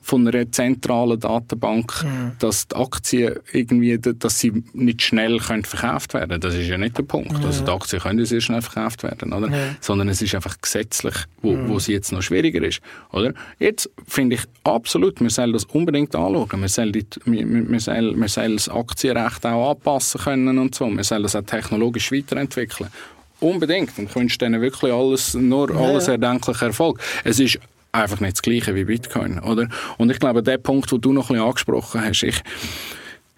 von 0.07 0.25
einer 0.25 0.49
zentralen 0.49 1.19
Datenbank, 1.19 2.05
mhm. 2.05 2.31
dass 2.39 2.69
die 2.69 2.77
Aktien 2.77 3.35
irgendwie, 3.51 3.99
dass 3.99 4.39
sie 4.39 4.63
nicht 4.71 5.01
schnell 5.01 5.37
können 5.39 5.65
verkauft 5.65 6.13
werden. 6.13 6.39
Das 6.39 6.55
ist 6.55 6.69
ja 6.69 6.77
nicht 6.77 6.97
der 6.97 7.03
Punkt. 7.03 7.37
Mhm. 7.37 7.43
Also 7.43 7.65
die 7.65 7.71
Aktien 7.71 8.01
können 8.01 8.25
sehr 8.25 8.39
schnell 8.39 8.61
verkauft 8.61 9.03
werden, 9.03 9.33
oder? 9.33 9.49
Sondern 9.81 10.07
es 10.07 10.21
ist 10.21 10.33
einfach 10.33 10.61
gesetzlich, 10.61 11.13
wo, 11.41 11.51
mhm. 11.51 11.67
wo 11.67 11.75
es 11.75 11.87
jetzt 11.87 12.13
noch 12.13 12.21
schwieriger 12.21 12.63
ist, 12.63 12.79
oder? 13.11 13.33
Jetzt 13.59 13.89
finde 14.07 14.35
ich 14.35 14.43
absolut, 14.63 15.19
wir 15.19 15.29
sollen 15.29 15.51
das 15.51 15.65
unbedingt 15.65 16.15
anschauen. 16.15 16.61
Wir 16.61 16.69
sollen, 16.69 16.93
die, 16.93 17.05
wir, 17.25 17.69
wir, 17.69 17.79
sollen, 17.81 18.17
wir 18.17 18.29
sollen 18.29 18.55
das 18.55 18.69
Aktienrecht 18.69 19.45
auch 19.45 19.71
anpassen 19.71 20.21
können 20.21 20.57
und 20.57 20.73
so. 20.73 20.89
Wir 20.89 21.03
sollen 21.03 21.25
es 21.25 21.35
auch 21.35 21.41
technologisch 21.41 22.13
weiterentwickeln. 22.13 22.89
Unbedingt. 23.41 23.97
Und 23.97 24.05
ich 24.05 24.15
wünsche 24.15 24.37
denen 24.37 24.61
wirklich 24.61 24.93
alles, 24.93 25.33
nur 25.33 25.69
alles 25.75 26.07
erdenkliche 26.07 26.65
Erfolg. 26.65 27.01
Es 27.25 27.41
ist 27.41 27.59
einfach 28.01 28.19
nicht 28.19 28.33
das 28.33 28.41
Gleiche 28.41 28.75
wie 28.75 28.85
Bitcoin, 28.85 29.39
oder? 29.39 29.67
Und 29.97 30.11
ich 30.11 30.19
glaube, 30.19 30.43
der 30.43 30.57
Punkt, 30.57 30.91
den 30.91 31.01
du 31.01 31.13
noch 31.13 31.29
ein 31.29 31.35
bisschen 31.35 31.47
angesprochen 31.47 32.01
hast, 32.01 32.23
ich, 32.23 32.41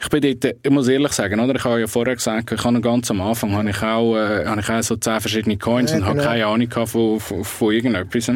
ich 0.01 0.09
bin 0.09 0.21
dort, 0.21 0.55
ich 0.63 0.71
muss 0.71 0.87
ehrlich 0.87 1.11
sagen, 1.11 1.39
oder? 1.39 1.55
Ich 1.55 1.63
habe 1.63 1.79
ja 1.79 1.87
vorher 1.87 2.15
gesagt, 2.15 2.51
ich 2.51 2.63
habe 2.63 2.81
ganz 2.81 3.11
am 3.11 3.21
Anfang 3.21 3.53
habe 3.53 3.69
ich 3.69 3.81
auch, 3.81 4.15
äh, 4.15 4.45
habe 4.45 4.61
ich 4.61 4.69
auch 4.69 4.81
so 4.81 4.95
zehn 4.95 5.19
verschiedene 5.19 5.57
Coins 5.57 5.91
ja, 5.91 5.97
und 5.97 6.03
genau. 6.03 6.15
habe 6.15 6.23
keine 6.23 6.45
Ahnung 6.45 6.87
von, 6.87 7.19
von, 7.19 7.43
von 7.43 7.73
irgendetwas. 7.73 8.31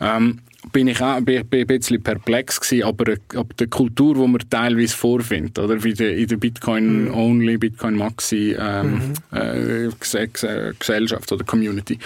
Ähm, 0.00 0.40
bin 0.72 0.88
ich 0.88 1.00
auch 1.00 1.20
bin, 1.20 1.46
bin 1.46 1.60
ein 1.60 1.66
bisschen 1.66 2.02
perplex 2.02 2.60
gewesen, 2.60 2.84
aber 2.84 3.14
ab 3.36 3.56
der 3.56 3.68
Kultur, 3.68 4.14
die 4.14 4.26
man 4.26 4.42
teilweise 4.50 4.96
vorfindet, 4.96 5.58
oder 5.58 5.82
wie 5.82 5.90
in 5.90 6.28
der 6.28 6.36
Bitcoin-Only, 6.36 7.54
mhm. 7.54 7.60
Bitcoin-Maxi 7.60 8.56
ähm, 8.58 9.14
mhm. 9.30 9.38
äh, 9.38 9.88
Gesellschaft 10.78 11.32
oder 11.32 11.44
Community. 11.44 11.98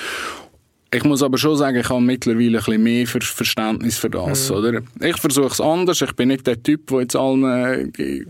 Ich 0.94 1.04
muss 1.04 1.22
aber 1.22 1.38
schon 1.38 1.56
sagen, 1.56 1.78
ich 1.78 1.88
habe 1.88 2.02
mittlerweile 2.02 2.58
ein 2.58 2.64
bisschen 2.64 2.82
mehr 2.82 3.06
Verständnis 3.06 3.96
für 3.96 4.10
das. 4.10 4.50
Mhm. 4.50 4.56
Oder? 4.56 4.82
Ich 5.00 5.16
versuche 5.16 5.46
es 5.46 5.60
anders. 5.60 6.02
Ich 6.02 6.12
bin 6.12 6.28
nicht 6.28 6.46
der 6.46 6.62
Typ, 6.62 6.86
der 6.88 7.00
jetzt 7.00 7.16
allen 7.16 7.94
äh, 7.94 8.24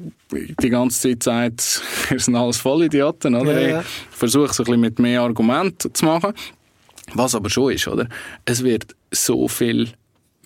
die, 0.60 0.70
ganze 0.70 1.00
Zeit 1.00 1.22
sagt, 1.24 1.82
wir 2.08 2.20
sind 2.20 2.36
alles 2.36 2.58
Vollidioten. 2.58 3.34
Oder? 3.34 3.60
Ja, 3.60 3.68
ja. 3.68 3.80
Ich 3.80 4.16
versuche 4.16 4.50
es 4.50 4.60
ein 4.60 4.64
bisschen 4.64 4.80
mit 4.80 4.98
mehr 5.00 5.22
Argumenten 5.22 5.92
zu 5.92 6.04
machen. 6.04 6.34
Was 7.14 7.34
aber 7.34 7.50
schon 7.50 7.72
ist, 7.72 7.88
oder? 7.88 8.08
es 8.44 8.62
wird 8.62 8.94
so 9.10 9.48
viel 9.48 9.88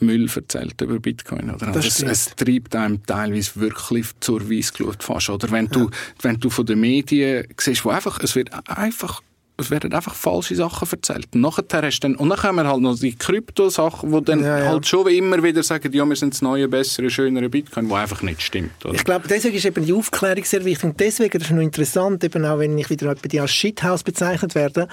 Müll 0.01 0.29
erzählt 0.35 0.81
über 0.81 0.99
Bitcoin. 0.99 1.51
Oder? 1.51 1.71
Das 1.71 1.87
es, 1.87 2.03
es, 2.03 2.35
treibt 2.35 2.75
einem 2.77 3.05
teilweise 3.05 3.61
wirklich 3.61 4.07
zur 4.21 4.51
Weissglut 4.51 5.03
fast. 5.03 5.29
Oder 5.29 5.51
wenn, 5.51 5.67
ja. 5.67 5.73
du, 5.73 5.91
wenn 6.23 6.41
du 6.41 6.49
von 6.49 6.65
den 6.65 6.81
Medien 6.81 7.47
siehst, 7.59 7.85
wo 7.85 7.91
einfach, 7.91 8.21
es 8.21 8.35
wird 8.35 8.51
einfach 8.69 9.23
es 9.59 9.71
werden 9.71 9.93
einfach 9.93 10.15
falsche 10.15 10.55
Sachen 10.55 10.87
erzählt. 10.91 11.29
Und 11.33 11.41
nachher 11.41 11.65
hast 11.83 12.01
dann, 12.01 12.17
und 12.17 12.29
dann 12.29 12.39
kommen 12.39 12.67
halt 12.67 12.81
noch 12.81 12.99
die 12.99 13.15
Krypto-Sachen, 13.15 14.13
die 14.13 14.25
dann 14.25 14.43
ja, 14.43 14.59
ja. 14.59 14.69
halt 14.69 14.87
schon 14.87 15.07
wie 15.07 15.17
immer 15.17 15.43
wieder 15.43 15.63
sagen, 15.63 15.91
ja, 15.93 16.05
wir 16.05 16.17
sind 16.17 16.35
das 16.35 16.43
neue, 16.43 16.69
bessere, 16.69 17.09
schönere 17.09 17.49
Bitcoin, 17.49 17.89
was 17.89 18.03
einfach 18.03 18.23
nicht 18.23 18.43
stimmt. 18.43 18.85
Oder? 18.85 18.95
Ich 18.95 19.05
glaube, 19.05 19.27
deswegen 19.29 19.57
ist 19.57 19.65
eben 19.65 19.85
die 19.85 19.93
Aufklärung 19.93 20.45
sehr 20.45 20.65
wichtig. 20.65 20.85
Und 20.85 21.01
deswegen 21.01 21.39
ist 21.39 21.47
es 21.47 21.51
noch 21.51 21.63
interessant, 21.63 22.23
eben 22.23 22.45
auch 22.45 22.59
wenn 22.59 22.77
ich 22.77 22.91
wieder 22.91 23.15
bei 23.15 23.29
dir 23.29 23.43
als 23.43 23.53
Shithouse 23.53 24.03
bezeichnet 24.03 24.55
werde, 24.55 24.89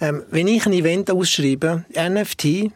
ähm, 0.00 0.22
wenn 0.30 0.48
ich 0.48 0.66
ein 0.66 0.72
Event 0.72 1.10
ausschreibe, 1.10 1.84
NFT, 1.94 2.72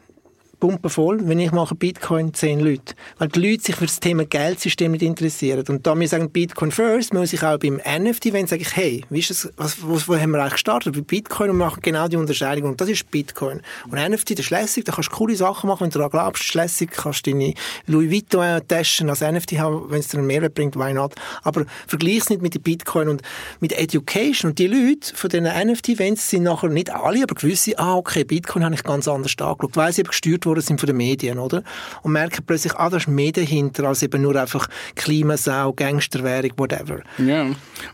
pumpenvoll, 0.62 1.18
wenn 1.26 1.40
ich 1.40 1.50
mache 1.50 1.74
Bitcoin 1.74 2.32
10 2.32 2.60
Leute. 2.60 2.94
Weil 3.18 3.26
die 3.26 3.50
Leute 3.50 3.64
sich 3.64 3.74
für 3.74 3.86
das 3.86 3.98
Thema 3.98 4.24
Geldsystem 4.24 4.92
nicht 4.92 5.02
interessieren. 5.02 5.64
Und 5.68 5.88
da 5.88 5.98
wir 5.98 6.06
sagen 6.06 6.30
Bitcoin 6.30 6.70
first, 6.70 7.12
muss 7.12 7.32
ich 7.32 7.42
auch 7.42 7.58
beim 7.58 7.80
NFT, 7.84 8.32
wenn 8.32 8.46
sage 8.46 8.62
ich, 8.62 8.76
hey, 8.76 9.04
wie 9.10 9.18
ist 9.18 9.30
das, 9.30 9.52
was, 9.56 9.82
wo, 9.82 9.98
wo 10.06 10.16
haben 10.16 10.30
wir 10.30 10.38
eigentlich 10.38 10.52
gestartet? 10.52 10.94
Bei 10.94 11.00
Bitcoin 11.00 11.50
und 11.50 11.56
machen 11.56 11.80
genau 11.82 12.06
die 12.06 12.16
Unterscheidung. 12.16 12.70
Und 12.70 12.80
das 12.80 12.88
ist 12.88 13.10
Bitcoin. 13.10 13.60
Und 13.90 13.94
NFT, 13.98 14.38
das 14.38 14.44
ist 14.44 14.50
lässig, 14.50 14.84
da 14.84 14.92
kannst 14.92 15.10
du 15.10 15.16
coole 15.16 15.34
Sachen 15.34 15.66
machen, 15.66 15.80
wenn 15.80 15.90
du 15.90 15.98
daran 15.98 16.12
glaubst, 16.12 16.42
das 16.42 16.50
ist 16.50 16.54
lässig, 16.54 16.92
kannst 16.92 17.26
du 17.26 17.32
deine 17.32 17.54
Louis 17.88 18.12
Vuitton-Taschen 18.12 19.10
als 19.10 19.20
NFT 19.20 19.58
haben, 19.58 19.90
wenn 19.90 19.98
es 19.98 20.06
dir 20.06 20.18
einen 20.18 20.28
Mehrwert 20.28 20.54
bringt, 20.54 20.76
why 20.76 20.92
not? 20.92 21.16
Aber 21.42 21.64
vergleich 21.88 22.18
es 22.18 22.30
nicht 22.30 22.40
mit 22.40 22.62
Bitcoin 22.62 23.08
und 23.08 23.22
mit 23.58 23.76
Education. 23.76 24.52
Und 24.52 24.60
die 24.60 24.68
Leute 24.68 25.12
von 25.12 25.28
diesen 25.28 25.46
NFT-Events 25.46 26.30
sind 26.30 26.44
nachher 26.44 26.68
nicht 26.68 26.90
alle, 26.90 27.24
aber 27.24 27.34
gewisse, 27.34 27.76
ah, 27.80 27.96
okay, 27.96 28.22
Bitcoin 28.22 28.64
habe 28.64 28.76
ich 28.76 28.84
ganz 28.84 29.08
anders 29.08 29.32
angeschaut, 29.40 29.76
weil 29.76 29.92
sie 29.92 30.02
eben 30.02 30.10
gesteuert 30.10 30.51
worden 30.52 30.60
sind 30.62 30.80
von 30.80 30.86
den 30.86 30.96
Medien, 30.96 31.38
oder? 31.38 31.62
Und 32.02 32.12
merken 32.12 32.44
plötzlich, 32.46 32.74
ah, 32.74 32.90
da 32.90 32.98
ist 32.98 33.08
mehr 33.08 33.32
dahinter, 33.32 33.84
als 33.84 34.02
eben 34.02 34.22
nur 34.22 34.36
einfach 34.36 34.68
Klimasau, 34.94 35.72
Gangsterwährung, 35.72 36.52
whatever. 36.56 37.00
Ja, 37.18 37.46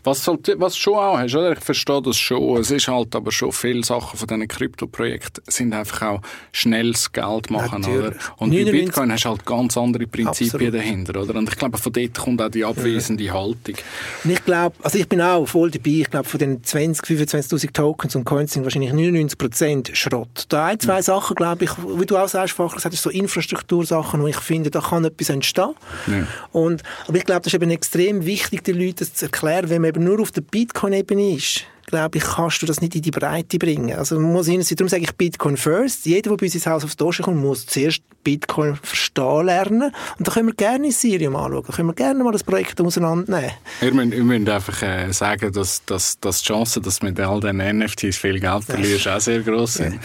was, 0.03 0.27
halt, 0.27 0.53
was 0.57 0.77
schon 0.77 0.95
auch 0.95 1.17
hast, 1.17 1.35
oder? 1.35 1.53
Ich 1.53 1.63
verstehe 1.63 2.01
das 2.01 2.17
schon. 2.17 2.57
Es 2.57 2.71
ist 2.71 2.87
halt 2.87 3.15
aber 3.15 3.31
schon 3.31 3.51
viele 3.51 3.83
Sachen 3.83 4.17
von 4.17 4.27
diesen 4.27 4.47
Krypto-Projekten 4.47 5.41
sind 5.47 5.73
einfach 5.73 6.01
auch 6.01 6.21
schnelles 6.51 7.11
Geld 7.11 7.49
machen, 7.49 7.81
Natürlich. 7.81 8.07
oder? 8.07 8.15
Und 8.37 8.51
bei 8.51 8.63
Bitcoin 8.65 9.11
hast 9.11 9.25
du 9.25 9.29
halt 9.29 9.45
ganz 9.45 9.77
andere 9.77 10.07
Prinzipien 10.07 10.51
Absolut. 10.53 10.73
dahinter, 10.73 11.21
oder? 11.21 11.35
Und 11.35 11.49
ich 11.49 11.55
glaube, 11.55 11.77
von 11.77 11.93
dort 11.93 12.17
kommt 12.17 12.41
auch 12.41 12.49
die 12.49 12.65
abwesende 12.65 13.23
ja. 13.23 13.33
Haltung. 13.33 13.75
Und 14.23 14.31
ich 14.31 14.43
glaube, 14.43 14.75
also 14.83 14.97
ich 14.97 15.07
bin 15.07 15.21
auch 15.21 15.45
voll 15.45 15.71
dabei, 15.71 15.91
ich 15.91 16.09
glaube, 16.09 16.27
von 16.27 16.39
den 16.39 16.63
20, 16.63 17.05
25'000 17.05 17.73
Tokens 17.73 18.15
und 18.15 18.25
Coins 18.25 18.53
sind 18.53 18.63
wahrscheinlich 18.63 18.91
99% 18.91 19.95
Schrott. 19.95 20.45
Da 20.49 20.67
ein, 20.67 20.79
zwei 20.79 20.97
ja. 20.97 21.01
Sachen, 21.01 21.35
glaube 21.35 21.65
ich, 21.65 21.71
wie 21.77 22.05
du 22.05 22.17
auch 22.17 22.27
sagst, 22.27 22.48
vorher 22.53 22.75
gesagt 22.75 22.93
hast, 22.93 23.03
so 23.03 23.09
Infrastruktursachen, 23.09 24.21
wo 24.21 24.27
ich 24.27 24.39
finde, 24.39 24.71
da 24.71 24.81
kann 24.81 25.05
etwas 25.05 25.29
entstehen. 25.29 25.73
Ja. 26.07 26.27
Und, 26.51 26.83
aber 27.07 27.17
ich 27.17 27.25
glaube, 27.25 27.41
das 27.41 27.53
ist 27.53 27.61
eben 27.61 27.71
extrem 27.71 28.25
wichtig, 28.25 28.63
den 28.63 28.77
Leuten 28.77 28.97
das 28.99 29.13
zu 29.13 29.25
erklären, 29.25 29.69
wenn 29.69 29.81
man 29.81 29.89
eben 29.89 30.03
nur 30.03 30.19
auf 30.21 30.31
der 30.31 30.41
Bitcoin-Ebene 30.41 31.35
ist 31.35 31.65
glaube 31.89 32.17
ich, 32.17 32.23
kannst 32.23 32.61
du 32.61 32.65
das 32.65 32.81
nicht 32.81 32.95
in 32.95 33.01
die 33.01 33.11
Breite 33.11 33.57
bringen. 33.57 33.97
Also 33.97 34.19
man 34.19 34.31
muss 34.31 34.47
hin, 34.47 34.63
darum 34.69 34.87
sage 34.87 35.03
ich 35.03 35.11
Bitcoin 35.15 35.57
first. 35.57 36.05
Jeder, 36.05 36.29
der 36.29 36.37
bei 36.37 36.45
uns 36.45 36.55
ins 36.55 36.67
Haus 36.67 36.83
aufs 36.83 36.95
Doschen 36.95 37.25
kommt, 37.25 37.37
muss 37.37 37.65
zuerst 37.65 38.01
Bitcoin 38.23 38.75
verstehen 38.75 39.45
lernen. 39.45 39.91
Und 40.17 40.27
da 40.27 40.31
können 40.31 40.47
wir 40.47 40.53
gerne 40.53 40.87
in 40.87 40.91
Sirium 40.91 41.35
anschauen. 41.35 41.63
Da 41.65 41.73
können 41.73 41.89
wir 41.89 41.93
gerne 41.93 42.23
mal 42.23 42.31
das 42.31 42.43
Projekt 42.43 42.79
auseinandernehmen. 42.79 43.51
Wir 43.79 43.93
müssen, 43.93 44.11
wir 44.11 44.23
müssen 44.23 44.49
einfach 44.49 44.81
äh, 44.81 45.11
sagen, 45.11 45.51
dass, 45.51 45.83
dass, 45.85 46.19
dass 46.19 46.41
die 46.41 46.47
Chancen, 46.47 46.83
dass 46.83 47.01
mit 47.01 47.19
all 47.19 47.39
diesen 47.39 47.57
NFTs 47.57 48.17
viel 48.17 48.39
Geld 48.39 48.63
verlierst, 48.63 49.07
auch 49.07 49.19
sehr 49.19 49.41
gross 49.41 49.75
sind. 49.75 49.99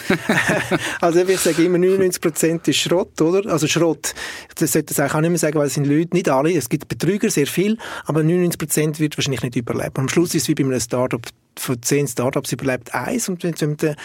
also 1.01 1.21
ich 1.21 1.41
sage 1.41 1.65
immer, 1.65 1.79
99% 1.79 2.69
ist 2.69 2.77
Schrott, 2.77 3.21
oder? 3.21 3.51
Also 3.51 3.67
Schrott, 3.67 4.15
das 4.57 4.73
sollte 4.73 4.95
ich 4.95 5.13
auch 5.13 5.21
nicht 5.21 5.31
mehr 5.31 5.39
sagen, 5.39 5.59
weil 5.59 5.67
es 5.67 5.75
sind 5.75 5.87
Leute, 5.87 6.15
nicht 6.15 6.29
alle, 6.29 6.53
es 6.57 6.69
gibt 6.69 6.89
Betrüger, 6.89 7.31
sehr 7.31 7.47
viel, 7.47 7.77
aber 8.07 8.21
99% 8.21 8.99
wird 9.01 9.19
wahrscheinlich 9.19 9.43
nicht 9.43 9.57
überleben. 9.57 9.95
Und 9.97 9.99
am 9.99 10.09
Schluss 10.09 10.35
ist 10.35 10.43
es 10.43 10.49
wie 10.49 10.55
bei 10.55 10.65
einem 10.65 10.81
Startup, 10.81 11.21
von 11.75 11.83
zehn 11.83 12.07
Startups 12.07 12.53
überlebt 12.53 12.95
eins. 12.95 13.29
Und 13.29 13.43
wenn 13.43 13.81
wir 13.81 13.97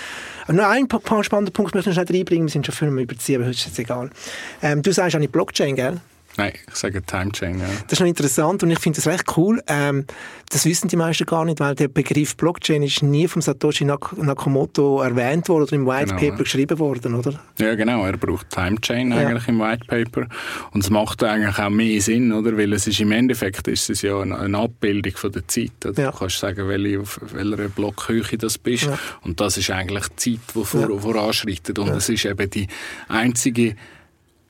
noch 0.48 0.66
ein 0.66 0.88
paar 0.88 1.24
spannende 1.24 1.52
Punkte 1.52 1.78
möchte 1.78 1.92
ich 1.92 1.98
noch 1.98 2.10
reinbringen, 2.10 2.48
wir 2.48 2.52
sind 2.52 2.66
schon 2.66 2.76
viel 2.76 2.92
mehr 2.92 3.04
überziehen, 3.04 3.36
aber 3.36 3.46
das 3.46 3.58
ist 3.58 3.66
jetzt 3.68 3.80
egal. 3.80 4.10
Ähm, 4.62 4.82
du 4.82 4.92
sagst 4.92 5.16
auch 5.16 5.20
nicht 5.20 5.32
Blockchain, 5.32 5.76
gell? 5.76 5.98
Nein, 6.40 6.54
ich 6.70 6.76
sage 6.76 7.02
Timechain, 7.02 7.60
ja. 7.60 7.66
Das 7.84 7.94
ist 7.94 8.00
noch 8.00 8.08
interessant 8.08 8.64
und 8.64 8.72
ich 8.72 8.80
finde 8.80 8.96
das 8.96 9.08
recht 9.08 9.26
cool. 9.36 9.62
Ähm, 9.68 10.06
das 10.50 10.66
wissen 10.66 10.88
die 10.88 10.96
meisten 10.96 11.26
gar 11.26 11.44
nicht, 11.44 11.60
weil 11.60 11.76
der 11.76 11.90
Begriff 11.90 12.38
Blockchain 12.38 12.82
ist 12.82 13.04
nie 13.04 13.28
von 13.28 13.42
Satoshi 13.42 13.84
Nakamoto 13.84 15.02
erwähnt 15.02 15.50
worden 15.50 15.64
oder 15.64 15.74
im 15.74 15.86
White 15.86 16.06
genau, 16.06 16.20
Paper 16.20 16.38
ja. 16.38 16.44
geschrieben 16.44 16.80
worden, 16.80 17.16
oder? 17.16 17.38
Ja, 17.58 17.76
genau. 17.76 18.06
Er 18.06 18.16
braucht 18.16 18.50
Timechain 18.52 19.12
eigentlich 19.12 19.48
ja. 19.48 19.50
im 19.50 19.60
White 19.60 19.86
Paper 19.86 20.28
und 20.72 20.82
es 20.82 20.90
macht 20.90 21.22
eigentlich 21.26 21.60
auch 21.60 21.70
mehr 21.70 22.00
Sinn, 22.02 22.32
oder? 22.32 22.58
Weil 22.58 22.72
es 22.72 22.88
ist 22.88 23.02
im 23.02 23.12
Endeffekt 23.12 23.68
ist 23.68 23.90
es 23.90 24.02
ja 24.02 24.18
eine, 24.22 24.58
Abbildung 24.58 25.18
von 25.18 25.34
der 25.34 25.46
Zeit. 25.46 25.86
Oder? 25.86 26.04
Ja. 26.04 26.12
Du 26.12 26.20
kannst 26.20 26.40
sagen, 26.40 26.70
welche, 26.70 27.02
auf 27.02 27.20
welcher 27.34 27.68
Blockhöhe 27.68 28.38
das 28.38 28.58
bist 28.58 28.90
und 29.24 29.42
das 29.42 29.58
ist 29.58 29.72
eigentlich 29.72 30.08
die 30.08 30.38
Zeit, 30.38 30.56
die 30.56 30.64
vor, 30.64 31.02
voranschreitet 31.02 31.78
und 31.80 31.90
es 31.90 32.08
ist 32.08 32.24
eben 32.24 32.50
die 32.50 32.68
einzige 33.10 33.76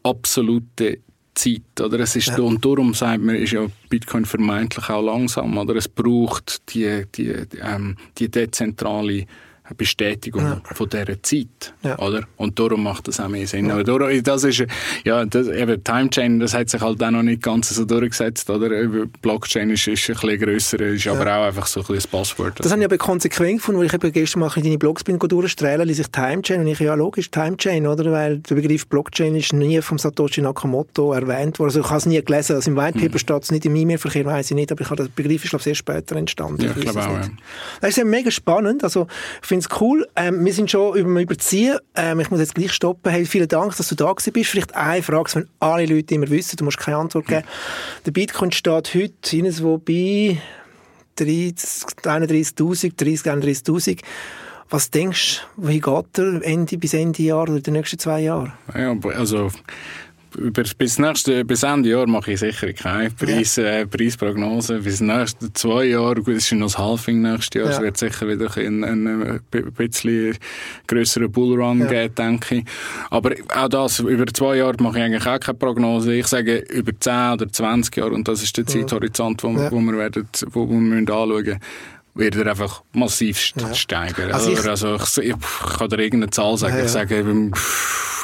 absolute 0.03 0.99
Zeit. 1.39 1.81
Oder? 1.81 1.99
Es 2.01 2.15
ist, 2.15 2.27
ja. 2.27 2.39
Und 2.39 2.63
darum 2.63 2.93
sagt 2.93 3.23
man, 3.23 3.35
ist 3.35 3.53
ja 3.53 3.65
Bitcoin 3.89 4.25
vermeintlich 4.25 4.89
auch 4.89 5.01
langsam. 5.01 5.57
Oder? 5.57 5.75
Es 5.75 5.87
braucht 5.87 6.73
die, 6.73 7.05
die, 7.15 7.33
ähm, 7.61 7.95
die 8.17 8.29
dezentrale 8.29 9.25
Bestätigung 9.77 10.43
ja. 10.43 10.61
von 10.73 10.89
dieser 10.89 11.21
Zeit. 11.21 11.73
Ja. 11.83 11.97
Oder? 11.99 12.23
Und 12.37 12.59
darum 12.59 12.83
macht 12.83 13.07
das 13.07 13.19
auch 13.19 13.27
mehr 13.27 13.47
Sinn. 13.47 13.67
Ja. 13.67 13.73
Aber 13.73 13.83
darum, 13.83 14.23
das 14.23 14.43
ist, 14.43 14.65
ja, 15.03 15.25
das, 15.25 15.47
eben 15.47 15.83
Timechain, 15.83 16.39
das 16.39 16.53
hat 16.53 16.69
sich 16.69 16.81
halt 16.81 17.01
auch 17.03 17.11
noch 17.11 17.23
nicht 17.23 17.41
ganz 17.41 17.69
so 17.69 17.85
durchgesetzt. 17.85 18.49
Oder? 18.49 18.69
Blockchain 19.21 19.69
ist, 19.69 19.87
ist 19.87 20.09
ein 20.09 20.15
bisschen 20.15 20.39
grösser, 20.39 20.79
ist 20.81 21.07
aber 21.07 21.37
auch 21.37 21.45
einfach 21.45 21.67
so 21.67 21.81
ein 21.81 21.87
bisschen 21.87 22.11
Passwort. 22.11 22.53
Das 22.59 22.71
habe 22.71 22.81
ich 22.81 22.85
aber 22.85 22.97
konsequent 22.97 23.57
gefunden, 23.57 23.79
weil 23.79 23.87
ich 23.87 23.93
eben 23.93 24.11
gestern 24.11 24.41
mal 24.41 24.51
in 24.55 24.63
deine 24.63 24.77
Blogs 24.77 25.03
bin 25.03 25.19
durchstrahlen, 25.19 25.87
lese 25.87 26.01
ich 26.01 26.07
Timechain 26.09 26.61
und 26.61 26.67
ich, 26.67 26.79
ja 26.79 26.95
logisch, 26.95 27.29
Timechain, 27.31 27.87
oder? 27.87 28.11
Weil 28.11 28.39
der 28.39 28.55
Begriff 28.55 28.87
Blockchain 28.87 29.35
ist 29.35 29.53
nie 29.53 29.81
vom 29.81 29.97
Satoshi 29.97 30.41
Nakamoto 30.41 31.13
erwähnt 31.13 31.59
worden. 31.59 31.69
Also 31.69 31.81
ich 31.81 31.89
habe 31.89 31.97
es 31.97 32.05
nie 32.05 32.23
gelesen, 32.23 32.55
also 32.55 32.71
im 32.71 32.77
White 32.77 32.99
Paper 32.99 33.13
mhm. 33.13 33.19
steht 33.19 33.43
es 33.43 33.51
nicht, 33.51 33.65
im 33.65 33.75
E-Mail-Verkehr 33.75 34.25
weiß 34.25 34.51
ich 34.51 34.55
nicht, 34.55 34.71
aber 34.71 34.81
ich 34.81 34.89
habe, 34.89 35.03
der 35.03 35.09
Begriff 35.15 35.43
ist, 35.43 35.51
glaube 35.51 35.61
ich, 35.61 35.65
sehr 35.65 35.75
später 35.75 36.15
entstanden. 36.15 36.63
Ja, 36.63 36.71
ich 36.75 36.81
glaube 36.81 36.99
auch, 36.99 37.13
ja. 37.13 37.29
Das 37.81 37.91
ist 37.91 37.97
ja 37.97 38.05
mega 38.05 38.31
spannend, 38.31 38.83
also 38.83 39.07
ich 39.41 39.47
finde 39.59 39.75
es 39.75 39.81
cool. 39.81 40.07
Ähm, 40.15 40.45
wir 40.45 40.53
sind 40.53 40.71
schon 40.71 40.95
über 40.97 41.21
Überziehen. 41.21 41.77
Ähm, 41.95 42.19
ich 42.19 42.29
muss 42.29 42.39
jetzt 42.39 42.55
gleich 42.55 42.71
stoppen. 42.71 43.11
Hey, 43.11 43.25
vielen 43.25 43.47
Dank, 43.47 43.75
dass 43.75 43.89
du 43.89 43.95
da 43.95 44.13
bist. 44.13 44.49
Vielleicht 44.49 44.75
eine 44.75 45.03
Frage, 45.03 45.35
wenn 45.35 45.47
alle 45.59 45.85
Leute 45.85 46.15
immer 46.15 46.29
wissen, 46.29 46.57
du 46.57 46.65
musst 46.65 46.77
keine 46.77 46.97
Antwort 46.97 47.27
geben. 47.27 47.43
Der 48.05 48.11
Bitcoin 48.11 48.51
steht 48.51 48.93
heute 48.93 49.37
irgendwo 49.37 49.77
bei 49.77 50.37
31.000, 51.17 52.93
30, 52.95 53.31
31.000. 53.31 53.99
Was 54.69 54.91
denkst 54.91 55.41
du, 55.57 55.67
wie 55.67 55.79
geht 55.81 56.17
er 56.17 56.43
Ende, 56.43 56.77
bis 56.77 56.93
Ende 56.93 57.23
Jahr 57.23 57.43
oder 57.43 57.59
die 57.59 57.71
nächsten 57.71 57.97
zwei 57.97 58.21
Jahre? 58.21 58.53
Ja, 58.75 58.95
also 59.15 59.49
über, 60.37 60.63
bis, 60.77 60.99
nächste, 60.99 61.43
bis 61.45 61.63
Ende 61.63 61.89
Jahr 61.89 62.07
mache 62.07 62.33
ich 62.33 62.39
sicher 62.39 62.71
keine 62.73 63.09
Preis, 63.11 63.55
ja. 63.55 63.63
äh, 63.63 63.87
Preisprognose. 63.87 64.79
Bis 64.79 65.01
nächste 65.01 65.51
zwei 65.53 65.85
Jahre, 65.85 66.15
gut, 66.15 66.35
es 66.35 66.51
ist 66.51 66.53
noch 66.53 66.67
das 66.67 66.77
Halving 66.77 67.21
nächstes 67.21 67.61
Jahr, 67.61 67.71
ja. 67.71 67.77
es 67.77 67.81
wird 67.81 67.97
sicher 67.97 68.27
wieder 68.27 68.55
ein, 68.57 68.83
ein, 68.83 69.07
ein 69.07 69.73
bisschen 69.75 70.37
grösseren 70.87 71.31
Bullrun 71.31 71.79
ja. 71.79 71.85
geben, 71.87 72.15
denke 72.15 72.55
ich. 72.55 72.65
Aber 73.09 73.31
auch 73.55 73.69
das, 73.69 73.99
über 73.99 74.27
zwei 74.27 74.57
Jahre 74.57 74.81
mache 74.81 74.99
ich 74.99 75.03
eigentlich 75.05 75.25
auch 75.25 75.39
keine 75.39 75.57
Prognose. 75.57 76.13
Ich 76.13 76.27
sage 76.27 76.57
über 76.57 76.91
10 76.97 77.33
oder 77.33 77.51
20 77.51 77.95
Jahre, 77.95 78.11
und 78.11 78.27
das 78.27 78.43
ist 78.43 78.55
der 78.57 78.65
Zeithorizont, 78.65 79.43
wo, 79.43 79.49
ja. 79.49 79.71
wo 79.71 79.79
wir, 79.79 79.97
werden, 79.97 80.27
wo 80.51 80.67
wir 80.67 80.77
müssen 80.77 81.09
anschauen 81.09 81.43
müssen 81.45 81.59
wird 82.19 82.35
er 82.35 82.47
einfach 82.47 82.83
massiv 82.93 83.39
steigen. 83.73 84.31
Also, 84.31 84.51
ich, 84.51 84.67
also 84.67 84.95
ich, 84.95 85.17
ich, 85.17 85.35
kann 85.77 85.89
dir 85.89 85.99
irgendeine 85.99 86.31
Zahl 86.31 86.57
sagen. 86.57 86.73
Ja, 86.73 86.79
ja. 86.79 86.85
Ich 86.85 86.91
sage, 86.91 87.23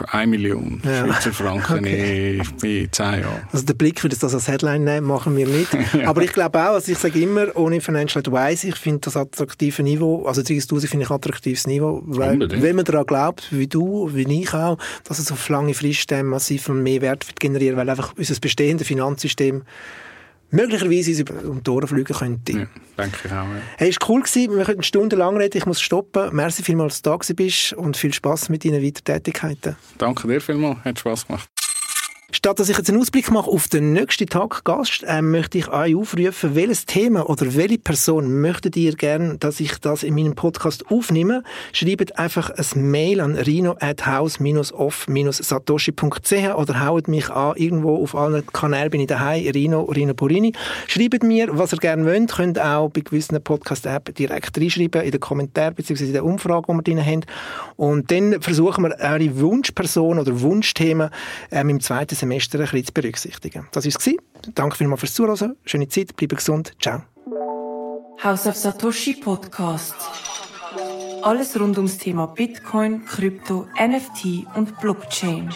1 0.08 0.30
Million 0.30 0.82
ja. 0.84 1.06
Schweizer 1.06 1.32
Franken 1.32 1.80
okay. 1.80 2.42
in, 2.62 2.70
in 2.70 2.92
10 2.92 3.06
Jahren. 3.06 3.48
Also 3.52 3.66
der 3.66 3.74
Blick 3.74 4.00
für 4.00 4.10
das 4.10 4.24
als 4.24 4.48
Headline 4.48 4.84
nehmen, 4.84 5.08
machen 5.08 5.36
wir 5.38 5.48
nicht. 5.48 5.74
ja. 5.94 6.08
Aber 6.08 6.22
ich 6.22 6.34
glaube 6.34 6.60
auch, 6.60 6.74
also 6.74 6.92
ich 6.92 6.98
sage 6.98 7.20
immer, 7.20 7.56
ohne 7.56 7.82
Financial 7.82 8.20
Advice, 8.20 8.64
ich 8.64 8.76
finde 8.76 9.00
das 9.02 9.16
attraktive 9.16 9.84
Niveau, 9.84 10.26
also 10.26 10.42
30'000 10.42 10.88
finde 10.88 11.06
ich 11.06 11.12
attraktives 11.12 11.68
Niveau, 11.68 12.02
weil, 12.06 12.40
wenn 12.62 12.76
man 12.76 12.86
daran 12.86 13.06
glaubt, 13.06 13.48
wie 13.52 13.68
du, 13.68 14.10
wie 14.14 14.42
ich 14.42 14.54
auch, 14.54 14.78
dass 15.04 15.20
es 15.20 15.32
auf 15.32 15.48
lange 15.50 15.74
Frist 15.74 16.12
massiv 16.24 16.68
mehr 16.70 17.02
Wert 17.02 17.28
wird 17.28 17.40
generieren, 17.40 17.78
weil 17.78 17.90
einfach 17.90 18.14
unser 18.18 18.40
bestehendes 18.40 18.88
Finanzsystem 18.88 19.64
möglicherweise 20.56 21.26
um 21.48 21.64
die 21.64 21.70
Ohren 21.70 21.88
fliegen 21.88 22.14
könnte. 22.14 22.52
Ja, 22.52 22.68
denke 22.98 23.18
ich 23.26 23.32
auch. 23.32 23.36
Ja. 23.36 23.62
Hey, 23.78 23.90
es 23.90 23.98
war 24.00 24.10
cool 24.10 24.22
gewesen. 24.22 24.56
Wir 24.56 24.66
könnten 24.66 24.84
stundenlang 24.84 25.38
reden. 25.38 25.58
Ich 25.58 25.66
muss 25.66 25.82
stoppen. 25.82 26.36
Merci 26.36 26.64
vielmals, 26.64 27.02
dass 27.02 27.20
du 27.20 27.34
da 27.34 27.44
bist 27.44 27.74
und 27.74 27.98
viel 27.98 28.14
Spaß 28.14 28.50
mit 28.50 28.66
deinen 28.66 28.84
weiteren 28.84 29.06
Tätigkeiten. 29.06 29.76
Danke 29.98 30.28
dir 30.28 30.42
vielmals. 30.42 30.78
Hat 30.84 31.00
Spaß 31.00 31.28
gemacht. 31.28 31.50
Statt 32.32 32.60
dass 32.60 32.70
ich 32.70 32.78
jetzt 32.78 32.90
einen 32.90 33.00
Ausblick 33.00 33.30
mache 33.30 33.52
auf 33.52 33.68
den 33.68 33.94
nächsten 33.94 34.26
Tag 34.26 34.64
Gast, 34.64 35.04
äh, 35.08 35.22
möchte 35.22 35.60
ich 35.60 35.68
euch 35.68 35.96
aufrufen, 35.96 36.56
welches 36.56 36.88
Thema 36.88 37.30
oder 37.30 37.54
welche 37.56 37.78
Person 37.78 38.42
möchtet 38.42 38.76
ihr 38.76 38.96
gerne, 38.96 39.38
dass 39.38 39.60
ich 39.60 39.78
das 39.78 40.02
in 40.02 40.16
meinem 40.16 40.34
Podcast 40.34 40.90
aufnehme? 40.90 41.44
Schreibt 41.72 42.18
einfach 42.18 42.50
ein 42.50 42.90
Mail 42.90 43.22
an 43.22 43.36
rino 43.36 43.76
at 43.80 44.08
house-off-satoshi.ch 44.08 46.56
oder 46.56 46.86
haut 46.86 47.08
mich 47.08 47.30
an, 47.30 47.58
irgendwo 47.58 48.02
auf 48.02 48.16
allen 48.16 48.44
Kanälen 48.48 48.90
bin 48.90 49.02
ich 49.02 49.08
daheim, 49.08 49.48
Rino, 49.48 49.84
Rino 49.84 50.16
Borini. 50.16 50.54
Schreibt 50.88 51.22
mir, 51.22 51.50
was 51.52 51.74
ihr 51.74 51.80
gerne 51.80 52.06
wollt, 52.06 52.34
könnt 52.34 52.60
auch 52.60 52.90
bei 52.90 53.02
gewissen 53.02 53.40
Podcast-App 53.40 54.16
direkt 54.16 54.58
reinschreiben, 54.58 55.04
in 55.04 55.12
den 55.12 55.20
Kommentaren 55.20 55.76
bzw. 55.76 56.06
in 56.06 56.14
der 56.14 56.26
Umfrage, 56.26 56.66
die 56.70 56.74
wir 56.74 56.82
drin 56.82 57.06
haben. 57.06 57.22
Und 57.76 58.10
dann 58.10 58.42
versuchen 58.42 58.84
wir, 58.84 58.96
eure 59.00 59.40
Wunschperson 59.40 60.18
oder 60.18 60.42
Wunschthemen 60.42 61.12
ähm, 61.52 61.70
im 61.70 61.82
zweiten 61.82 62.15
Semester 62.16 62.60
ein 62.60 62.66
bisschen 62.66 62.86
zu 62.86 62.94
berücksichtigen. 62.94 63.68
Das 63.72 63.86
war 63.86 63.90
es. 63.90 64.54
Danke 64.54 64.76
vielmals 64.78 65.02
fürs 65.02 65.14
Zuhören. 65.14 65.56
Schöne 65.66 65.88
Zeit, 65.88 66.16
bleibe 66.16 66.36
gesund. 66.36 66.74
Ciao. 66.82 67.04
House 68.24 68.48
of 68.48 68.56
Satoshi 68.56 69.16
Podcast. 69.16 69.96
Alles 71.22 71.60
rund 71.60 71.78
ums 71.78 71.98
Thema 71.98 72.28
Bitcoin, 72.28 73.06
Krypto, 73.06 73.68
NFT 73.80 74.46
und 74.56 74.80
Blockchain. 74.80 75.50